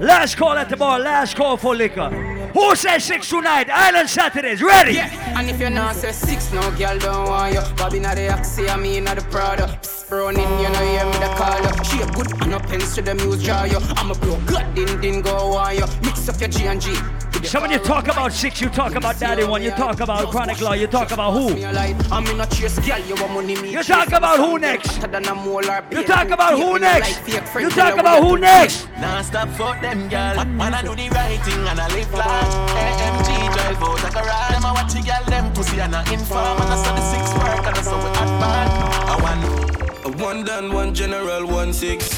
[0.00, 0.98] Last call at the bar.
[0.98, 2.33] Last call for liquor.
[2.54, 3.68] Who says six tonight?
[3.68, 4.62] Island Saturdays.
[4.62, 4.94] Ready?
[4.94, 7.60] Yeah, and if you're not say six, no girl don't want you.
[7.76, 9.66] Bobby not the Oxy, I mean not the Prada.
[9.82, 11.84] Psst, Running, you know hear me the call you.
[11.84, 13.78] She a good and no pens to the muse jar you.
[13.96, 15.86] I'm a bro, good din din go on you.
[16.02, 16.94] Mix up your G and G.
[17.42, 20.60] So when you talk about six, you talk about daddy one, you talk about chronic
[20.62, 21.62] law, you talk about who?
[21.62, 23.70] I'm in a chase, girl, you want me.
[23.70, 24.96] You talk about who next?
[24.96, 27.28] You You talk about who next?
[27.28, 28.88] You talk about who next?
[28.98, 30.44] Non-stop for them, girl.
[30.44, 32.43] Man, I do the right thing and I live large.
[32.76, 34.50] AMG drive out a garage.
[34.52, 36.60] Them I watch the girl, them pussy and I inform.
[36.62, 38.68] And I saw the six work and I saw we hot bad.
[39.08, 42.12] I want a one done, one general, one six.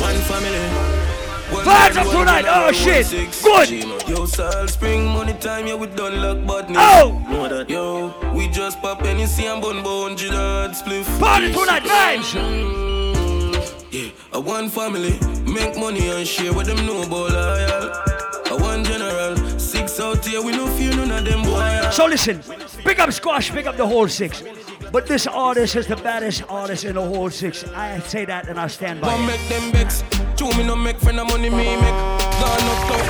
[0.00, 1.08] One family.
[1.48, 2.44] Vibes up tonight.
[2.46, 3.08] Oh, shit.
[3.42, 4.06] Good.
[4.08, 7.24] Yo, Sal, spring money time, yeah, we done luck, but Oh.
[7.30, 11.06] Know that, yo, we just pop NEC and bun bone, Jidad, spliff.
[11.18, 12.34] Party tonight, vibes.
[12.34, 15.18] Mm, yeah, a one family,
[15.50, 18.17] make money and share with them about loyal.
[19.98, 21.90] A one general, six out here, we no fear none of them boy.
[21.90, 22.40] So listen,
[22.84, 24.42] pick up squash, pick up the whole six.
[24.92, 27.64] But this artist is the baddest artist in the whole six.
[27.74, 29.26] I say that and I stand by One it.
[29.26, 30.02] make them vex,
[30.36, 31.98] two me no make friend of money me make.
[32.40, 33.06] Gone up top.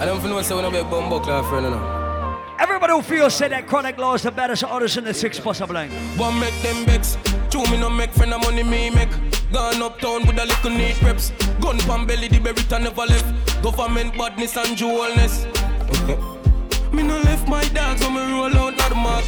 [0.00, 1.99] I don't feel say when I make bumbo class friend know.
[2.60, 5.74] Everybody who feels say that Chronic Law is the baddest artist in the six possible
[5.74, 5.90] line.
[6.18, 7.16] One make them vex,
[7.48, 9.08] two me no make friend of money me make.
[9.50, 11.30] Gone uptown with a little neat reps.
[11.62, 13.62] Gun pan belly, the berry never left.
[13.62, 15.46] Government badness and jewelness.
[16.92, 17.18] Me no
[17.72, 19.24] left dogs when me roll out, not the Mark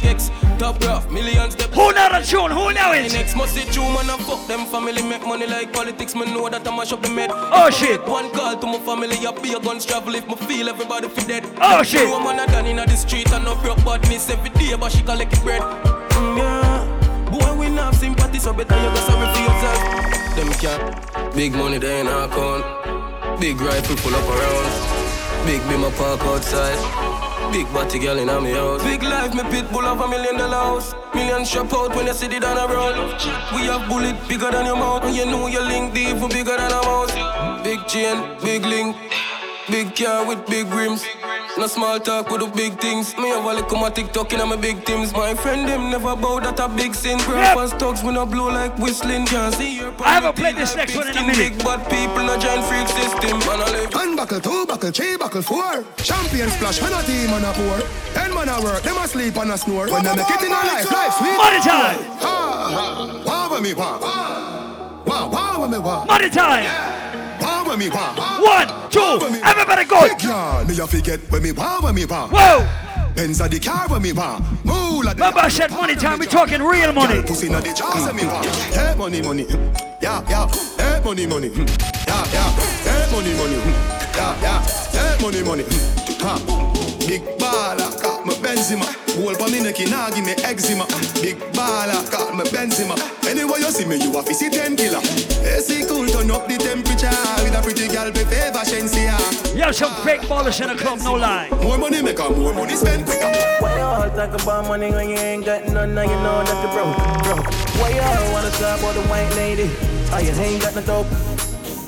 [0.59, 1.71] Top graph, millions step.
[1.71, 2.51] Who know the tune?
[2.51, 3.11] Who know it?
[3.11, 6.15] Next must see true man, I fuck them family, make money like politics.
[6.15, 7.31] Me know that I mash up the med.
[7.33, 8.05] Oh, shit.
[8.07, 11.27] One call to my family, I be a guns travel if me feel everybody fi
[11.27, 11.45] dead.
[11.59, 12.07] Oh, shit.
[12.07, 15.01] No man a done inna the street and no broke badness every day, but she
[15.01, 15.61] collect bread.
[15.61, 17.29] Mm, yeah.
[17.31, 20.35] Boy, we not have sympathy, so better you go sorry for yourself.
[20.35, 21.35] Them can't.
[21.35, 23.39] Big money they in our account.
[23.41, 25.45] Big rifle full up around.
[25.45, 27.32] Big beam a park outside.
[27.53, 28.81] Big body girl in me house.
[28.81, 30.95] Big life, me pit bull have a million dollar house.
[31.13, 32.95] Million shop out when you see it down a road.
[33.53, 35.03] We have bullet bigger than your mouth.
[35.03, 37.13] And you know your link deep for bigger than a mouse.
[37.63, 38.97] Big chain, big link.
[39.69, 41.05] Big car with big rims.
[41.55, 43.15] No small talk with the big things.
[43.15, 45.13] Me have a little my TikTok in my big teams.
[45.13, 47.19] My friend them never bow that a big sin.
[47.19, 49.27] Grandpa's talks when I blow like whistling.
[49.27, 51.37] Can't see your I haven't played this next one in a minute.
[51.37, 53.37] Big bad people, no giant freak system.
[53.45, 53.93] Man, I live.
[53.93, 55.85] One buckle, two buckle, three buckle, four.
[55.97, 57.79] Champion splash, when a team and a pour.
[58.15, 59.91] Ten man a work, them a sleep and a snore.
[59.91, 61.37] When they make it in a life, life sweet.
[61.37, 62.01] Money time.
[62.17, 62.33] Ha,
[62.73, 63.23] ha.
[63.25, 63.99] Wow, with me, wow.
[65.05, 66.05] Wow, wow, with me, wow.
[66.05, 67.02] Money time.
[67.43, 68.39] Wow, with me, wow.
[68.41, 70.05] One, two, everybody go.
[70.19, 72.29] Yeah, me a forget when me wow, when me wow.
[72.31, 73.13] Whoa.
[73.15, 74.39] Benz a the car when me wow.
[74.63, 77.15] Move like Remember I said money time, we talking real money.
[77.15, 78.41] Girl, pussy inna the jaws when me wow.
[78.71, 79.45] Hey, money, money.
[80.01, 80.47] Yeah, yeah.
[80.77, 81.49] Hey, money, money.
[81.49, 81.67] Hmm.
[82.07, 82.49] Yeah, yeah.
[82.87, 83.59] Hey, money, money.
[83.59, 84.15] Hmm.
[84.15, 84.61] Yeah, yeah.
[84.95, 85.63] Hey, money, money.
[85.67, 86.23] Hmm.
[86.23, 86.39] Ha.
[87.05, 87.82] Big baller,
[88.53, 88.85] Benzema.
[89.17, 90.85] Whole for me neck, nah give me eczema.
[91.21, 92.93] Big baller, got me Benzema.
[93.25, 95.01] Anyway you see me, you a fi see ten killer.
[95.41, 97.09] AC cool, turn up the temperature
[97.41, 99.17] with a pretty girl, be favor Shenseea.
[99.55, 101.49] Yo, got some fake ballers in the club, no lie.
[101.63, 103.25] More money make a more money spend quicker.
[103.59, 105.95] Why you all talk about money when you ain't got none?
[105.95, 107.53] Now you know that you broke, broke.
[107.81, 109.69] Why you all wanna talk about the white lady?
[110.13, 111.07] Oh, you ain't got no dope.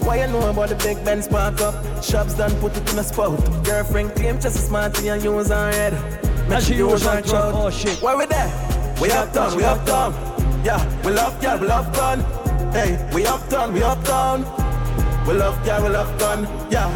[0.01, 1.75] Why you know about the big Ben spark up?
[2.03, 3.37] Shops done put it in a spot.
[3.63, 6.34] Girlfriend claim just as smart and you use her head.
[6.47, 7.53] Make she use use throat.
[7.55, 8.01] Oh, shit.
[8.01, 8.51] Why we there?
[9.01, 10.13] We uptown, we uptown.
[10.63, 12.19] Yeah, we love girl, we love gun.
[12.71, 14.43] Hey, we uptown, we uptown.
[15.27, 16.47] We love girl, we love gun.
[16.69, 16.89] Yeah.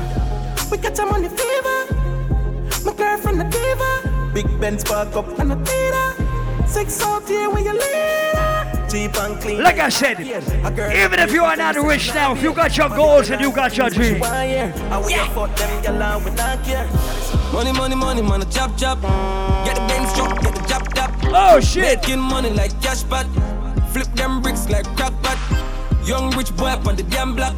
[0.69, 1.79] We got some money fever.
[2.85, 4.31] My girlfriend the diva.
[4.33, 6.67] Big Ben spark up and a theater.
[6.67, 8.48] Six out here when you leader.
[8.89, 9.61] Cheap and clean.
[9.61, 13.29] Like I said, even if you are not rich now, if you got your goals
[13.29, 14.19] and you got your dreams,
[17.51, 19.01] Money, money, money, man, a chop chop.
[19.65, 21.11] Get the Benz truck, get the chop chop.
[21.25, 21.99] Oh shit.
[21.99, 23.25] Making money like cash pot.
[23.91, 25.37] Flip them bricks like crack pot.
[26.07, 27.55] Young rich boy up on the damn block.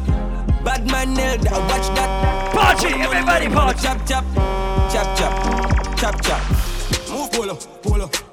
[0.64, 2.52] Bad man nailed that, watch that.
[2.52, 3.80] Party, everybody party.
[3.82, 4.24] Chop chop,
[4.92, 6.42] chop chop, chop chop.
[7.10, 8.31] Move, pull up,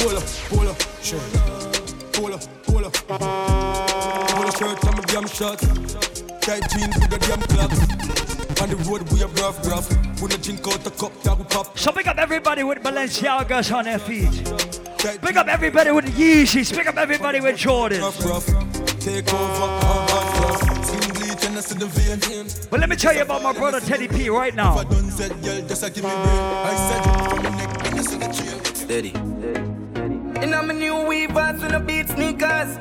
[0.00, 0.80] Pull up, pull up.
[1.02, 1.20] Shirt.
[2.14, 2.92] Pull up, pull up.
[2.94, 5.60] Pull up shirt, I'm a damn shot.
[6.40, 7.70] Tight jeans with a damn clock.
[8.62, 9.90] On the road, we a rough, rough.
[10.22, 11.78] When I drink out the cup, that we pop.
[11.78, 14.30] So pick up everybody with Balenciagas on their feet.
[15.20, 16.74] Pick up everybody with Yeezys.
[16.74, 18.00] Pick up everybody with Jordan.
[19.00, 20.86] Take over, uh, rough, rough.
[20.86, 22.68] Skin bleach and I see.
[22.70, 24.78] But let me tell you about my brother Teddy P right now.
[24.78, 24.84] I
[30.42, 30.60] and you see the chain.
[30.60, 30.60] Steady.
[30.60, 32.78] In my new weavers and the beat sneakers.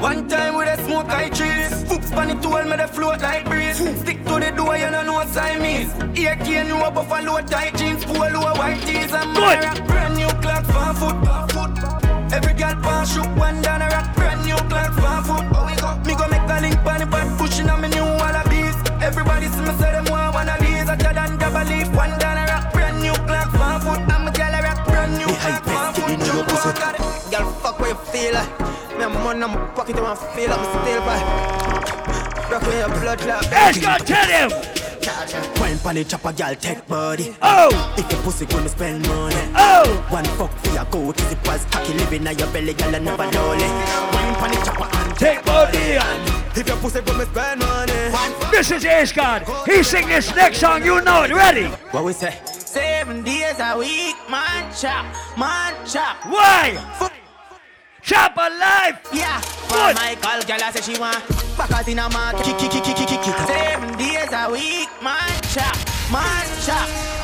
[0.00, 1.84] One time with a smoke I trees.
[1.84, 3.76] Foops pan it told me the float like breeze.
[4.00, 5.92] Stick to the door, you know no Siamese.
[6.18, 9.56] Ear cane, you a buffalo tight jeans, polo white tees and my.
[9.86, 11.16] Brand new Clarks for foot,
[11.52, 12.32] foot.
[12.32, 14.14] Every girl pass shoot one down a rock.
[14.16, 15.44] Brand new Clarks for foot.
[15.54, 15.96] Oh, we go.
[16.04, 18.76] Me go make a link pan the back pushing on me new wallabies.
[19.02, 20.88] Everybody see me say them want one of these.
[20.88, 22.18] Hotter than double leaf, one
[26.04, 26.44] Clarks for foot.
[26.46, 27.00] Jump on, got it.
[27.30, 28.60] Girl, fuck where you feel like.
[28.94, 31.18] Me have money in my pocket, I feel like me still buy.
[32.50, 33.50] Rock with your blood clot.
[33.50, 34.50] Let's go, tell him.
[35.60, 37.36] Wine pan the chopper, girl, take body.
[37.42, 37.94] Oh!
[37.98, 39.36] If your pussy gonna spend money.
[39.56, 40.06] Oh!
[40.10, 42.98] One fuck for your coat, is it was cocky living in your belly, girl, I
[42.98, 43.60] never know it.
[44.14, 45.98] Wine pan the chopper and take body.
[46.56, 47.92] If your pussy gonna spend money.
[48.50, 49.42] This is God.
[49.66, 51.32] He sing this next song, you know it.
[51.32, 51.66] Ready?
[51.90, 52.38] What we say?
[52.44, 55.04] Seven days a week, man chop,
[55.36, 56.16] man chop.
[56.26, 56.76] Why?
[58.02, 59.00] Chop alive.
[59.12, 59.40] Yeah.
[59.40, 61.22] For my call, girl, I say she want
[61.56, 62.44] back in a market.
[62.44, 63.36] Kick, kick, kick, kick, kick, kick.
[63.46, 65.76] Seven days a week, man chop,
[66.10, 67.23] man chop.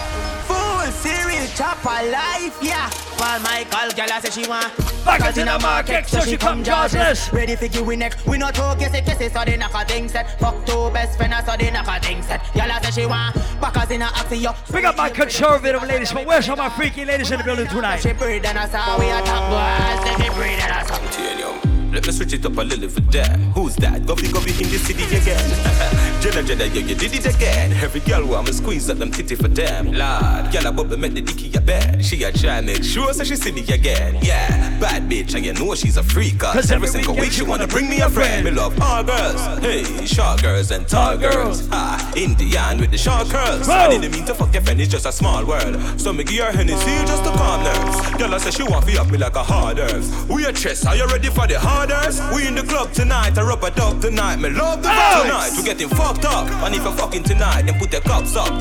[1.00, 2.88] Full series chop life, yeah.
[2.88, 4.70] For my call, girl, I say she want
[5.04, 7.32] back out in a market, so she come jazzless.
[7.32, 8.26] Ready for you we next.
[8.26, 10.38] We not talk, yes, yes, so they knock a thing set.
[10.38, 12.42] Fuck two best friends, so they knock a thing set.
[12.52, 14.52] Girl, I say she want back out in a axe, yo.
[14.72, 17.98] Big up my conservative ladies, but where's all my freaky ladies in the building tonight?
[17.98, 20.18] She breathe and I saw we attack boys.
[20.18, 21.69] Say she breathe and I saw.
[21.92, 23.36] Let me switch it up a little for that.
[23.54, 24.02] Who's that?
[24.02, 26.20] Govy Govy in the city again.
[26.22, 27.72] Jenna Jenna, yeah, you did it again.
[27.72, 29.86] Every girl want me squeeze up them titty for them.
[29.86, 32.04] Lord, girl a bubble make the dicky a bed.
[32.04, 34.18] She a try make sure so she see me again.
[34.22, 36.38] Yeah, bad bitch, and you know she's a freak.
[36.38, 38.44] Cause every single week she wanna bring me a friend.
[38.44, 39.40] Me love all girls.
[39.58, 41.68] Hey, short girls and tall girls.
[41.72, 43.68] Ah, Indian with the short curls.
[43.68, 45.76] I didn't mean to fuck your friend, it's just a small world.
[45.98, 48.10] So me give her Hennessy just to calm nerves.
[48.18, 50.28] Girl, I say she want to up me like a hard earth.
[50.28, 52.20] We a chest, are you ready for the harders?
[52.34, 54.36] We in the club tonight, I rub a dub tonight.
[54.36, 55.50] Me love the vibe tonight.
[55.56, 56.46] We getting fucked up.
[56.64, 58.52] And if you're fucking tonight, then put your cups up.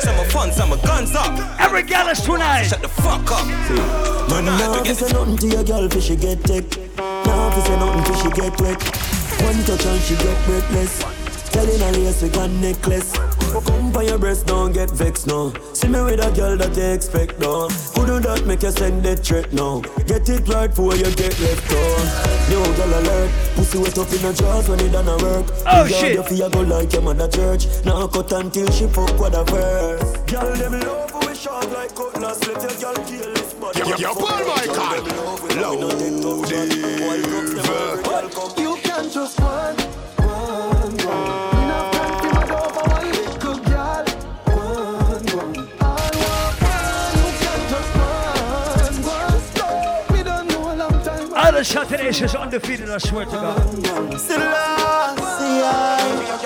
[0.00, 1.32] Some are fun, some are guns up.
[1.60, 2.64] Every girl is tonight.
[2.64, 3.46] Shut the fuck up.
[4.30, 6.64] Man, now if you say nothing to your girl, fish she get tech.
[6.98, 8.80] Now if you say nothing, fish she get wet.
[9.42, 11.02] One touch and she get breathless.
[11.50, 13.12] Telling her lace we got necklace.
[13.60, 15.52] Come by your breast, don't get vexed no.
[15.72, 17.68] See me with a girl that you expect no.
[17.94, 19.80] Couldn't that make you send that threat no?
[20.06, 22.34] Get it right before you get left on.
[22.50, 25.46] New girl alert, pussy wet up in the jaws when it done a work.
[25.66, 26.14] Oh, Big shit.
[26.14, 27.66] Your fear go like your mother church.
[27.84, 30.16] Now cut until she fuck with a verse.
[30.30, 32.46] Girl them love when we short like cutlass.
[32.46, 33.78] Let your girl kill this body.
[33.78, 35.34] Yo, yo, Paul Michael.
[35.60, 35.78] Loud
[38.58, 38.63] You
[51.64, 54.20] All the Saturdays undefeated, I swear to God.
[54.20, 55.40] Still lost.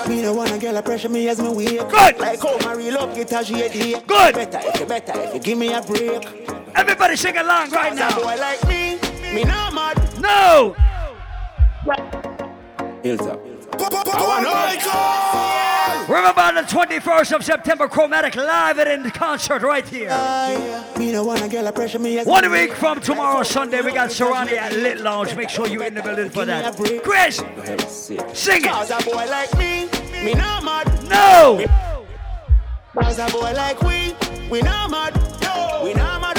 [0.07, 1.89] Me no wanna girl a pressure me as me wake.
[1.89, 2.19] Good.
[2.19, 3.99] Like how my real love get a shady.
[4.07, 4.35] Good.
[4.35, 6.25] Better if you better if you give me a break.
[6.73, 8.15] Everybody sing along right now.
[8.15, 8.97] boy like me,
[9.33, 9.97] me not mad.
[10.21, 10.73] No.
[13.03, 13.41] Hilltop.
[16.09, 20.09] Remember on the 21st of September, Chromatic live and in concert right here.
[20.97, 24.09] Me no wanna get a pressure me as One week from tomorrow, Sunday, we got
[24.09, 25.35] Serani at Lit Lounge.
[25.35, 26.75] Make sure you're in the building for that.
[27.03, 27.35] Chris,
[28.33, 28.65] sing it.
[28.65, 29.87] Cause a boy like me,
[30.23, 30.87] me not mad.
[31.07, 31.63] No.
[32.95, 34.15] Cause a boy like we,
[34.49, 35.13] we not mad.
[35.43, 35.81] No.
[35.83, 36.38] We not mad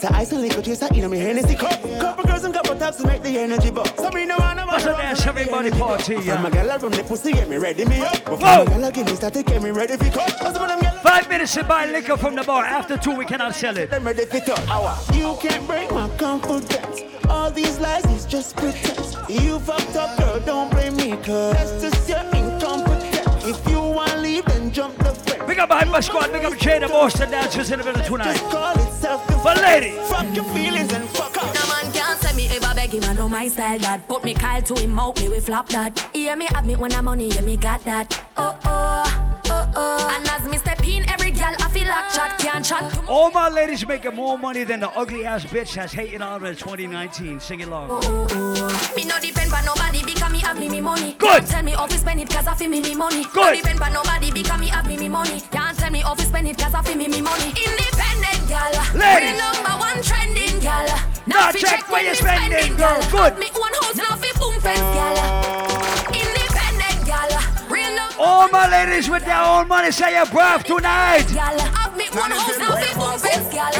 [0.00, 1.82] It's a ice and liquor chaser, you know me Hennessy cup.
[1.98, 3.88] Couple girls and couple taps to make the energy bump.
[3.96, 6.46] So me no wanna What's a dance, everybody party, From yeah.
[6.46, 8.16] a girl from the pussy get me ready me up.
[8.18, 10.38] From a girl give me static get me ready for cut.
[10.38, 12.64] Cause when them girl Five minutes to buy liquor from the bar.
[12.64, 13.90] After two, we cannot sell it.
[13.90, 14.68] them ready for touch.
[14.68, 14.96] Hour.
[15.12, 17.02] You can't break my confidence.
[17.28, 19.16] All these lies is just pretense.
[19.28, 22.17] You fucked up, girl, don't blame me, cause that's just your
[25.58, 26.30] Big up behind my squad.
[26.30, 28.34] Big up Jay, the Boston dancers in the building tonight.
[28.34, 29.90] Just call it self But lady.
[30.06, 31.52] Fuck your feelings and fuck up.
[31.52, 34.06] No man can't say me ever beg him, I know my style that.
[34.06, 35.98] Put me Kyle to him out, me we flop that.
[36.14, 38.24] Hear me have me when I'm money, yeah me got that.
[38.36, 40.14] Oh oh, oh oh.
[40.16, 43.08] And as me step in, every girl I feel like chat can't chat.
[43.08, 46.50] All my ladies making more money than the ugly ass bitch that's hating on me
[46.50, 47.40] in 2019.
[47.40, 47.88] Sing it along.
[47.90, 48.92] Oh, oh, oh.
[48.94, 50.17] Me no depend on nobody because me
[50.48, 51.12] have me me money.
[51.18, 51.28] Good.
[51.28, 53.22] Can't tell me how to spend it cause I feel me me money.
[53.22, 53.56] No Good.
[53.56, 55.42] depend on nobody because me have me me money.
[55.50, 57.48] Can't tell me how to spend it cause I feel me me money.
[57.52, 59.36] Independent gal, Ladies.
[59.36, 60.86] real number one trending gal.
[61.26, 62.96] Now fi check where when you me spending, girl.
[63.00, 63.10] gal.
[63.10, 63.32] Good.
[63.32, 65.16] Have Me one house now fi boom fence gal.
[66.16, 67.30] Independent gal,
[67.68, 71.28] real number All my ladies with their own money say your breath tonight.
[71.34, 71.58] gal.
[71.60, 73.72] Have me one house now fi boom fence gal.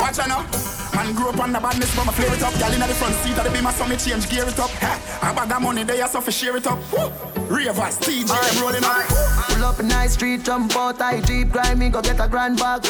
[0.00, 0.71] Watch out now.
[0.94, 2.52] Man grew up on the badness, but my flare it up.
[2.58, 4.70] Girl inna the front seat of the beamer, so me change gear it up.
[4.70, 6.78] Ha, I bag of money there, so fi share it up.
[6.92, 7.10] Woo.
[7.48, 9.06] Ravers, TJ, them rolling up.
[9.48, 12.58] Pull up in high street, jump out, high jeep, grind me, go get a grand
[12.58, 12.86] bag.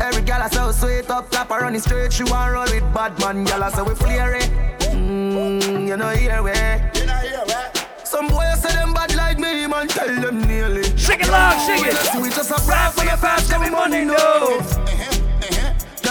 [0.00, 2.94] Every gal I so sweet up, tap her on the straight, she want roll with
[2.94, 4.50] bad man, gal I say we flare it.
[4.92, 6.50] Mmm, you know here we.
[6.50, 10.84] you Some boys say them bad like me, man, tell them nearly.
[10.96, 12.22] Sing it loud, sing it.
[12.22, 15.15] We just a brag for your fast, every money no.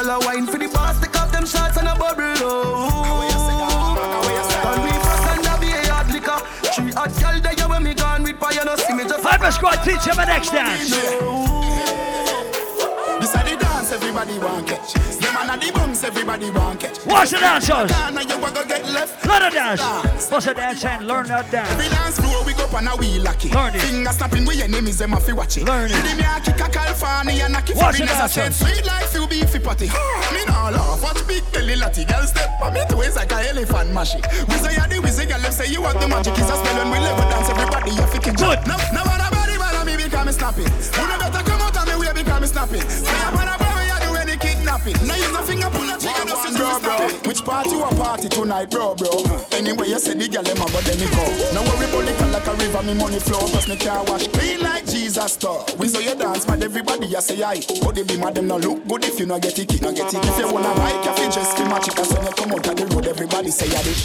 [0.06, 2.36] Girl a wine for the boss, take off them shots and a bubble me
[5.02, 6.40] fast and a be a hard liquor.
[6.76, 9.24] Three hot girl there when me gone with fire, no see me just.
[9.56, 11.95] Squad, teach him a next dance.
[13.96, 14.94] Everybody want catch.
[14.94, 17.04] Them and the bums everybody want catch.
[17.06, 17.92] Watch the dancers.
[18.30, 19.26] You a go get left.
[19.26, 20.30] Learn a dance.
[20.30, 22.18] What's a dance and learn that Every dance.
[22.18, 23.50] dance floor we go on a wheel lucky.
[23.50, 23.82] Learn it.
[23.82, 25.64] Finger snapping with enemies them a fi watch it.
[25.64, 26.04] Learn it.
[26.04, 28.18] Give me a kick a California knock it Watch for it, said.
[28.52, 28.56] dancers.
[28.60, 29.88] Sweet life you beefy patty.
[29.88, 31.02] Me nah laugh.
[31.02, 32.04] Watch big belly latty.
[32.06, 34.26] Girl step on me twist like a elephant mash it.
[34.50, 35.40] We say you the wizard girl.
[35.40, 36.36] Them say you want the magic.
[36.38, 37.50] Is a spell when we live a dance.
[37.50, 38.36] Everybody you fi catch.
[38.36, 38.60] Good.
[38.68, 40.68] No, no matter body, but me because me snapping.
[40.68, 42.84] You no better come out of me way because me snapping.
[42.90, 43.65] Say I'm on a you
[44.80, 45.08] kidnapping.
[45.08, 47.10] Now use a finger pull a trigger, is bro, bro.
[47.28, 49.24] Which party you a party tonight, bro, bro?
[49.52, 51.24] Anyway, you say the girl them but then me go.
[51.54, 54.60] No worry about liquor like a river, me money flow, plus me car wash clean
[54.62, 55.66] like Jesus store.
[55.78, 57.62] We saw you dance, man, everybody you say aye.
[57.84, 60.14] But they be mad, them no look good if you no get it, no get
[60.14, 60.26] it.
[60.26, 62.86] If you wanna you fi just match it, cause when you come out of the
[62.94, 63.98] road, everybody say you did.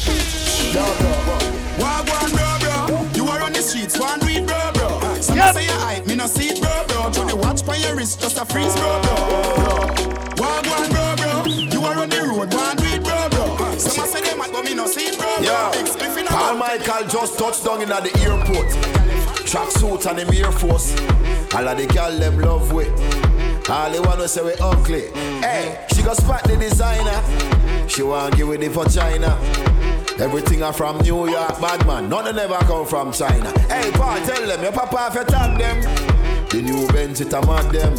[0.72, 1.36] Bro, bro, bro.
[1.80, 3.08] Wagwan, bro, bro.
[3.14, 5.00] You are on the streets, one read, bro, bro.
[5.20, 5.54] Some Yep.
[5.54, 7.10] say you hype, me no see it, bro, bro.
[7.10, 9.16] Through the watch by your wrist, just a freeze, bro, bro.
[9.56, 10.29] bro.
[11.50, 11.80] Wagwan, bro, bro.
[11.80, 13.76] You are on the road, one read, bro, bro.
[13.78, 15.44] Some say them mad, but me no see bro, bro.
[15.44, 15.70] Yeah.
[15.72, 16.86] Big spliff in a Carl mouth.
[16.86, 18.70] Michael just touched down in at the airport.
[19.46, 20.94] Track suit and him Air Force.
[21.54, 22.86] All of the gal them love we.
[23.68, 25.10] All they wanna say we ugly.
[25.40, 27.88] Hey, she got spot the designer.
[27.88, 29.38] She want give with the vagina.
[30.20, 32.08] Everything are from New York, bad man.
[32.08, 33.58] None of never come from China.
[33.68, 35.80] Hey, Paul, tell them your papa you tag them.
[36.50, 37.94] The new Benz it a mad them.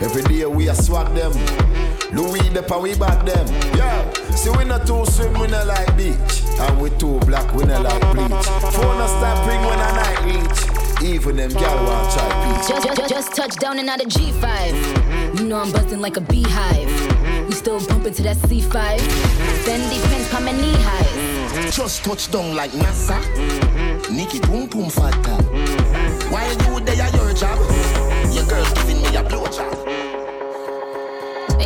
[0.00, 1.32] Every day we a swag them.
[2.12, 3.46] Louis the pa we back them.
[3.74, 6.42] Yeah, see we not too swim, we not like beach.
[6.60, 8.46] And we too black, we not like bleach.
[8.74, 10.72] Phone a stop ring when a night reach.
[11.02, 12.68] Even them gal want try peach.
[12.68, 15.38] Just, just, just touched down and out of G5.
[15.38, 16.86] You know I'm busting like a beehive.
[16.86, 17.46] Mm-hmm.
[17.48, 18.98] We still bumping to that C5.
[19.64, 21.06] Fendi pins, pa my knee highs.
[21.06, 21.70] Mm-hmm.
[21.70, 23.20] Just touch down like NASA.
[23.20, 24.16] Mm-hmm.
[24.16, 25.42] Nikki boom boom fatta.
[26.30, 27.58] Why you there your job?
[28.32, 29.81] Your girl giving me a blowjob.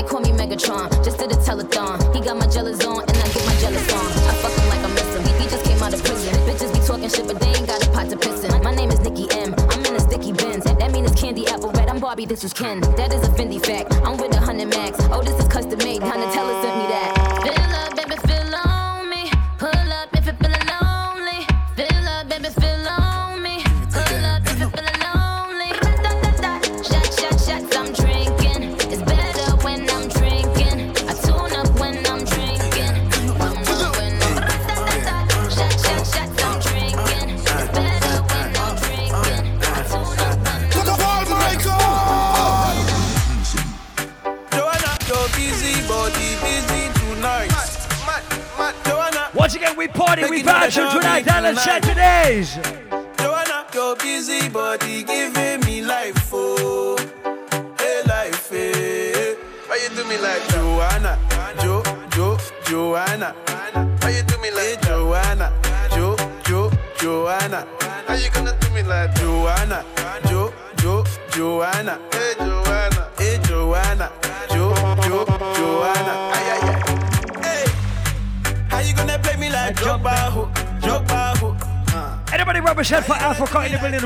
[0.07, 2.15] Call me Megatron, just did a telethon.
[2.15, 4.07] He got my jealous on, and I get my jealous on.
[4.31, 5.41] I fuck him like I miss him.
[5.41, 6.33] He, just came out of prison.
[6.47, 8.63] Bitches be talking shit, but they ain't got a pot to piss in.
[8.63, 9.55] My name is Nicki M.
[9.69, 10.65] I'm in a sticky Benz.
[10.65, 11.89] That mean it's candy apple red.
[11.89, 12.81] I'm Barbie, this is Ken.
[12.97, 13.95] That is a Fendi fact.
[14.07, 14.97] I'm with a hundred max.
[15.11, 16.03] Oh, this is custom made.
[16.03, 16.36] Donatella
[52.45, 52.76] Saturdays.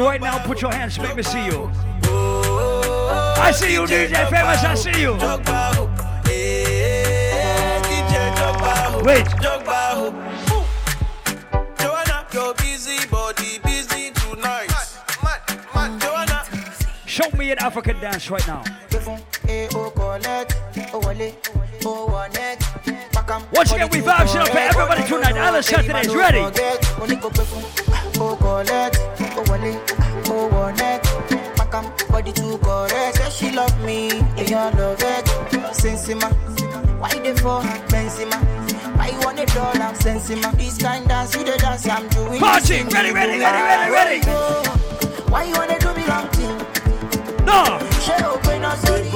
[0.00, 0.38] Right now?
[0.38, 1.70] Put your hands, make me see you.
[2.04, 5.12] I see you, DJ Famous, I see you.
[9.04, 9.26] Wait.
[11.78, 14.70] Joanna, your busy body busy tonight.
[16.00, 16.44] Joanna,
[17.04, 18.64] Show me an African dance right now.
[23.52, 25.34] Once again, we vibe shit up for everybody tonight.
[25.36, 26.40] Island Saturdays, ready?
[32.10, 35.24] Body too correct, say she love me, yeah, love it.
[35.72, 36.30] Sensima,
[36.98, 38.38] why they for Benzema?
[38.96, 39.92] Why you want a dollar?
[39.94, 42.40] Sensima, this kind dance, you the dance I'm doing.
[42.40, 44.26] Party, ready, ready, ready, ready, ready.
[45.30, 46.56] Why you wanna do me wrong thing?
[47.44, 47.78] No.
[48.00, 49.10] Shut up, when I say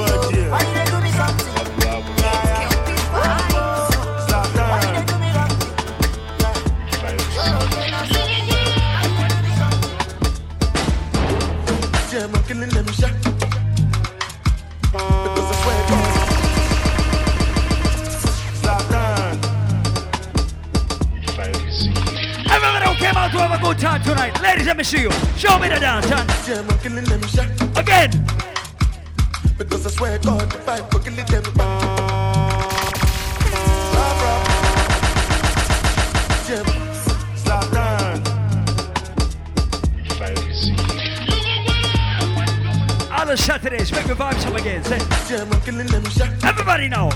[24.85, 25.11] see you.
[25.36, 26.27] Show me the dance, son.
[26.47, 27.48] Yeah, I'm killing them shot.
[27.78, 28.11] Again.
[29.56, 31.43] Because I swear God, if I for killing them
[37.43, 38.20] Zlatan.
[43.11, 44.85] Island Saturdays, make me vibe some again.
[44.85, 44.98] Say.
[45.31, 46.28] Yeah, I'm killing them shot.
[46.44, 47.11] Everybody now.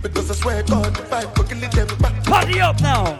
[0.00, 1.88] Because I swear God, if I for killing them.
[2.24, 3.18] Party up now.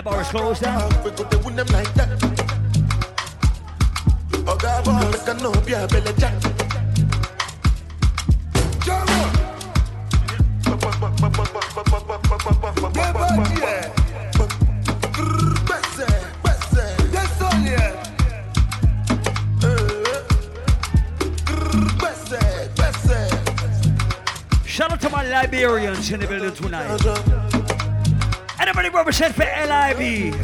[0.00, 0.88] The bar is closed down.
[1.04, 1.10] We
[1.44, 2.08] win them like that.
[4.48, 6.32] Oh, God, boy, make a no be a belly jack.
[24.64, 27.29] Shout out to my Liberians in the building tonight.
[29.00, 30.34] Represent for LIB?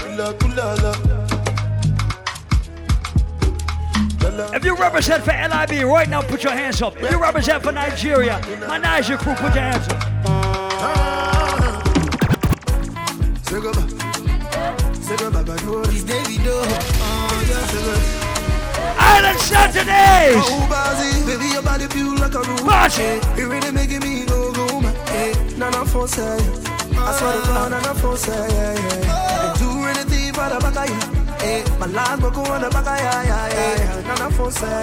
[4.55, 6.97] If you represent for LIB right now, put your hands up.
[6.97, 10.03] If you represent for Nigeria, my Niger crew, put your hands up.
[18.99, 20.47] Island Saturdays.
[21.27, 22.67] Baby, your body feel like a room.
[23.37, 24.97] You really making me go go mad.
[25.11, 25.35] Hey,
[27.09, 29.53] I swear to God, Nana for say, yeah, yeah.
[29.55, 31.01] They do anything for the back of you.
[31.45, 34.09] Hey, my land go on the back of yeah, yeah, yeah, yeah.
[34.09, 34.83] Nana for say,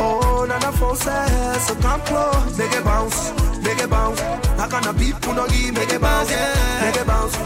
[0.00, 3.30] oh, Nana for say, so come close, make it bounce,
[3.62, 4.20] make it bounce.
[4.20, 7.36] How can a people no give, make it bounce, make it bounce,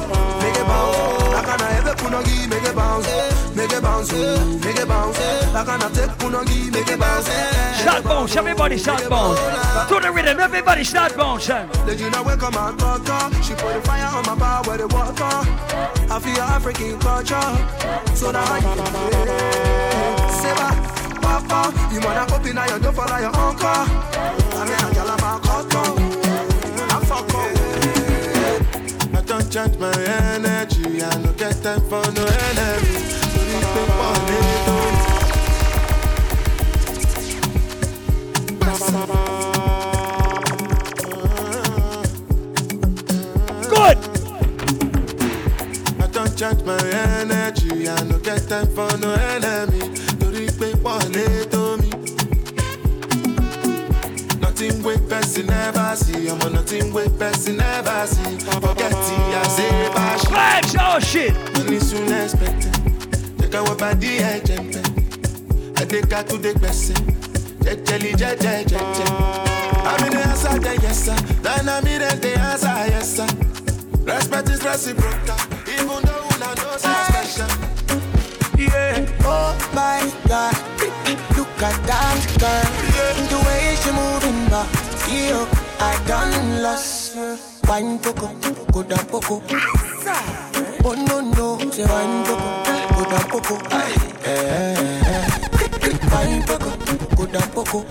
[0.43, 1.15] make it bounce.
[1.65, 3.07] I ever put no give, make it bounce,
[3.55, 5.19] make it bounce, make it bounce.
[5.19, 7.27] I take put no give, make it bounce.
[7.81, 9.39] Start bounce, everybody start bounce.
[9.89, 11.47] To the rhythm, everybody start bounce.
[11.47, 13.43] Did you know where come daughter?
[13.43, 15.25] She put the fire on my bar where the water.
[16.11, 18.15] I feel African culture.
[18.15, 18.77] So now I can
[20.41, 20.69] Seba,
[21.21, 24.14] Papa, you wanna open up your door for your uncle.
[29.55, 31.01] I don't change my energy.
[31.01, 32.99] I no get time for no enemy.
[33.31, 34.75] So people need to
[43.71, 43.99] Good.
[46.01, 46.79] I don't change my
[47.21, 47.89] energy.
[47.89, 49.81] I no get time for no enemy.
[50.21, 51.64] Torí pé pọ̀lẹ́ tó
[54.65, 56.29] Nothing wey person never see.
[56.33, 58.39] Ọmọ nothing wey person never see.
[58.65, 60.25] Forget it, I say bash.
[60.25, 61.35] Flags, oh shit.
[61.55, 62.73] Money soon expected.
[63.39, 64.85] Jẹ́ ká wọ́n bá dí ẹ̀jẹ̀ ń bẹ̀.
[65.81, 66.97] Adéka tó dé gbẹ̀sẹ̀.
[67.65, 69.11] Jẹ́jẹ́lì jẹ́jẹ́ jẹ́jẹ́.
[69.91, 71.19] Àmì ní answer the yes sir.
[71.45, 73.29] Then I mean the answer yes sir.
[74.09, 75.41] Respect is reciprocal.
[75.77, 77.51] Even though una know say special.
[78.57, 79.29] Yeah.
[79.29, 80.57] Oh my God,
[81.37, 82.67] look at that girl.
[83.29, 83.34] The way
[83.85, 84.69] she moving back,
[85.09, 85.47] yo,
[85.79, 87.17] I done lost.
[87.69, 88.29] Wine poco,
[88.73, 89.43] go down poco.
[90.85, 92.49] Oh no no, say wine poco,
[92.97, 93.55] go down poco.
[93.71, 93.95] Aye.
[96.13, 96.71] Wine poco,
[97.17, 97.85] go down poco.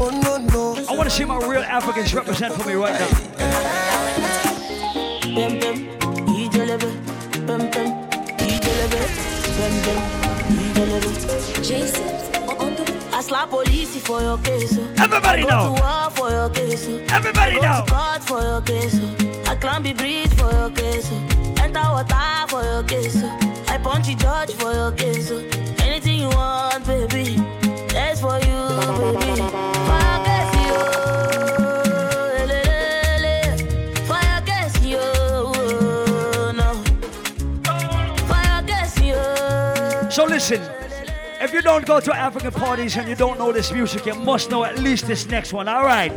[0.00, 0.84] Oh no no.
[0.88, 3.08] I want to see my real Africans represent for me right now.
[11.62, 12.35] Jason.
[13.16, 14.76] I slap police for your case.
[14.78, 14.92] oh.
[14.98, 15.74] Everybody I go know.
[15.74, 16.86] to war for your case.
[16.86, 17.02] oh.
[17.16, 17.84] Everybody I go know.
[17.86, 18.98] to court for your case.
[19.00, 19.50] oh.
[19.50, 21.08] I climb the bridge for your case.
[21.10, 21.62] Oh.
[21.62, 23.16] Enter water for your case.
[23.22, 23.64] Oh.
[23.68, 25.30] I punch the judge for your case.
[25.30, 25.38] Oh.
[25.82, 27.36] Anything you want, baby.
[27.88, 28.68] That's for you,
[29.00, 29.40] baby.
[29.40, 29.50] Your
[38.68, 39.16] case, yo.
[40.10, 40.60] So listen,
[41.40, 44.50] if you don't go to African parties and you don't know this music, you must
[44.50, 45.68] know at least this next one.
[45.68, 46.12] All right.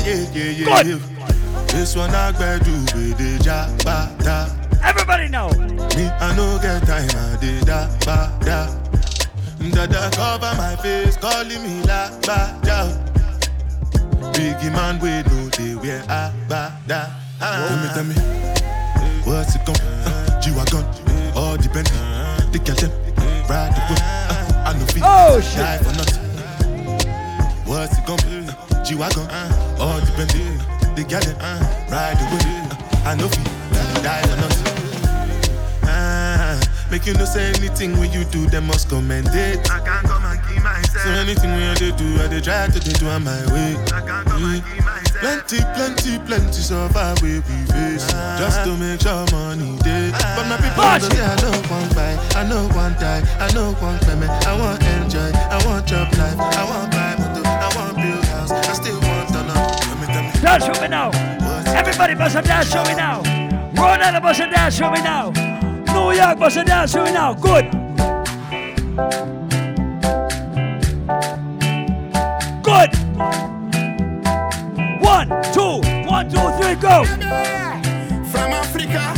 [0.05, 0.35] Michael.
[0.65, 1.01] Good.
[1.69, 4.49] This one I better do with the jabata.
[4.83, 5.49] Everybody know.
[5.97, 8.69] Me, I no get time, I did that, ba, da.
[9.71, 12.89] Dada cover my face, calling me la, ba, da.
[14.33, 17.24] Biggie man, we know they wear a, ba, da.
[17.41, 18.15] Tell me, tell me,
[19.25, 20.85] what's it gon' uh, G-Wagon,
[21.37, 21.87] all depend.
[22.53, 22.91] The girl them,
[23.49, 25.57] ride the whip, uh, I know feel Oh, shit.
[25.59, 26.23] die for nothing.
[27.67, 30.31] What's it gon' Uh, G-Wagon, uh, all depend.
[30.97, 31.37] The girl them,
[31.91, 34.65] ride the whip, uh, I know feel die for nothing.
[35.85, 39.59] Ah, make you no say anything when you do, them must commend it.
[39.71, 41.03] I can't come and keep myself.
[41.05, 41.91] So anything when I do,
[42.23, 43.77] I dey try to dey do on my way.
[43.93, 45.04] I can't come and keep myself.
[45.21, 48.07] Plenty, plenty, plenty suffer we we face
[48.39, 50.11] just to make sure money day.
[50.13, 53.77] But my people Watch say I don't want buy, I know want die, I know
[53.81, 57.97] want payment, I want enjoy, I want job life, I want buy motor, I want
[57.97, 59.55] to build house, I still want to know.
[59.79, 60.41] Tell me, tell me.
[60.43, 61.11] Dance with me now.
[61.75, 63.23] Everybody bust a dance with me now.
[63.77, 65.31] Rhode Island bust a dance with me now.
[65.95, 67.35] New York bust a dance with me now.
[67.35, 67.67] Good.
[76.75, 77.05] Three, go.
[77.05, 79.15] From Africa,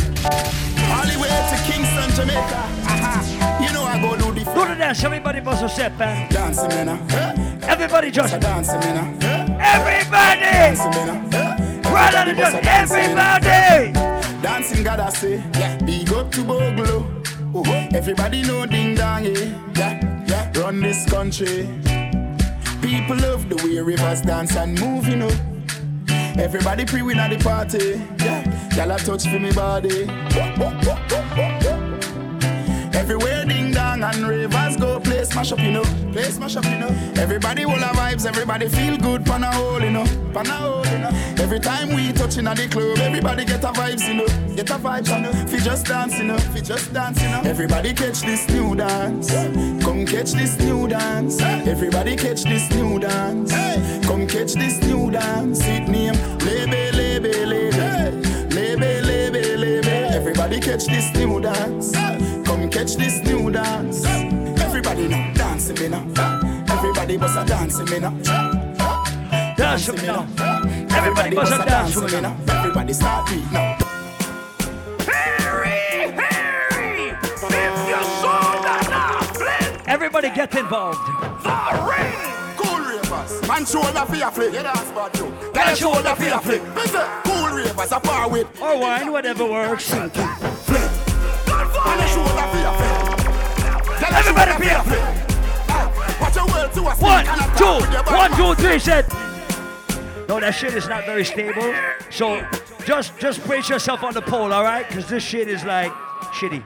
[0.93, 2.61] all the way to Kingston, Jamaica.
[2.85, 3.59] Aha.
[3.65, 5.03] You know I go do the Do the dance.
[5.03, 6.31] Everybody bust a step, man.
[6.31, 6.89] dancing, man.
[6.89, 7.59] uh.
[7.63, 8.39] Everybody just.
[8.39, 9.23] dancing, man.
[9.23, 9.57] uh.
[9.59, 10.41] Everybody.
[10.41, 11.33] Dancing, man.
[11.33, 11.89] uh.
[11.89, 12.55] Right on the just.
[12.63, 13.93] Everybody.
[14.43, 15.43] Dancing, God, I say.
[15.57, 15.77] Yeah.
[15.77, 17.11] Big up to Bogle.
[17.55, 17.63] Oh,
[17.95, 19.31] everybody know ding dong, yeah.
[19.75, 20.23] yeah.
[20.27, 20.51] Yeah.
[20.61, 21.67] Run this country.
[22.83, 25.56] People love the way rivers dance and move, you know.
[26.39, 28.01] Everybody pre win at the party.
[28.23, 28.75] Yeah.
[28.75, 30.07] Y'all a touch for me body.
[32.93, 35.83] Everywhere ding dong and ravers go play smash up, you know.
[36.11, 36.89] Play smash up, you know.
[37.15, 40.05] Everybody will have vibes, everybody feel good, pan a hole, you know.
[40.33, 41.09] Pan a hole, you know.
[41.37, 44.55] Every time we touch in at the club, everybody get a vibes, you know.
[44.55, 45.31] Get a vibes, you know.
[45.47, 46.37] Fi just dance, you know.
[46.37, 47.41] Fi just dance, you know.
[47.45, 49.31] Everybody catch this new dance.
[49.83, 51.39] Come catch this new dance.
[51.41, 53.53] Everybody catch this new dance.
[54.07, 55.59] Come catch this new dance.
[55.63, 58.53] It name Lebe, Lebe, Lebe.
[58.55, 59.87] Lebe, Lebe, Lebe.
[60.13, 61.91] Everybody catch this new dance.
[62.47, 64.05] Come catch this new dance.
[64.05, 66.05] Everybody now dancing me now.
[66.69, 68.11] Everybody bust a dancing me now.
[69.57, 70.25] Dance me now.
[70.95, 72.37] Everybody bust a dance me now.
[72.47, 73.77] Everybody start beat now.
[79.85, 80.99] Everybody get involved.
[81.43, 82.36] Cool ravers,
[83.47, 84.53] man shoulder for your flick.
[84.53, 85.29] Yeah, that's bad too.
[85.29, 86.61] Get Get a a shoulder shoulder for your flick.
[86.75, 88.61] Listen, cool ravers, a far with.
[88.61, 89.91] Or wine, whatever works.
[89.93, 90.11] And
[92.01, 92.93] a shoulder for your flick.
[94.13, 94.85] Everybody shoulder be for your up.
[94.85, 95.01] flick.
[96.21, 98.35] Watch your world to a speak One, and a talk two, with your one, bad
[98.35, 98.55] two, man.
[98.55, 99.05] three, said.
[100.27, 101.73] No, that shit is not very stable.
[102.09, 102.45] So
[102.85, 104.87] just just brace yourself on the pole, all right?
[104.87, 105.91] Because this shit is like
[106.33, 106.63] shitty.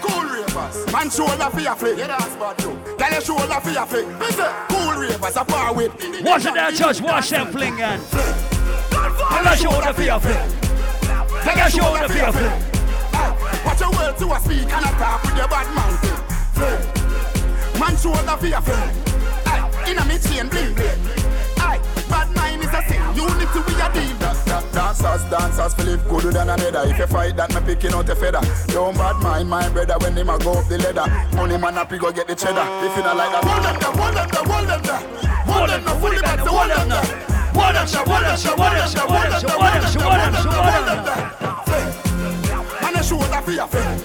[0.00, 1.98] Cool ravers, man shoulder for your flick.
[1.98, 2.81] Yeah, that's bad too.
[2.98, 4.06] Get a shoulder for your flick.
[4.68, 5.92] Cool ravers, a far with.
[6.24, 8.02] Watch it down, just watch them fling and.
[8.02, 10.38] Take a shoulder for your flick.
[11.42, 12.52] Take a shoulder for your flick.
[13.64, 15.92] Watch your world to a speak and a talk with your bad man.
[17.80, 18.96] Man shoulder for your friend.
[19.46, 21.00] Aye, inna me chain bling bling.
[22.08, 23.02] Bad mind is a sin.
[23.16, 24.12] Unity we a deal.
[24.12, 24.21] Da, da,
[24.92, 26.82] dancers, dancers, it good than another.
[26.90, 28.40] If you fight that, me picking out a feather.
[28.68, 31.08] Don't bad mind my brother when him a go up the ladder.
[31.36, 32.66] Money man happy go get the cheddar.
[32.84, 35.00] If you not like that, hold them there, hold them there, hold them there.
[35.48, 37.00] Hold them there, fully back, hold them there.
[37.52, 40.02] Hold them there, hold them there, hold them there, hold them there, hold them there,
[40.02, 41.22] hold them there, hold them there.
[42.82, 43.96] Man, a shoulder for your friend.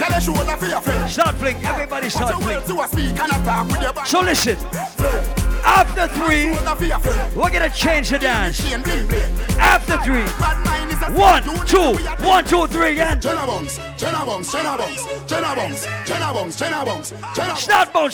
[0.00, 1.10] Tell a shoulder for your friend.
[1.10, 2.62] Start fling, everybody start fling.
[2.64, 4.06] To a speak and attack with your back.
[4.06, 4.56] So listen.
[5.70, 6.50] After three,
[7.36, 8.60] we're gonna change the dance.
[9.56, 10.26] After three,
[11.16, 11.94] one, two,
[12.26, 13.20] one, two, three again.
[13.20, 13.78] Jenna bones,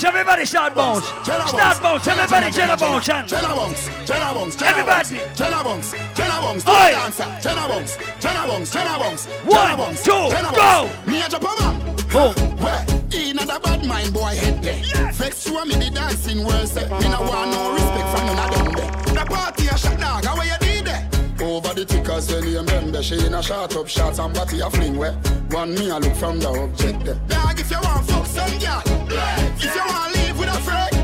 [0.04, 1.04] everybody start bones.
[1.04, 3.06] Start bones, everybody Jenna bones.
[3.06, 5.20] Jenna bongs, Jenna bongs, Everybody.
[5.34, 6.92] Jenna bongs, Jenna bongs, Oi.
[6.92, 10.90] dancer, Jenna bongs, Jenna bongs, Jenna bongs, One, two, go.
[11.10, 12.84] Me a jump Where?
[13.12, 15.12] In a bad mind boy head there.
[15.12, 16.88] Vex you and me the dancing world say.
[16.88, 19.14] Me no want no respect from none of them there.
[19.14, 21.08] The party a shot dog, how you did there?
[21.40, 24.70] Over the tickers when you remember She in a shot up shots and body a
[24.70, 25.12] fling where
[25.50, 28.82] One me a look from the object there Dog if you want fuck some girl
[28.86, 30.96] If you want to live with a friend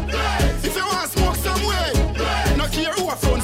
[0.64, 3.41] If you want to smoke some way No care who a phones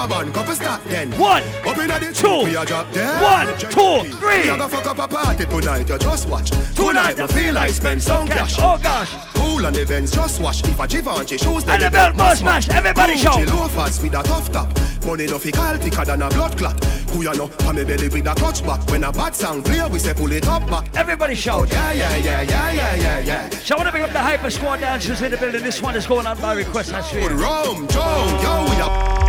[0.00, 1.10] Rubber band, couple stop then.
[1.18, 3.20] One, Up in the two, we a drop dead.
[3.22, 4.44] one, two, three.
[4.44, 6.50] We a go fuck up a party tonight, you just watch.
[6.74, 8.56] Tonight, we feel like spend some cash.
[8.58, 9.12] Oh gosh.
[9.34, 10.64] Cool on the Benz, just watch.
[10.66, 12.70] If a Givenchy shoes, then And the belt must smash.
[12.70, 13.40] Everybody shout.
[13.40, 14.74] Gucci loafers with a tough top.
[15.04, 16.82] Money no fi call thicker than a blood clot.
[17.10, 17.50] Who you know?
[17.66, 18.80] On me belly with a clutch back.
[18.90, 20.96] When a bad sound play, we say pull it up back.
[20.96, 21.68] Everybody shout.
[21.70, 23.50] Oh, yeah, yeah, yeah, yeah, yeah, yeah, yeah.
[23.50, 25.62] So I want to bring up the Hyper Squad dancers in the building.
[25.62, 26.94] This one is going on by request.
[26.94, 27.28] I swear.
[27.34, 29.19] Rome, Joe, yo, we up.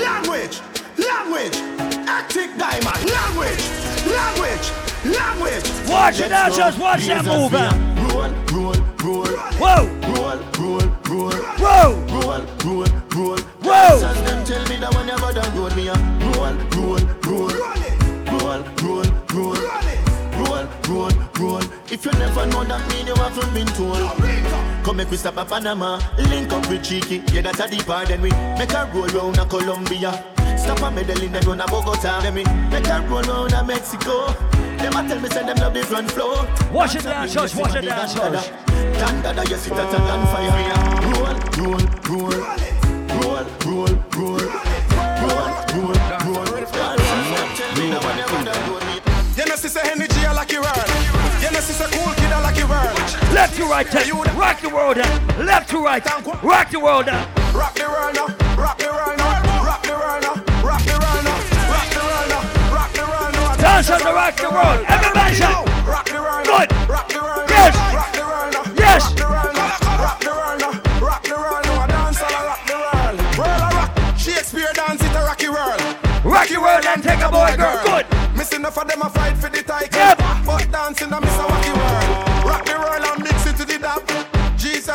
[0.00, 0.60] Language,
[0.96, 1.56] language,
[2.08, 3.62] active diamond, language,
[4.06, 4.66] language,
[5.04, 5.66] language.
[5.90, 7.76] Watch the dancers, watch that move, man.
[8.08, 9.26] Roll, roll, roll.
[9.60, 9.84] Whoa.
[10.14, 11.32] Roll, roll, roll.
[11.60, 11.90] Whoa.
[12.08, 13.38] Roll, roll, roll.
[13.60, 14.00] Whoa.
[14.00, 15.94] Them tell me that when you go down road, me a
[16.32, 17.50] roll, roll, roll.
[18.30, 19.04] Roll, roll,
[19.34, 19.54] roll.
[19.54, 19.79] Roll,
[20.90, 21.62] roll, roll.
[21.90, 23.96] If you never know that mean you haven't been told.
[24.84, 27.22] Come make we stop at Panama, link up with Cheeky.
[27.32, 30.12] Yeah, that's a deeper than we make a roll round a Colombia.
[30.58, 32.20] Stop at Medellin, then run a Bogota.
[32.20, 34.32] Then we make a roll round a Mexico.
[34.78, 36.46] Them a tell me say them love the front floor.
[36.72, 38.50] Watch it dancers, watch it dancers.
[38.98, 40.50] Dandada, you sit at a gunfire.
[41.14, 42.70] Roll, roll, roll.
[43.20, 44.40] Roll, roll, roll.
[44.40, 44.69] Roll,
[53.40, 53.94] Left to right,
[54.36, 55.46] rock the world down.
[55.46, 56.04] Left to right,
[56.44, 57.26] rock the world down.
[57.54, 58.26] Rock the world now,
[58.60, 61.40] rock the world now, rock the world now, rock the world now,
[61.72, 63.56] rock the world now, rock the world now.
[63.56, 64.84] Dance on the rock the world.
[64.86, 65.66] Everybody shout.
[65.88, 66.68] Rock the world Good.
[66.86, 67.72] rock the world Yes.
[67.96, 69.02] rock the world Yes.
[69.08, 71.88] rock the world now, rock the world now, rock the world.
[71.88, 73.90] Dance all rock the world, world a rock.
[74.20, 75.80] Shakespeare dance it a rocky world.
[76.28, 77.80] Rock the world and take a boy girl.
[77.88, 78.04] Good.
[78.36, 80.12] Miss enough of them a fight for the title.
[80.44, 82.09] But dancing a miss a wacky world.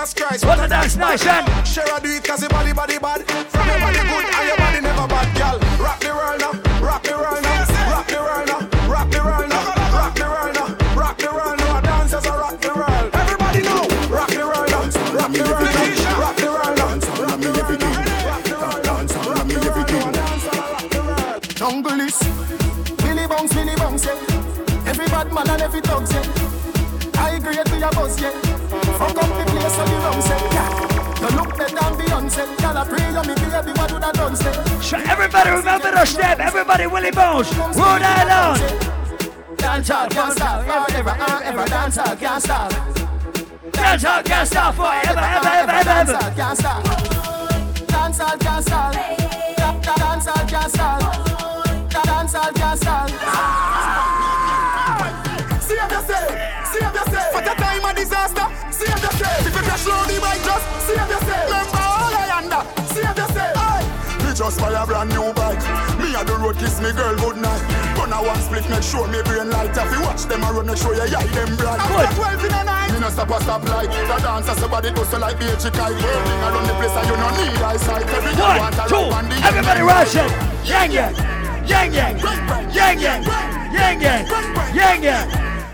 [0.05, 1.19] Jesus Christ, What a dance and
[1.65, 3.25] Share a do it cause your body body bad.
[3.25, 5.57] From your body good and your body never bad, girl.
[5.81, 6.51] Rock the world now,
[6.85, 9.65] rock the world now, rock the world now, rock the world now,
[9.97, 11.81] rock the world now, rock the world now.
[11.81, 13.09] Dancers are rock the world.
[13.15, 13.81] Everybody know,
[14.13, 14.85] rock the world now,
[15.17, 16.85] rock the world now, rock the world now.
[21.55, 22.19] Jungle is
[23.01, 24.85] Billy Bounce, Billy Bounce, yeah.
[24.85, 26.21] Every bad man and every dog, yeah.
[27.17, 28.55] I agree with your boss, yeah.
[28.99, 29.34] Fuck up
[29.75, 31.29] place on the wrong, yeah.
[31.29, 32.61] You look better than Beyonce.
[32.61, 34.53] Y'all a pray on me, baby, what do that done, say?
[34.81, 36.39] So everybody remember the step.
[36.39, 37.49] Everybody Willie Bones.
[37.57, 38.61] Rhode Island.
[39.57, 41.65] Dance all can't stop, forever, uh, ever.
[41.65, 42.71] Dance all can't stop.
[43.71, 46.23] Dance all can't stop forever, ever, ever, ever, Dance ever.
[46.23, 47.87] all can't stop.
[47.87, 48.93] Dance all can't stop.
[48.93, 51.89] Da- da- Dance all can't stop.
[51.89, 53.14] Da- Dance all can't stop.
[59.85, 59.85] Yourself.
[59.85, 61.45] If you crash low the bike, just save yourself.
[61.45, 62.61] Remember all I under,
[62.93, 63.53] save yourself.
[63.55, 63.85] Aye.
[64.25, 65.61] Me just buy a brand new bike.
[66.01, 67.61] Me a the road kiss me girl good night.
[67.95, 69.77] Gonna one split, make sure me brain light.
[69.77, 71.79] If you watch them around, make sure you eye them bright.
[71.79, 73.89] After 12 in the night, me no stop a stop light.
[73.89, 75.97] The dancer somebody goes so like beach kite.
[76.01, 78.05] Whirling around the place and you no need eyesight.
[78.09, 80.31] Every One, two, the everybody rush it.
[80.65, 81.15] Yang yang.
[81.65, 82.15] Yang yang,
[82.75, 83.21] yang yang,
[83.73, 84.25] yang yang,
[84.75, 85.27] yang yang.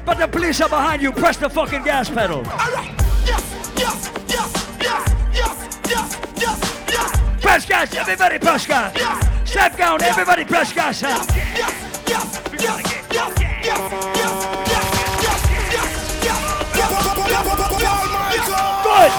[0.06, 1.12] But the police are behind you.
[1.12, 2.44] Press the fucking gas pedal.
[7.42, 8.94] Press gas, everybody press gas.
[9.50, 11.02] Step down, everybody press gas.
[18.84, 19.12] Good.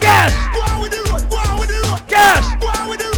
[0.00, 0.32] Gas.
[2.08, 3.11] Gas.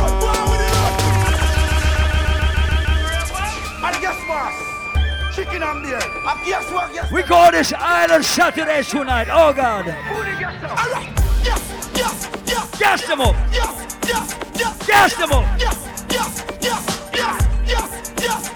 [5.55, 6.01] Chicken and beer.
[6.02, 6.93] And guess what?
[6.93, 9.28] Guess We call this Island Saturday tonight.
[9.31, 9.86] Oh God.
[9.86, 11.12] All right.
[11.44, 11.93] Yes.
[11.94, 12.28] Yes.
[12.44, 12.78] Yes.
[12.78, 13.36] Gas them up.
[13.52, 13.98] Yes.
[14.05, 14.36] Yes.
[14.59, 14.86] Yes.
[14.86, 15.60] Gas them up.
[15.60, 15.89] Yes.
[16.10, 16.44] Yes.
[16.60, 16.82] Yes.
[17.14, 17.39] Yes.
[17.66, 17.90] Yes.
[18.18, 18.51] Yes.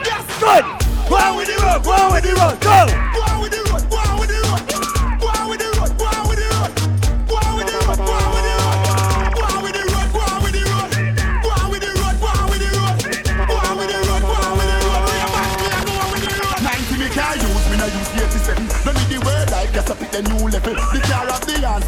[0.05, 0.39] Yes.
[0.39, 0.65] Good.
[1.09, 1.83] Go on with the road.
[1.83, 2.59] Go on with the road.
[2.61, 3.07] Go.
[3.47, 3.66] Ninety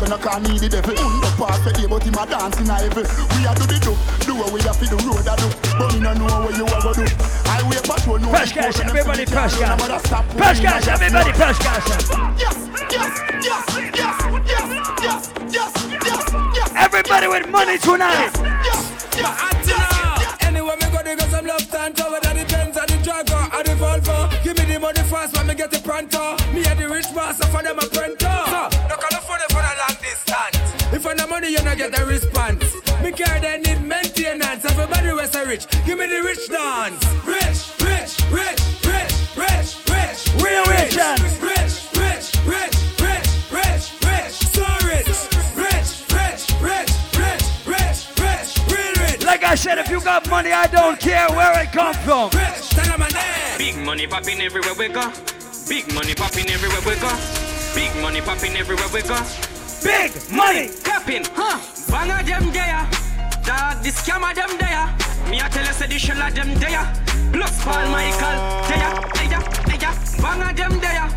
[0.01, 2.25] of the answer, no can need the devil Undo pass the day, but him a
[2.25, 3.05] dance in a heaven
[3.35, 3.93] We a do the do,
[4.25, 5.47] do what we a fi the road a do
[5.77, 7.05] But me no know what you a go do
[7.49, 9.81] I wait patrol, no Press gas, everybody press gas.
[10.37, 12.09] Press gas, everybody press gas.
[16.75, 18.31] Everybody with money tonight.
[20.41, 23.67] Anyway, me go because I'm left and covered at the Benz and the Jaguar and
[23.67, 24.43] the Volvo.
[24.43, 26.37] Give me the money fast when me get the pronto.
[26.53, 28.29] Me and the rich master for them a pronto.
[28.49, 28.98] So,
[30.99, 32.75] If I no money, you not get the response.
[33.01, 34.65] Me care they need maintenance.
[34.65, 35.65] Everybody was a rich.
[35.85, 36.99] Give me the rich dance.
[37.23, 40.19] Rich, rich, rich, rich, rich, rich.
[40.43, 40.99] Real rich,
[41.39, 44.35] Rich, rich, rich, rich, rich, rich.
[44.51, 45.07] So rich.
[45.55, 49.23] Rich, rich, rich, rich, rich, rich, real rich.
[49.23, 52.27] Like I said, if you got money, I don't care where it comes from.
[52.35, 53.57] Rich, tell them my name.
[53.57, 55.07] Big money popping everywhere we go.
[55.69, 57.15] Big money popping everywhere we go.
[57.73, 59.48] Big money popping everywhere we go.
[59.83, 61.59] Big money popping, huh?
[61.89, 62.83] Bang of them there.
[63.45, 64.85] Dog, the scammer them there.
[65.29, 66.85] Me a tell you say the shell of them there.
[67.31, 68.37] Plus Paul Michael
[68.67, 69.41] there, there,
[69.77, 69.93] there.
[70.21, 71.07] Bang of them there.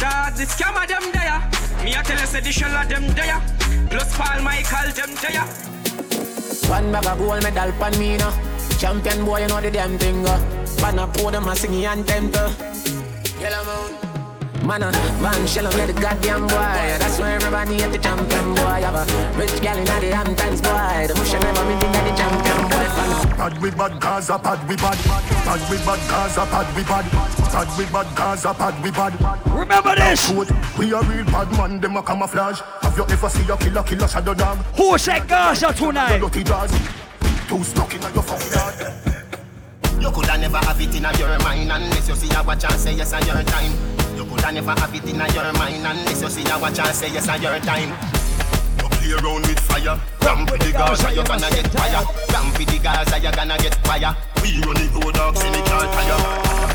[0.00, 1.38] Dog, the scammer them there.
[1.84, 3.40] Me a tell you say the shell of them there.
[3.88, 5.46] Plus Paul Michael them there.
[6.68, 8.32] One bag of gold medal pan me now.
[8.78, 10.26] Champion boy, you know the damn thing.
[10.26, 10.38] Uh.
[10.78, 12.50] Pan a podium and sing anthem to.
[13.40, 14.66] Yellow moon.
[14.66, 16.96] Man, uh, man, shell up let the goddamn boy.
[16.98, 17.18] That's
[17.62, 18.82] why everybody at the champion boy.
[18.82, 21.06] Have a rich gal in the Hamptons boy.
[21.08, 22.86] The bush never been in the champion boy.
[22.92, 23.36] Fan.
[23.36, 24.98] Pad we bad, Gaza pad we bad.
[25.44, 27.04] Pad we bad, Gaza pad we bad.
[27.50, 29.12] Pad we bad, Gaza pad we bad.
[29.46, 30.30] Remember this.
[30.78, 32.60] We a real bad man, them a camouflage.
[32.82, 34.58] Have you ever seen a killer, killer shadow dog?
[34.76, 36.18] Who said Gaza tonight?
[36.18, 36.72] Dirty jaws.
[37.48, 39.22] Too stuck in your fucking heart.
[40.00, 42.94] You coulda never have it in your mind unless you see a watch and say
[42.94, 43.91] yes on your time.
[44.42, 47.12] You coulda never have it in your mind unless you see a watch and say
[47.12, 47.94] yes on your time.
[48.90, 52.04] Play around with fire, ramp with the Gaza, you're gonna get fire.
[52.32, 54.16] Ramp with the Gaza, you're gonna get fire.
[54.42, 56.71] We run the road dogs in the car tire.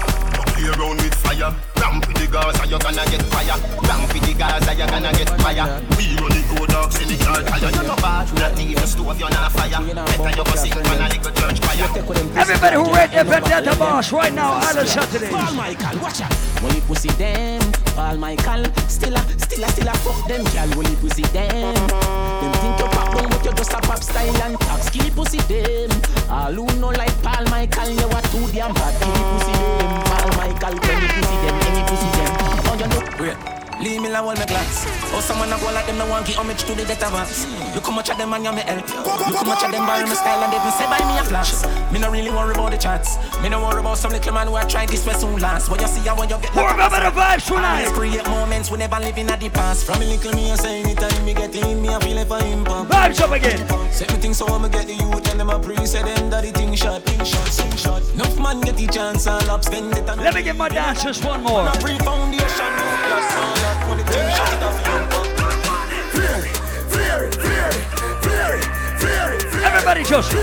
[0.67, 3.55] You play around with fire, ramp with the Gaza, you gonna get fire.
[3.87, 5.63] Ramp with the Gaza, you gonna get fire.
[5.95, 7.71] We run the road dogs in the car tire.
[7.71, 9.79] You know bad, not need a stove, you're not fire.
[9.79, 11.87] Better you go sing when a little church fire.
[12.35, 15.29] Everybody who read the Vendetta Boss right now, Island Saturdays.
[15.29, 16.33] Paul Michael, watch out.
[16.59, 17.61] When you pussy them,
[17.95, 20.69] Paul Michael, still a, still a, still a fuck them, girl.
[20.75, 24.41] When you pussy them, them think you pop down, but you just a pop style
[24.43, 24.81] and talk.
[24.81, 25.95] Skinny pussy them,
[26.29, 28.93] all who know like Paul Michael, you are too damn bad.
[28.99, 30.06] Skinny pussy them, Paul
[30.47, 32.37] Michael, when you pussy them, any pussy them.
[32.67, 33.56] Oh, you know, Wait.
[33.79, 34.85] Leave me alone, my glass.
[35.13, 37.45] Oh, someone a go like them, no one give homage to the death of us.
[37.75, 38.89] You come much of them and you me help.
[38.89, 41.23] You come much of them borrow my style and they been say buy me a
[41.23, 41.53] flash.
[41.93, 43.17] Me no really worry about the chats.
[43.43, 45.69] Me no worry about some little man who I try this way soon last.
[45.69, 47.93] When you see how when you get Who remember the vibes tonight?
[47.93, 49.85] Create moments we never living at the past.
[49.85, 52.41] From a little me, I say anytime me get in, me I feel like for
[52.41, 52.89] impact.
[52.89, 53.61] Vibes up again.
[53.91, 56.43] Set me things so I'ma get the youth and them a pre say them that
[56.43, 58.01] the thing shot, thing shot, thing shot.
[58.15, 60.05] Enough man get the chance and love spend it.
[60.17, 61.69] Let me get my dancers one more.
[64.07, 67.33] No plus all that when the thing shot
[69.03, 69.47] it.
[69.63, 70.33] Everybody just.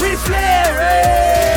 [0.00, 0.78] We flare
[1.46, 1.51] it.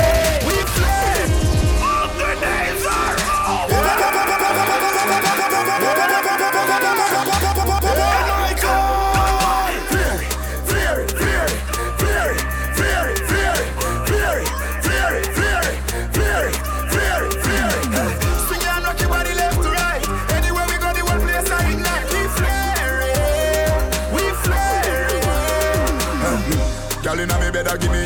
[27.56, 28.04] Inna me bed, a give me.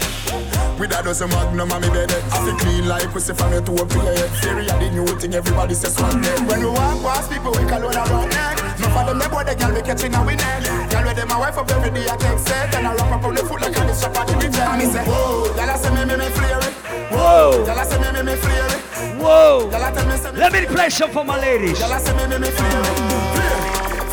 [0.79, 2.21] With a dozen magnum on me bed, eh.
[2.31, 4.29] I feel clean like pussy from your toe up to your head.
[4.29, 4.41] Eh.
[4.41, 6.39] Theory of the new thing, everybody says swag dead.
[6.39, 6.45] Eh.
[6.45, 8.57] When we walk past people, we call on around neck.
[8.79, 10.63] No for them, they boy the girl we catching we neck.
[10.91, 12.73] Girl with them, my wife up every day, I take set.
[12.75, 14.57] And I rock up on the foot like a strap on the reject.
[14.57, 16.61] And me say, whoa, I say me, me, me flare
[17.11, 17.65] Whoa.
[17.65, 18.69] Girl I say me, me, me flare
[19.19, 19.69] Whoa.
[19.69, 20.39] Girl I tell me, say me.
[20.39, 21.81] Let me play some for my ladies.
[21.81, 22.83] I say me, me, me flare
[23.35, 23.59] Flare,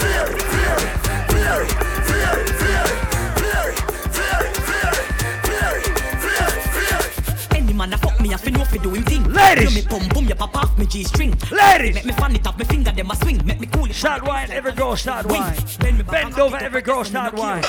[0.01, 0.81] flare, flare,
[1.31, 1.96] flare, flare,
[7.87, 9.25] man a fuck me, I fi know fi do him thing.
[9.33, 9.75] Ladies.
[9.75, 11.35] Me pum pum, you pop off me G string.
[11.51, 11.95] Ladies.
[11.95, 13.41] Make me fan it off me finger, them a swing.
[13.45, 13.95] Make me cool it.
[13.95, 15.57] Start wine, every girl start wine.
[16.11, 17.63] Bend over, every girl start wine.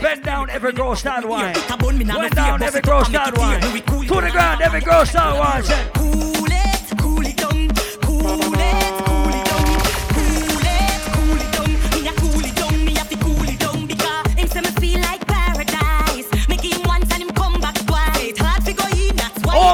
[0.00, 1.54] Bend down, every girl start wine.
[1.54, 3.60] Bend down, every girl start wine.
[3.60, 5.62] To the ground, every girl start wine.
[5.94, 7.68] Cool it, cool it down.
[8.02, 8.89] Cool it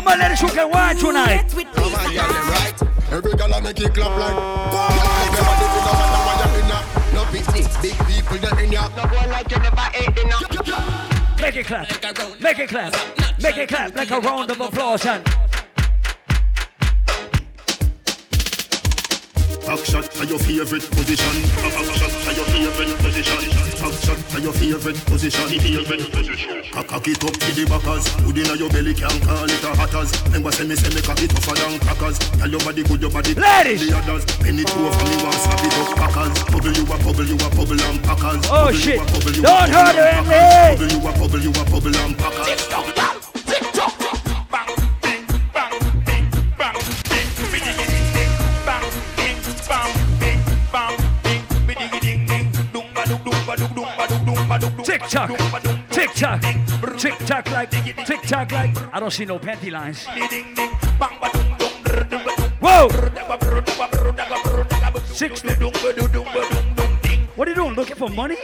[0.07, 0.15] that's why.
[0.15, 1.55] Oh, my ladies, you can wine tonight.
[1.55, 2.83] With Come on, girl, them right.
[3.13, 4.35] Every girl I make it clap like.
[4.35, 6.79] Go on, them no matter what you in ya.
[7.15, 8.89] No big big big people that in ya.
[8.97, 10.37] No boy like you never ate dinner.
[11.41, 11.89] Make it clap.
[12.41, 12.95] Make it clap.
[13.41, 15.07] Make it clap like a round of applause.
[15.07, 15.25] And
[19.67, 21.43] Back shot to your favorite position.
[21.59, 23.51] Back shot to your favorite position.
[23.83, 25.49] Back shot to your favorite position.
[25.59, 26.63] Favorite position.
[26.71, 28.07] Cock cock it up to the backers.
[28.23, 30.15] Hood inna your belly can't call it a hatters.
[30.27, 32.19] Remember say me say me cock it tougher than crackers.
[32.39, 33.83] Tell your body good, your body Ladies.
[33.91, 36.35] The others penny two of me want slap it up packers.
[36.47, 38.47] Bubble you a bubble, you a bubble and packers.
[38.47, 39.03] Oh, shit.
[39.03, 40.79] a bubble, you a Don't hurt her, and Andy.
[40.79, 40.79] packers.
[40.79, 43.06] Bubble you a bubble, you a bubble and packers.
[54.87, 55.31] Tick tock,
[55.91, 56.41] tick tock,
[56.97, 57.71] tick tock like,
[58.07, 58.95] tick tock like.
[58.95, 60.07] I don't see no panty lines.
[62.61, 62.89] Whoa!
[65.07, 65.43] Six.
[67.35, 67.75] What are you doing?
[67.75, 68.37] Looking for money?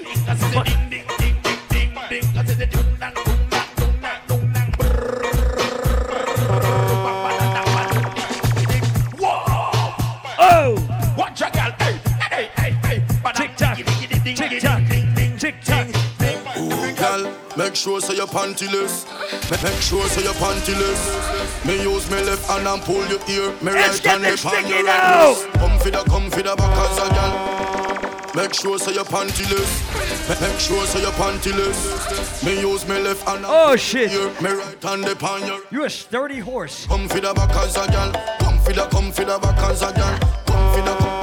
[17.72, 19.06] Make sure so your pantyless.
[19.50, 21.64] Make, sure so your pantyless.
[21.64, 23.50] Me use me left hand and pull your ear.
[23.62, 25.48] Me Let's right hand on sticky your right wrist.
[25.54, 28.34] Come for the, come for the back as a girl.
[28.34, 30.28] Make sure so your pantyless.
[30.28, 32.44] Make, make sure so your pantyless.
[32.44, 34.12] Me use me left hand and Oh, shit.
[34.12, 34.28] ear.
[34.42, 35.60] Me right hand up on your.
[35.70, 36.86] You're a sturdy horse.
[36.86, 38.12] Come for the back as a girl.
[38.40, 40.18] Come for the, come for the back as a girl.
[40.44, 40.94] Come for the.
[40.98, 41.21] Come.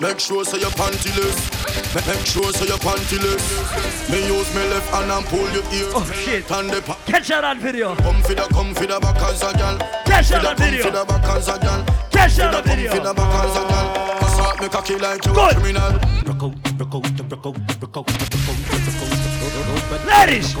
[0.00, 1.94] Make sure so your pantyless.
[1.94, 4.10] Make, make sure so your panty pantyless.
[4.10, 5.90] Me use me left hand and pull your ear.
[5.96, 6.50] Oh, shit.
[6.50, 7.94] And the pa- Catch that on video.
[7.96, 9.78] Come for the, come for the back as a girl.
[10.04, 11.84] Catch For that the, come for the back as a girl.
[12.10, 12.90] Catch For that on come video.
[12.92, 14.28] for the back as a girl.
[14.28, 16.16] Assault me cocky like you a criminal.
[20.06, 20.54] Ladies!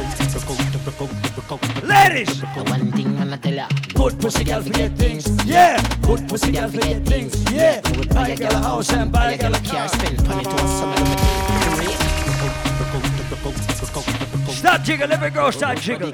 [1.82, 2.42] Ladies!
[2.42, 3.68] One thing I'ma tell ya.
[3.94, 5.26] Good pussy girl forget things.
[5.44, 5.80] Yeah.
[6.02, 7.34] Good pussy girl forget things.
[7.52, 7.80] Yeah.
[8.12, 9.88] Buy a girl a house and buy a girl a car.
[9.88, 11.06] Spend money to some of them
[14.66, 16.12] Stop jiggle, every girl start jiggle.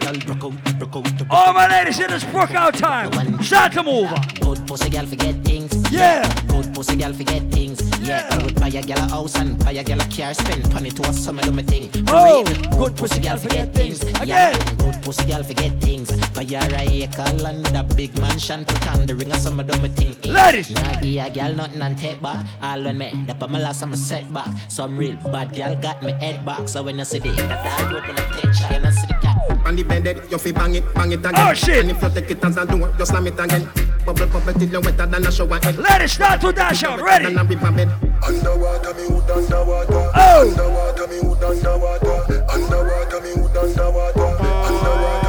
[1.30, 3.10] All my ladies in this brook out time.
[3.42, 4.10] Start to move.
[4.40, 5.72] Good pussy girl forget things.
[5.90, 6.22] Yeah.
[6.48, 7.80] Good pussy girl forget things.
[8.00, 8.28] Yeah.
[8.30, 10.34] I would buy a girl a house and buy a girl a car.
[10.34, 11.88] Spend money to some of them thing.
[12.08, 12.44] Oh.
[12.76, 14.02] Good pussy girl forget things.
[14.20, 14.54] Again.
[14.76, 16.10] Good pussy girl forget things.
[16.32, 19.66] Buy her a acre land, a big mansion, put on the ring of some of
[19.66, 20.14] them thing.
[20.24, 20.70] Eh, Ladies.
[20.72, 22.44] Nah, a girl nothing and take back.
[22.60, 24.48] All when me, the my last I'm set back.
[24.68, 26.68] Some real bad girl got me head back.
[26.68, 29.66] So when I see the that dog with the picture, and see the cat.
[29.66, 31.35] On the bed, you fi bang it, bang it again.
[31.36, 31.85] Oh, shit.
[31.85, 33.69] And if you take it as a door, just slam it again.
[34.05, 35.78] Bubble, bubble till you wetter than a shower head.
[35.78, 37.01] Let it start to dash out.
[37.01, 37.27] Ready?
[37.27, 37.89] Than a river bed.
[38.27, 40.10] Underwater, me hood underwater.
[40.14, 40.51] Oh.
[40.51, 42.44] Underwater, me hood underwater.
[42.51, 44.27] Underwater, me hood underwater.
[44.27, 45.22] Underwater, me hood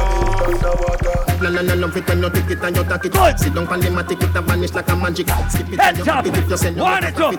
[1.46, 1.50] underwater.
[1.50, 3.38] No, no, no, no, pretend you take it and you take it.
[3.38, 5.28] Sit down on the mat, take it and vanish like a magic.
[5.50, 7.34] Skip it and you top, happy if you send wind it up,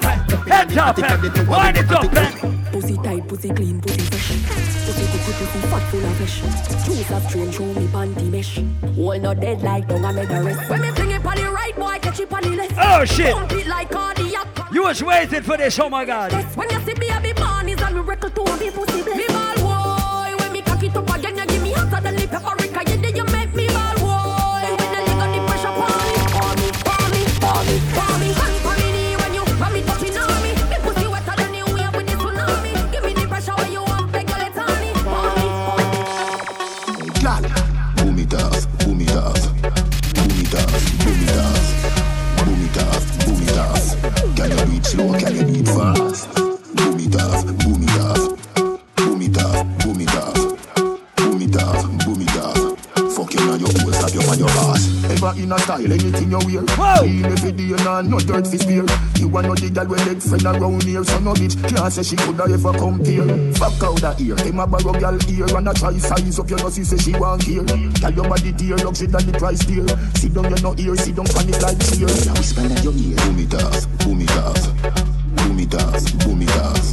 [0.47, 0.97] head top,
[1.47, 4.29] wind it up, Pussy tight, pussy clean, pussy fresh.
[4.85, 6.41] Pussy good, good, pussy fat, full of flesh.
[6.85, 8.59] Juice of train, show me panty mesh.
[8.97, 10.69] All not dead like dung, I make the rest.
[10.69, 12.73] When me fling it on the right, boy, catch it on the left.
[12.77, 13.33] Oh, shit.
[13.33, 14.47] Pump it like cardiac.
[14.73, 16.33] You was waiting for this, oh my god.
[16.55, 19.17] When you see me, I be born, is on me record to me pussy bless.
[19.17, 22.27] Me ball boy, when me cock it up again, you give me hotter than the
[22.27, 22.94] paprika.
[59.85, 63.53] Girl with leg friend around here, so no bitch can't say she coulda ever compare.
[63.53, 66.59] Fuck out that ear, them a borrow girl ear and a try size up your
[66.59, 67.63] nose, say she want here.
[67.95, 69.87] Tell your body dear, luxury than the price dear.
[70.15, 72.07] Sit down, you no ear, sit down, funny like cheer.
[72.07, 74.61] Whisper in your ear, boom it off, boom it off,
[75.35, 76.85] boom it off, boom it off,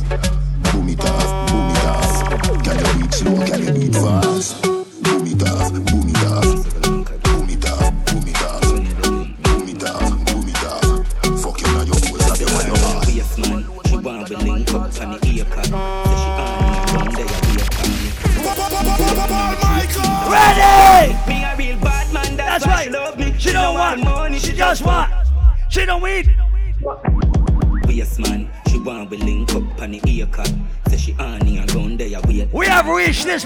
[0.73, 2.64] boom it off, boom it off.
[2.64, 3.47] Can you beat slow?
[3.47, 4.72] Can you beat fast?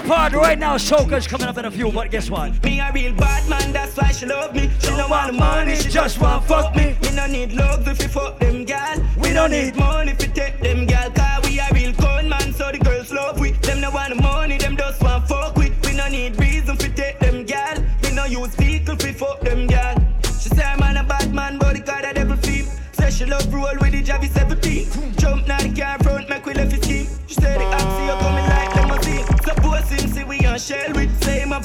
[0.07, 0.77] Right now.
[0.77, 2.63] Soca's coming up in a few, but guess what?
[2.63, 4.69] Me a real bad man, that's why she love me.
[4.79, 6.95] She don't want the money, she just want fuck me.
[7.01, 9.03] We no need love if you fuck them gal.
[9.17, 11.11] We don't need money if we take them gal.
[11.11, 13.51] Cause we a real con man, so the girls love we.
[13.51, 14.56] Them no want money,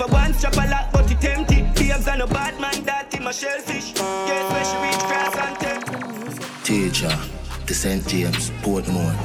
[0.02, 1.62] a one strap a lot, but he empty.
[1.74, 3.92] Babes and a bad man, that him a shellfish.
[3.92, 6.64] Guess where she reach grass and take.
[6.64, 7.18] Teacher,
[7.66, 8.06] the St.
[8.06, 9.16] James, Portmore.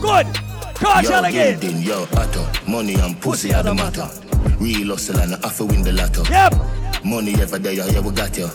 [0.00, 0.26] Good.
[0.74, 1.58] Kartel Yo, again.
[1.58, 2.46] Din, din, yo, atto.
[2.70, 4.08] Money and pussy are the matter.
[4.60, 6.22] Real hustle and I win the lotto.
[6.30, 7.04] Yep.
[7.04, 8.48] Money ever there, yeah, we got you.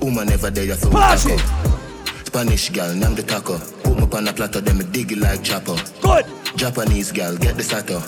[0.00, 1.34] Woman never there, so we Pass taco.
[1.34, 2.26] it.
[2.26, 3.58] Spanish girl, name the taco.
[3.82, 5.76] Put me on a platter, them me dig it like chopper.
[6.00, 6.26] Good.
[6.62, 8.00] Japanese gal, get the sato.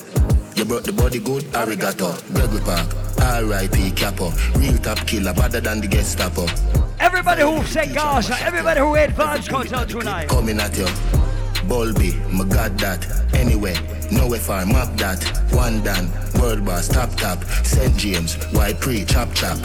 [0.55, 2.15] You brought the body good, arigato.
[2.33, 2.87] Gregory Park,
[3.21, 3.91] R.I.P.
[3.91, 4.31] Capo.
[4.55, 6.47] Real top killer, better than the Gestapo.
[7.01, 10.29] Everybody who said Gaza, everybody who ate Vybz Kartel tonight.
[10.29, 11.24] Coming at you.
[11.65, 13.07] Bulby, my god that.
[13.35, 13.75] Anyway,
[14.11, 15.23] nowhere far, map that.
[15.53, 16.11] One done,
[16.41, 17.43] world boss, top top.
[17.65, 17.97] St.
[17.97, 19.59] James, why pre, chop chop.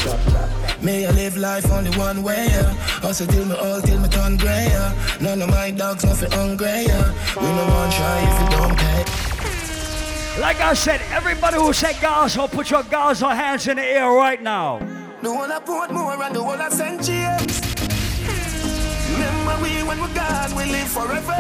[0.82, 2.74] May I live life only one way, yeah.
[3.04, 5.18] Hustle till me all till me turn grey, yeah.
[5.22, 7.14] None of my dogs nothing hungry, yeah.
[7.36, 10.42] We no one try if you don't pay.
[10.42, 14.42] Like I said, everybody who said Gaza, put your Gaza hands in the air right
[14.42, 14.80] now.
[15.22, 17.04] The one I Portmore and the one I St.
[17.04, 17.49] James.
[19.62, 21.36] We when we're gone, we live forever.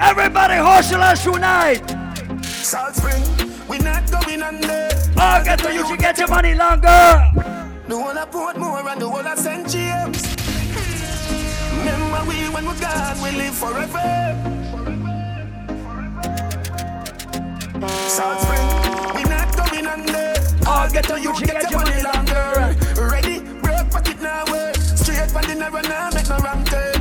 [0.00, 1.82] Everybody hustlers tonight.
[2.42, 3.22] Salt Spring,
[3.68, 4.88] we not going under.
[5.16, 7.30] I'll get to you to get your money longer.
[7.86, 9.68] The one I Portmore and the one I St.
[9.68, 10.22] James.
[11.78, 14.60] Remember we when we're gone, we live forever.
[18.08, 18.68] Salt Spring,
[19.16, 20.34] we not going under.
[20.66, 22.76] I'll get to you to get your money longer.
[22.96, 24.72] Ready, break pocket now, way.
[25.20, 26.96] Straight from the narrow now, make no wrong turn.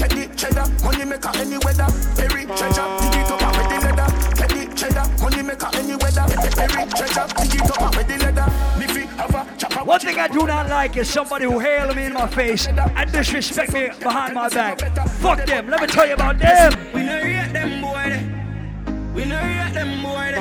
[0.00, 1.84] Get the cheddar, money maker any weather.
[2.16, 4.08] Every treasure, dig it up with the leather.
[4.40, 6.24] Get the cheddar, money maker any weather.
[6.56, 8.48] Every treasure, dig it up with the leather.
[8.80, 9.84] Niffy, have a chopper.
[9.84, 13.12] One thing I do not like is somebody who hail me in my face and
[13.12, 14.80] disrespect me behind my back.
[15.20, 15.68] Fuck them.
[15.68, 16.72] Let me tell you about them.
[16.94, 18.04] We no rate them boy.
[18.08, 18.24] they.
[19.12, 20.32] We no rate them boy.
[20.32, 20.40] they.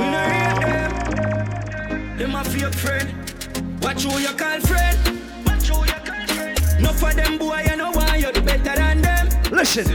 [0.00, 2.16] We no rate them.
[2.16, 3.82] Them a fake friend.
[3.82, 5.11] Watch who you call friend.
[7.02, 9.26] For them boy, you know why you do better than them.
[9.50, 9.86] Listen.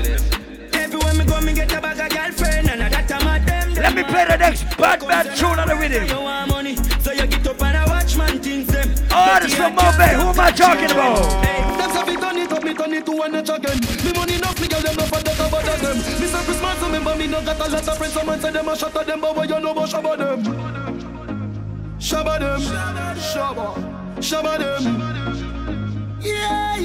[0.75, 3.73] Everywhere me go, me get a bag of girlfriend, and that I'm at them.
[3.75, 6.03] Let me play the next bad bad tune on the rhythm.
[6.07, 8.91] You want money, so you get up and a watch man things them.
[9.11, 10.19] Oh, this from Mobay.
[10.19, 11.23] Who am I talking about?
[11.79, 13.79] Them say fi turn it up, me turn it to one notch again.
[14.03, 15.97] Me money enough, me girl them no for take a them.
[16.19, 18.13] Me say Christmas, remember me no got a lot of friends.
[18.13, 20.43] Someone say them a shot at them, but what you know about shabba them?
[21.99, 22.61] Shabba them,
[23.15, 23.67] shabba,
[24.19, 25.56] shabba them.
[26.19, 26.77] Yeah.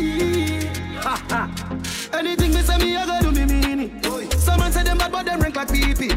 [1.01, 2.19] Ha ha.
[2.19, 4.33] Anything me say me, I gotta do me mean it.
[4.39, 6.11] Someone say them bad, but them rank like pee pee.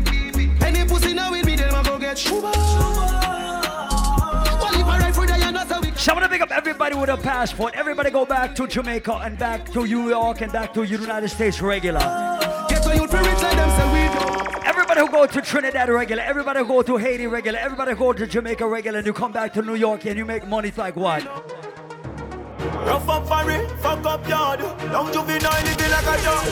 [0.62, 2.52] Any pussy now with me, them a go get shuba.
[2.52, 2.54] Well,
[4.74, 5.92] if I ride for the end, that's how we.
[5.92, 7.74] So I want to pick up everybody with a passport.
[7.76, 11.62] Everybody go back to Jamaica and back to New York and back to United States
[11.62, 12.00] regular.
[12.70, 14.26] Get to you for rich like them, say we do.
[14.66, 18.14] Everybody who go to Trinidad regular, everybody who go to Haiti regular, everybody who go
[18.14, 20.96] to Jamaica regular, and you come back to New York and you make money like
[20.96, 21.65] what?
[22.86, 24.60] Rough up for it, fuck up yard.
[24.60, 26.46] Young juvenile living like a dog.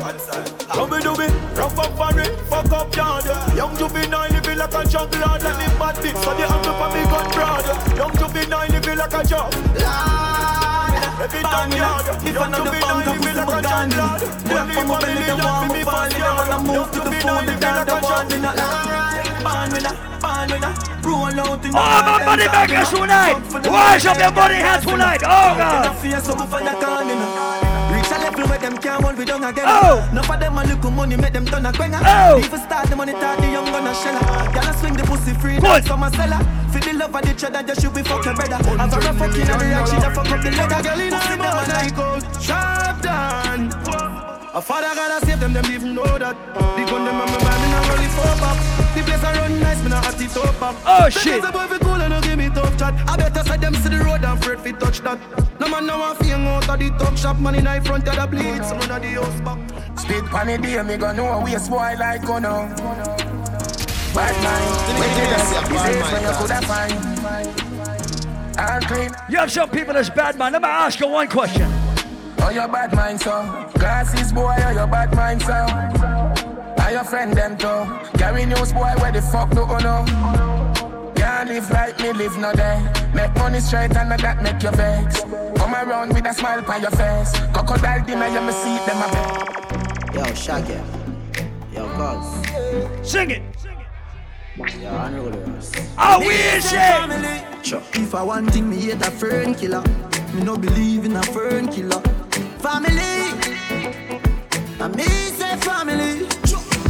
[0.00, 0.50] One side.
[0.68, 1.32] How we do it?
[1.56, 3.24] Rough up for it, fuck up yard.
[3.56, 5.42] Young juvenile living like a jug lord.
[5.42, 7.66] Let me bad bitch, so the angle for me gun broad.
[7.96, 10.95] Young juvenile living like a jug lord.
[11.18, 11.82] Every time you
[12.28, 12.86] if I know the bank, I
[13.16, 13.88] pussy my gun.
[14.52, 16.20] Work for my belly, them want me fall in.
[16.20, 18.56] Wanna move to the phone, the girl them want me not.
[19.66, 20.76] With that, born with that.
[21.04, 23.36] Roll out in the Oh, my money makers tonight.
[23.68, 25.22] Wash up your body hands tonight.
[25.24, 25.96] Oh, God.
[28.70, 29.64] Them can't hold we down again.
[29.66, 30.08] Oh.
[30.10, 32.00] Enough of them a look money, make them turn a quenga.
[32.02, 32.38] Oh.
[32.38, 34.18] Even start the money, talk the young gonna shell
[34.54, 35.84] Gyal swing the pussy free, Good.
[35.84, 36.40] some a seller.
[36.72, 38.56] Feel the love of the cheddar, just should be fuck your brother.
[38.56, 40.82] Have her a fucking on the rack, she just fuck up the leather.
[40.82, 43.70] Girl in the them and I go sharp down.
[44.54, 46.36] A father gotta save them, them even know that.
[46.54, 47.35] The gun them on
[47.88, 48.94] my mind, me not really fuck up.
[48.94, 50.76] The place I run nice, me not hot it up up.
[50.86, 51.42] Oh, Say shit.
[51.42, 52.94] there's a boy fi cool and no give me tough chat.
[53.08, 55.18] I better say them see the road and afraid fi touch that.
[55.60, 58.16] No man now want fi out of the talk shop, man in the front of
[58.16, 59.98] the bleed, some of the house back.
[59.98, 62.72] Spit pan the day, me gonna know we a spoil like gonna.
[64.14, 67.16] Bad mind, when you just see when you coulda find.
[68.58, 69.10] All clean.
[69.28, 70.52] You have some people that's bad, man.
[70.52, 71.70] Let me ask you one question.
[72.40, 73.42] Oh, your bad mind, so.
[73.74, 76.35] Glasses, boy, oh, your bad mind, so.
[76.86, 77.84] Are your friend them too?
[78.16, 80.04] Carry news, boy, where the fuck do you know?
[81.16, 82.78] Can't live like me, live no day.
[83.12, 85.22] Make money straight and I that make you vex.
[85.58, 87.32] Come around with a smile on your face.
[87.52, 90.14] Crocodile dinner, you me see them a beg.
[90.14, 90.78] Yo, Shaggy.
[91.74, 93.10] Yo, Cuz.
[93.10, 93.42] Sing it.
[94.56, 95.72] Yo, Unrulers.
[95.98, 97.66] Oh, we is it.
[97.66, 97.82] Sure.
[97.94, 99.82] If I want thing, me hate a fern killer.
[100.32, 102.00] Me no believe in a fern killer.
[102.60, 103.34] Family,
[104.80, 106.28] I me say family.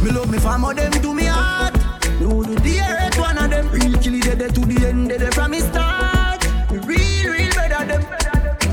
[0.07, 1.73] Me love me family, them to me heart.
[2.17, 3.69] Do the earth one of them.
[3.71, 6.47] Real kill it dead to the end, dead from me start.
[6.71, 8.03] Real, real better them.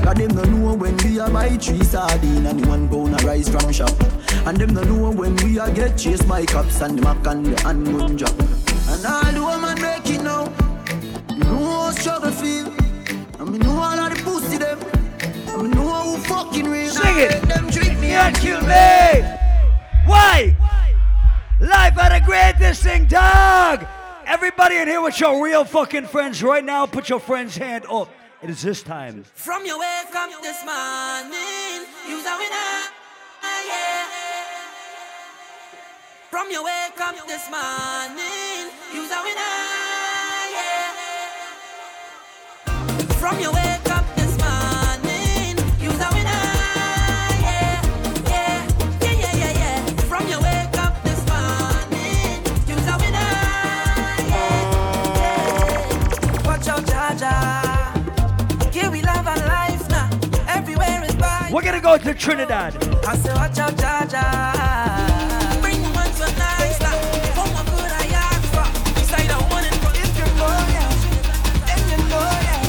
[0.01, 3.49] Cause them no know when we a buy three sardine and one pound a rice
[3.49, 3.91] from shop.
[4.45, 7.47] And them no know when we a get chased by cops and the mac and
[7.47, 8.39] the handgun drop.
[8.39, 10.45] And all the woman make it now.
[11.31, 12.67] You know how struggle feel.
[13.39, 14.79] And me know all of the pussy them.
[15.49, 16.91] And me know who fucking real.
[16.91, 17.41] Sing it.
[17.41, 19.27] Them drink me and kill me.
[20.05, 20.55] Why?
[21.59, 23.85] Life are the greatest thing, dog.
[24.25, 28.09] Everybody in here with your real fucking friends right now, put your friend's hand up.
[28.41, 29.23] It is this time.
[29.33, 32.91] From your wake up this morning, you's a winner.
[33.67, 34.05] Yeah.
[36.29, 39.55] From your wake up this morning, you's a winner.
[40.51, 40.91] Yeah.
[43.15, 43.84] From your wake
[61.85, 62.73] go to Trinidad.
[63.05, 65.61] I say, watch out, Jaja.
[65.61, 66.97] Bring one so nice now.
[67.37, 68.65] What more could I ask for?
[68.95, 70.89] Beside a one and if you know, yeah.
[71.67, 72.65] Then you know, yeah.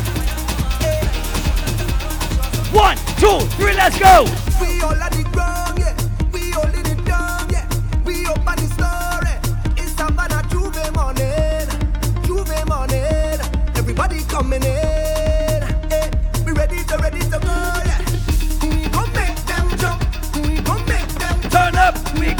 [2.77, 4.27] One, two, three, let's go.
[4.61, 5.01] We all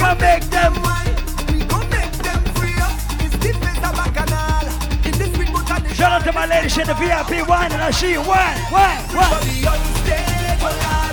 [0.07, 0.73] gon' make them.
[1.51, 2.95] We gon' make them free up.
[3.25, 4.67] It's the place of Bacchanal.
[5.05, 7.91] In this sweet the Shout out to my lady, she the VIP one, and I
[7.91, 9.33] see you wine, wine, wine.
[9.33, 11.06] Everybody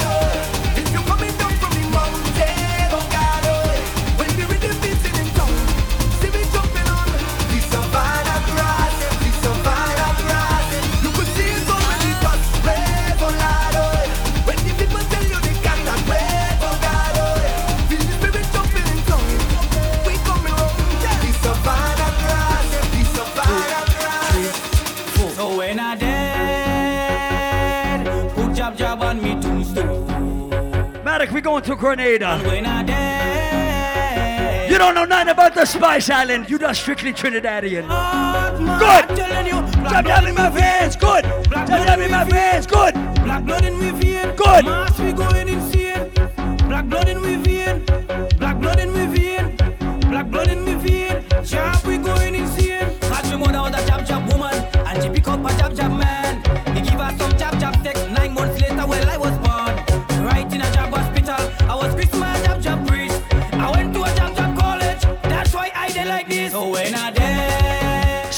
[31.43, 32.39] going to Grenada.
[32.45, 36.49] When I dead, You don't know nothing about the Spice Island.
[36.49, 37.85] You just strictly Trinidadian.
[37.89, 39.15] I'm Good.
[39.17, 40.95] telling you, Jab jab in my veins.
[40.95, 41.25] Good.
[41.51, 42.65] Jab jab in my veins.
[42.65, 42.93] Good.
[43.25, 44.35] Black blood in we vein.
[44.35, 44.65] Good.
[44.65, 46.09] Mass we going insane.
[46.69, 47.83] Black blood in we vein.
[48.39, 49.55] Black blood in we vein.
[50.09, 50.72] Black blood in we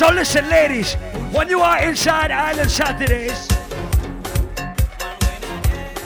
[0.06, 0.94] So listen, ladies,
[1.32, 3.50] when you are inside Island Saturdays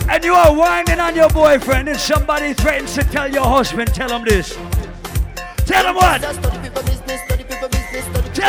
[0.08, 4.10] and you are whining on your boyfriend and somebody threatens to tell your husband, tell
[4.10, 4.58] him this.
[5.66, 6.22] Tell him what?
[6.22, 6.34] Tell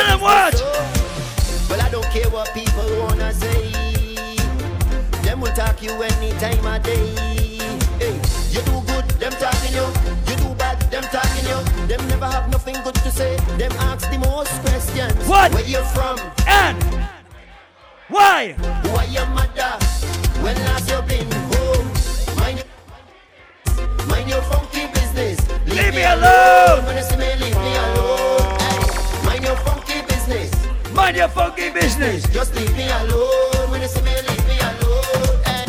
[0.06, 0.55] him what?
[0.55, 1.66] Oh.
[1.68, 3.72] Well, I don't care what people wanna say.
[5.24, 7.12] Them Them will talk you any time of day.
[7.98, 8.14] Hey,
[8.51, 9.86] you do good, them talking you.
[10.31, 11.60] You do bad, them talking you.
[11.89, 13.37] Them never have nothing good to say.
[13.57, 15.15] Them ask the most questions.
[15.27, 15.55] What?
[15.55, 16.19] Where you from?
[16.47, 16.77] And
[18.09, 18.53] why?
[18.53, 19.78] Who are your mother?
[20.43, 21.87] When last you been home?
[22.37, 22.69] Mind your,
[24.09, 25.39] mind your funky business.
[25.66, 26.85] Leave me alone.
[26.85, 28.59] When you see me, leave me alone.
[28.61, 30.51] Hey, mind your funky business.
[30.93, 32.28] Mind your funky business.
[32.28, 33.70] Just leave me alone.
[33.70, 35.39] When you see me, leave me alone.
[35.47, 35.65] Hey.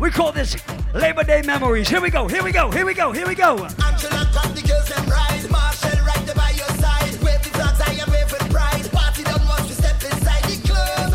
[0.00, 0.56] We call this
[0.96, 1.88] Labor Day memories.
[1.90, 2.26] Here we go.
[2.26, 2.70] Here we go.
[2.70, 3.12] Here we go.
[3.12, 3.66] Here we go.
[3.84, 5.50] Angela got the girls them right.
[5.50, 7.12] Marshall right there by your side.
[7.22, 8.90] Wave the flags, I am wave pride.
[8.92, 11.12] Party done once we step inside the club.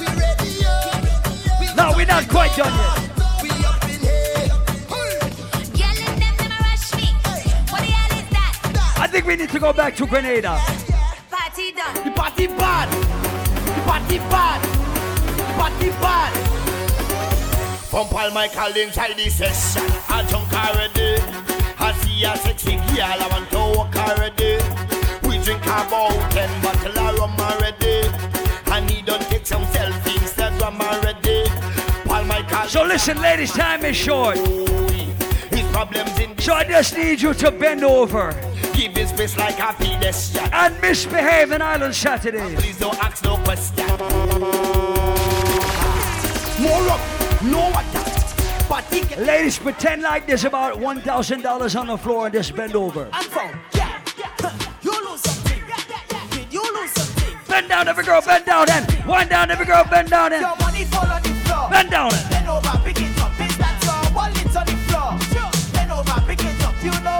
[0.00, 1.60] We ready up.
[1.60, 3.42] We No, we're not quite done yet.
[3.42, 4.48] We up in here.
[8.96, 10.58] I think we need to go back to Grenada.
[11.30, 12.04] Party done.
[12.04, 12.88] The party bad.
[13.76, 14.62] The party bad.
[15.36, 16.59] The party bad.
[17.90, 19.82] From Paul Michael inside the session.
[20.08, 21.20] I drunk already.
[21.78, 24.58] I see a sexy girl, I want to walk already.
[25.26, 28.06] We drink about ten bottle of rum already.
[28.70, 31.48] And he don't take some selfie Instagram already.
[32.08, 32.68] Paul Michael.
[32.68, 34.36] So listen, ladies, time is short.
[34.38, 38.30] His problems in So I just need you to bend over
[38.72, 40.48] Give his face like a pedestrian.
[40.52, 42.54] and misbehave in Island Saturday.
[42.54, 43.86] Please don't ask no question.
[46.62, 47.19] More up.
[47.42, 47.72] No
[49.08, 53.04] get Ladies, pretend like there's about $1,000 on the floor and just bend over.
[53.12, 53.56] and found.
[53.74, 54.00] Yeah.
[54.40, 54.72] Huh.
[54.82, 55.62] You lose something.
[56.30, 57.34] Did you lose something?
[57.48, 60.56] Bend down, every girl, bend down and wind down, every girl, bend down and Your
[60.56, 61.70] money fall on the floor.
[61.70, 62.10] bend down.
[62.30, 63.32] Bend over, pick it up.
[63.40, 65.72] It's that your wallet on the floor.
[65.72, 66.74] Bend over, pick it up.
[66.84, 67.19] You know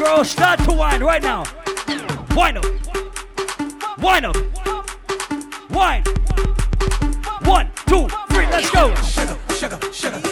[0.00, 1.44] girl, start to whine right now.
[2.34, 2.64] Wind up.
[3.98, 4.36] Wind up.
[5.70, 6.02] Wine.
[7.42, 8.94] One, two, three, let's go.
[8.94, 10.29] Sugar, sugar, sugar,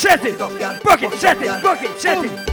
[0.00, 2.49] set it, bucket, set it, bucket, set it.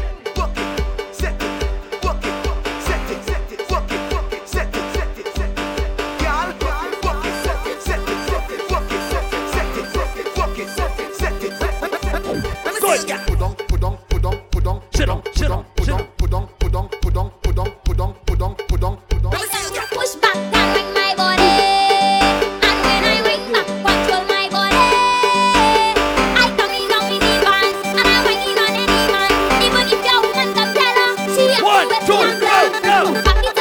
[31.92, 33.57] it, do go, go.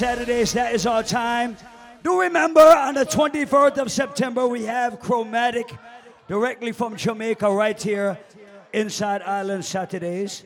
[0.00, 1.58] Saturdays, that is our time.
[2.02, 5.70] Do remember on the 24th of September, we have Chromatic
[6.26, 8.18] directly from Jamaica right here
[8.72, 10.44] inside Island Saturdays.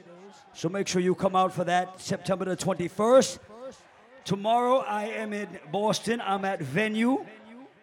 [0.54, 3.38] So make sure you come out for that September the 21st.
[4.24, 6.20] Tomorrow I am in Boston.
[6.20, 7.24] I'm at Venue.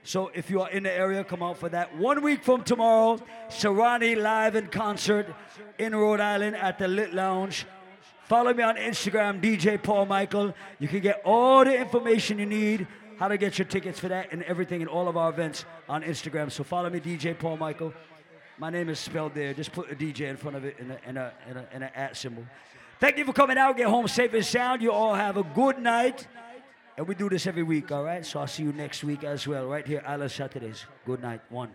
[0.04, 1.96] So if you are in the area, come out for that.
[1.96, 3.18] One week from tomorrow,
[3.48, 5.34] Serani live in concert
[5.80, 7.66] in Rhode Island at the Lit Lounge.
[8.32, 10.54] Follow me on Instagram, DJ Paul Michael.
[10.80, 12.88] You can get all the information you need,
[13.18, 16.02] how to get your tickets for that, and everything in all of our events on
[16.02, 16.50] Instagram.
[16.50, 17.94] So follow me, DJ Paul Michael.
[18.58, 19.54] My name is spelled there.
[19.54, 21.98] Just put a DJ in front of it and a, and a, and a, a
[21.98, 22.46] at symbol.
[23.02, 23.76] Thank you for coming out.
[23.76, 24.82] Get home safe and sound.
[24.82, 26.26] You all have a good night.
[26.96, 28.26] And we do this every week, all right?
[28.26, 30.86] So I'll see you next week as well, right here, Island Saturdays.
[31.06, 31.42] Good night.
[31.50, 31.72] One.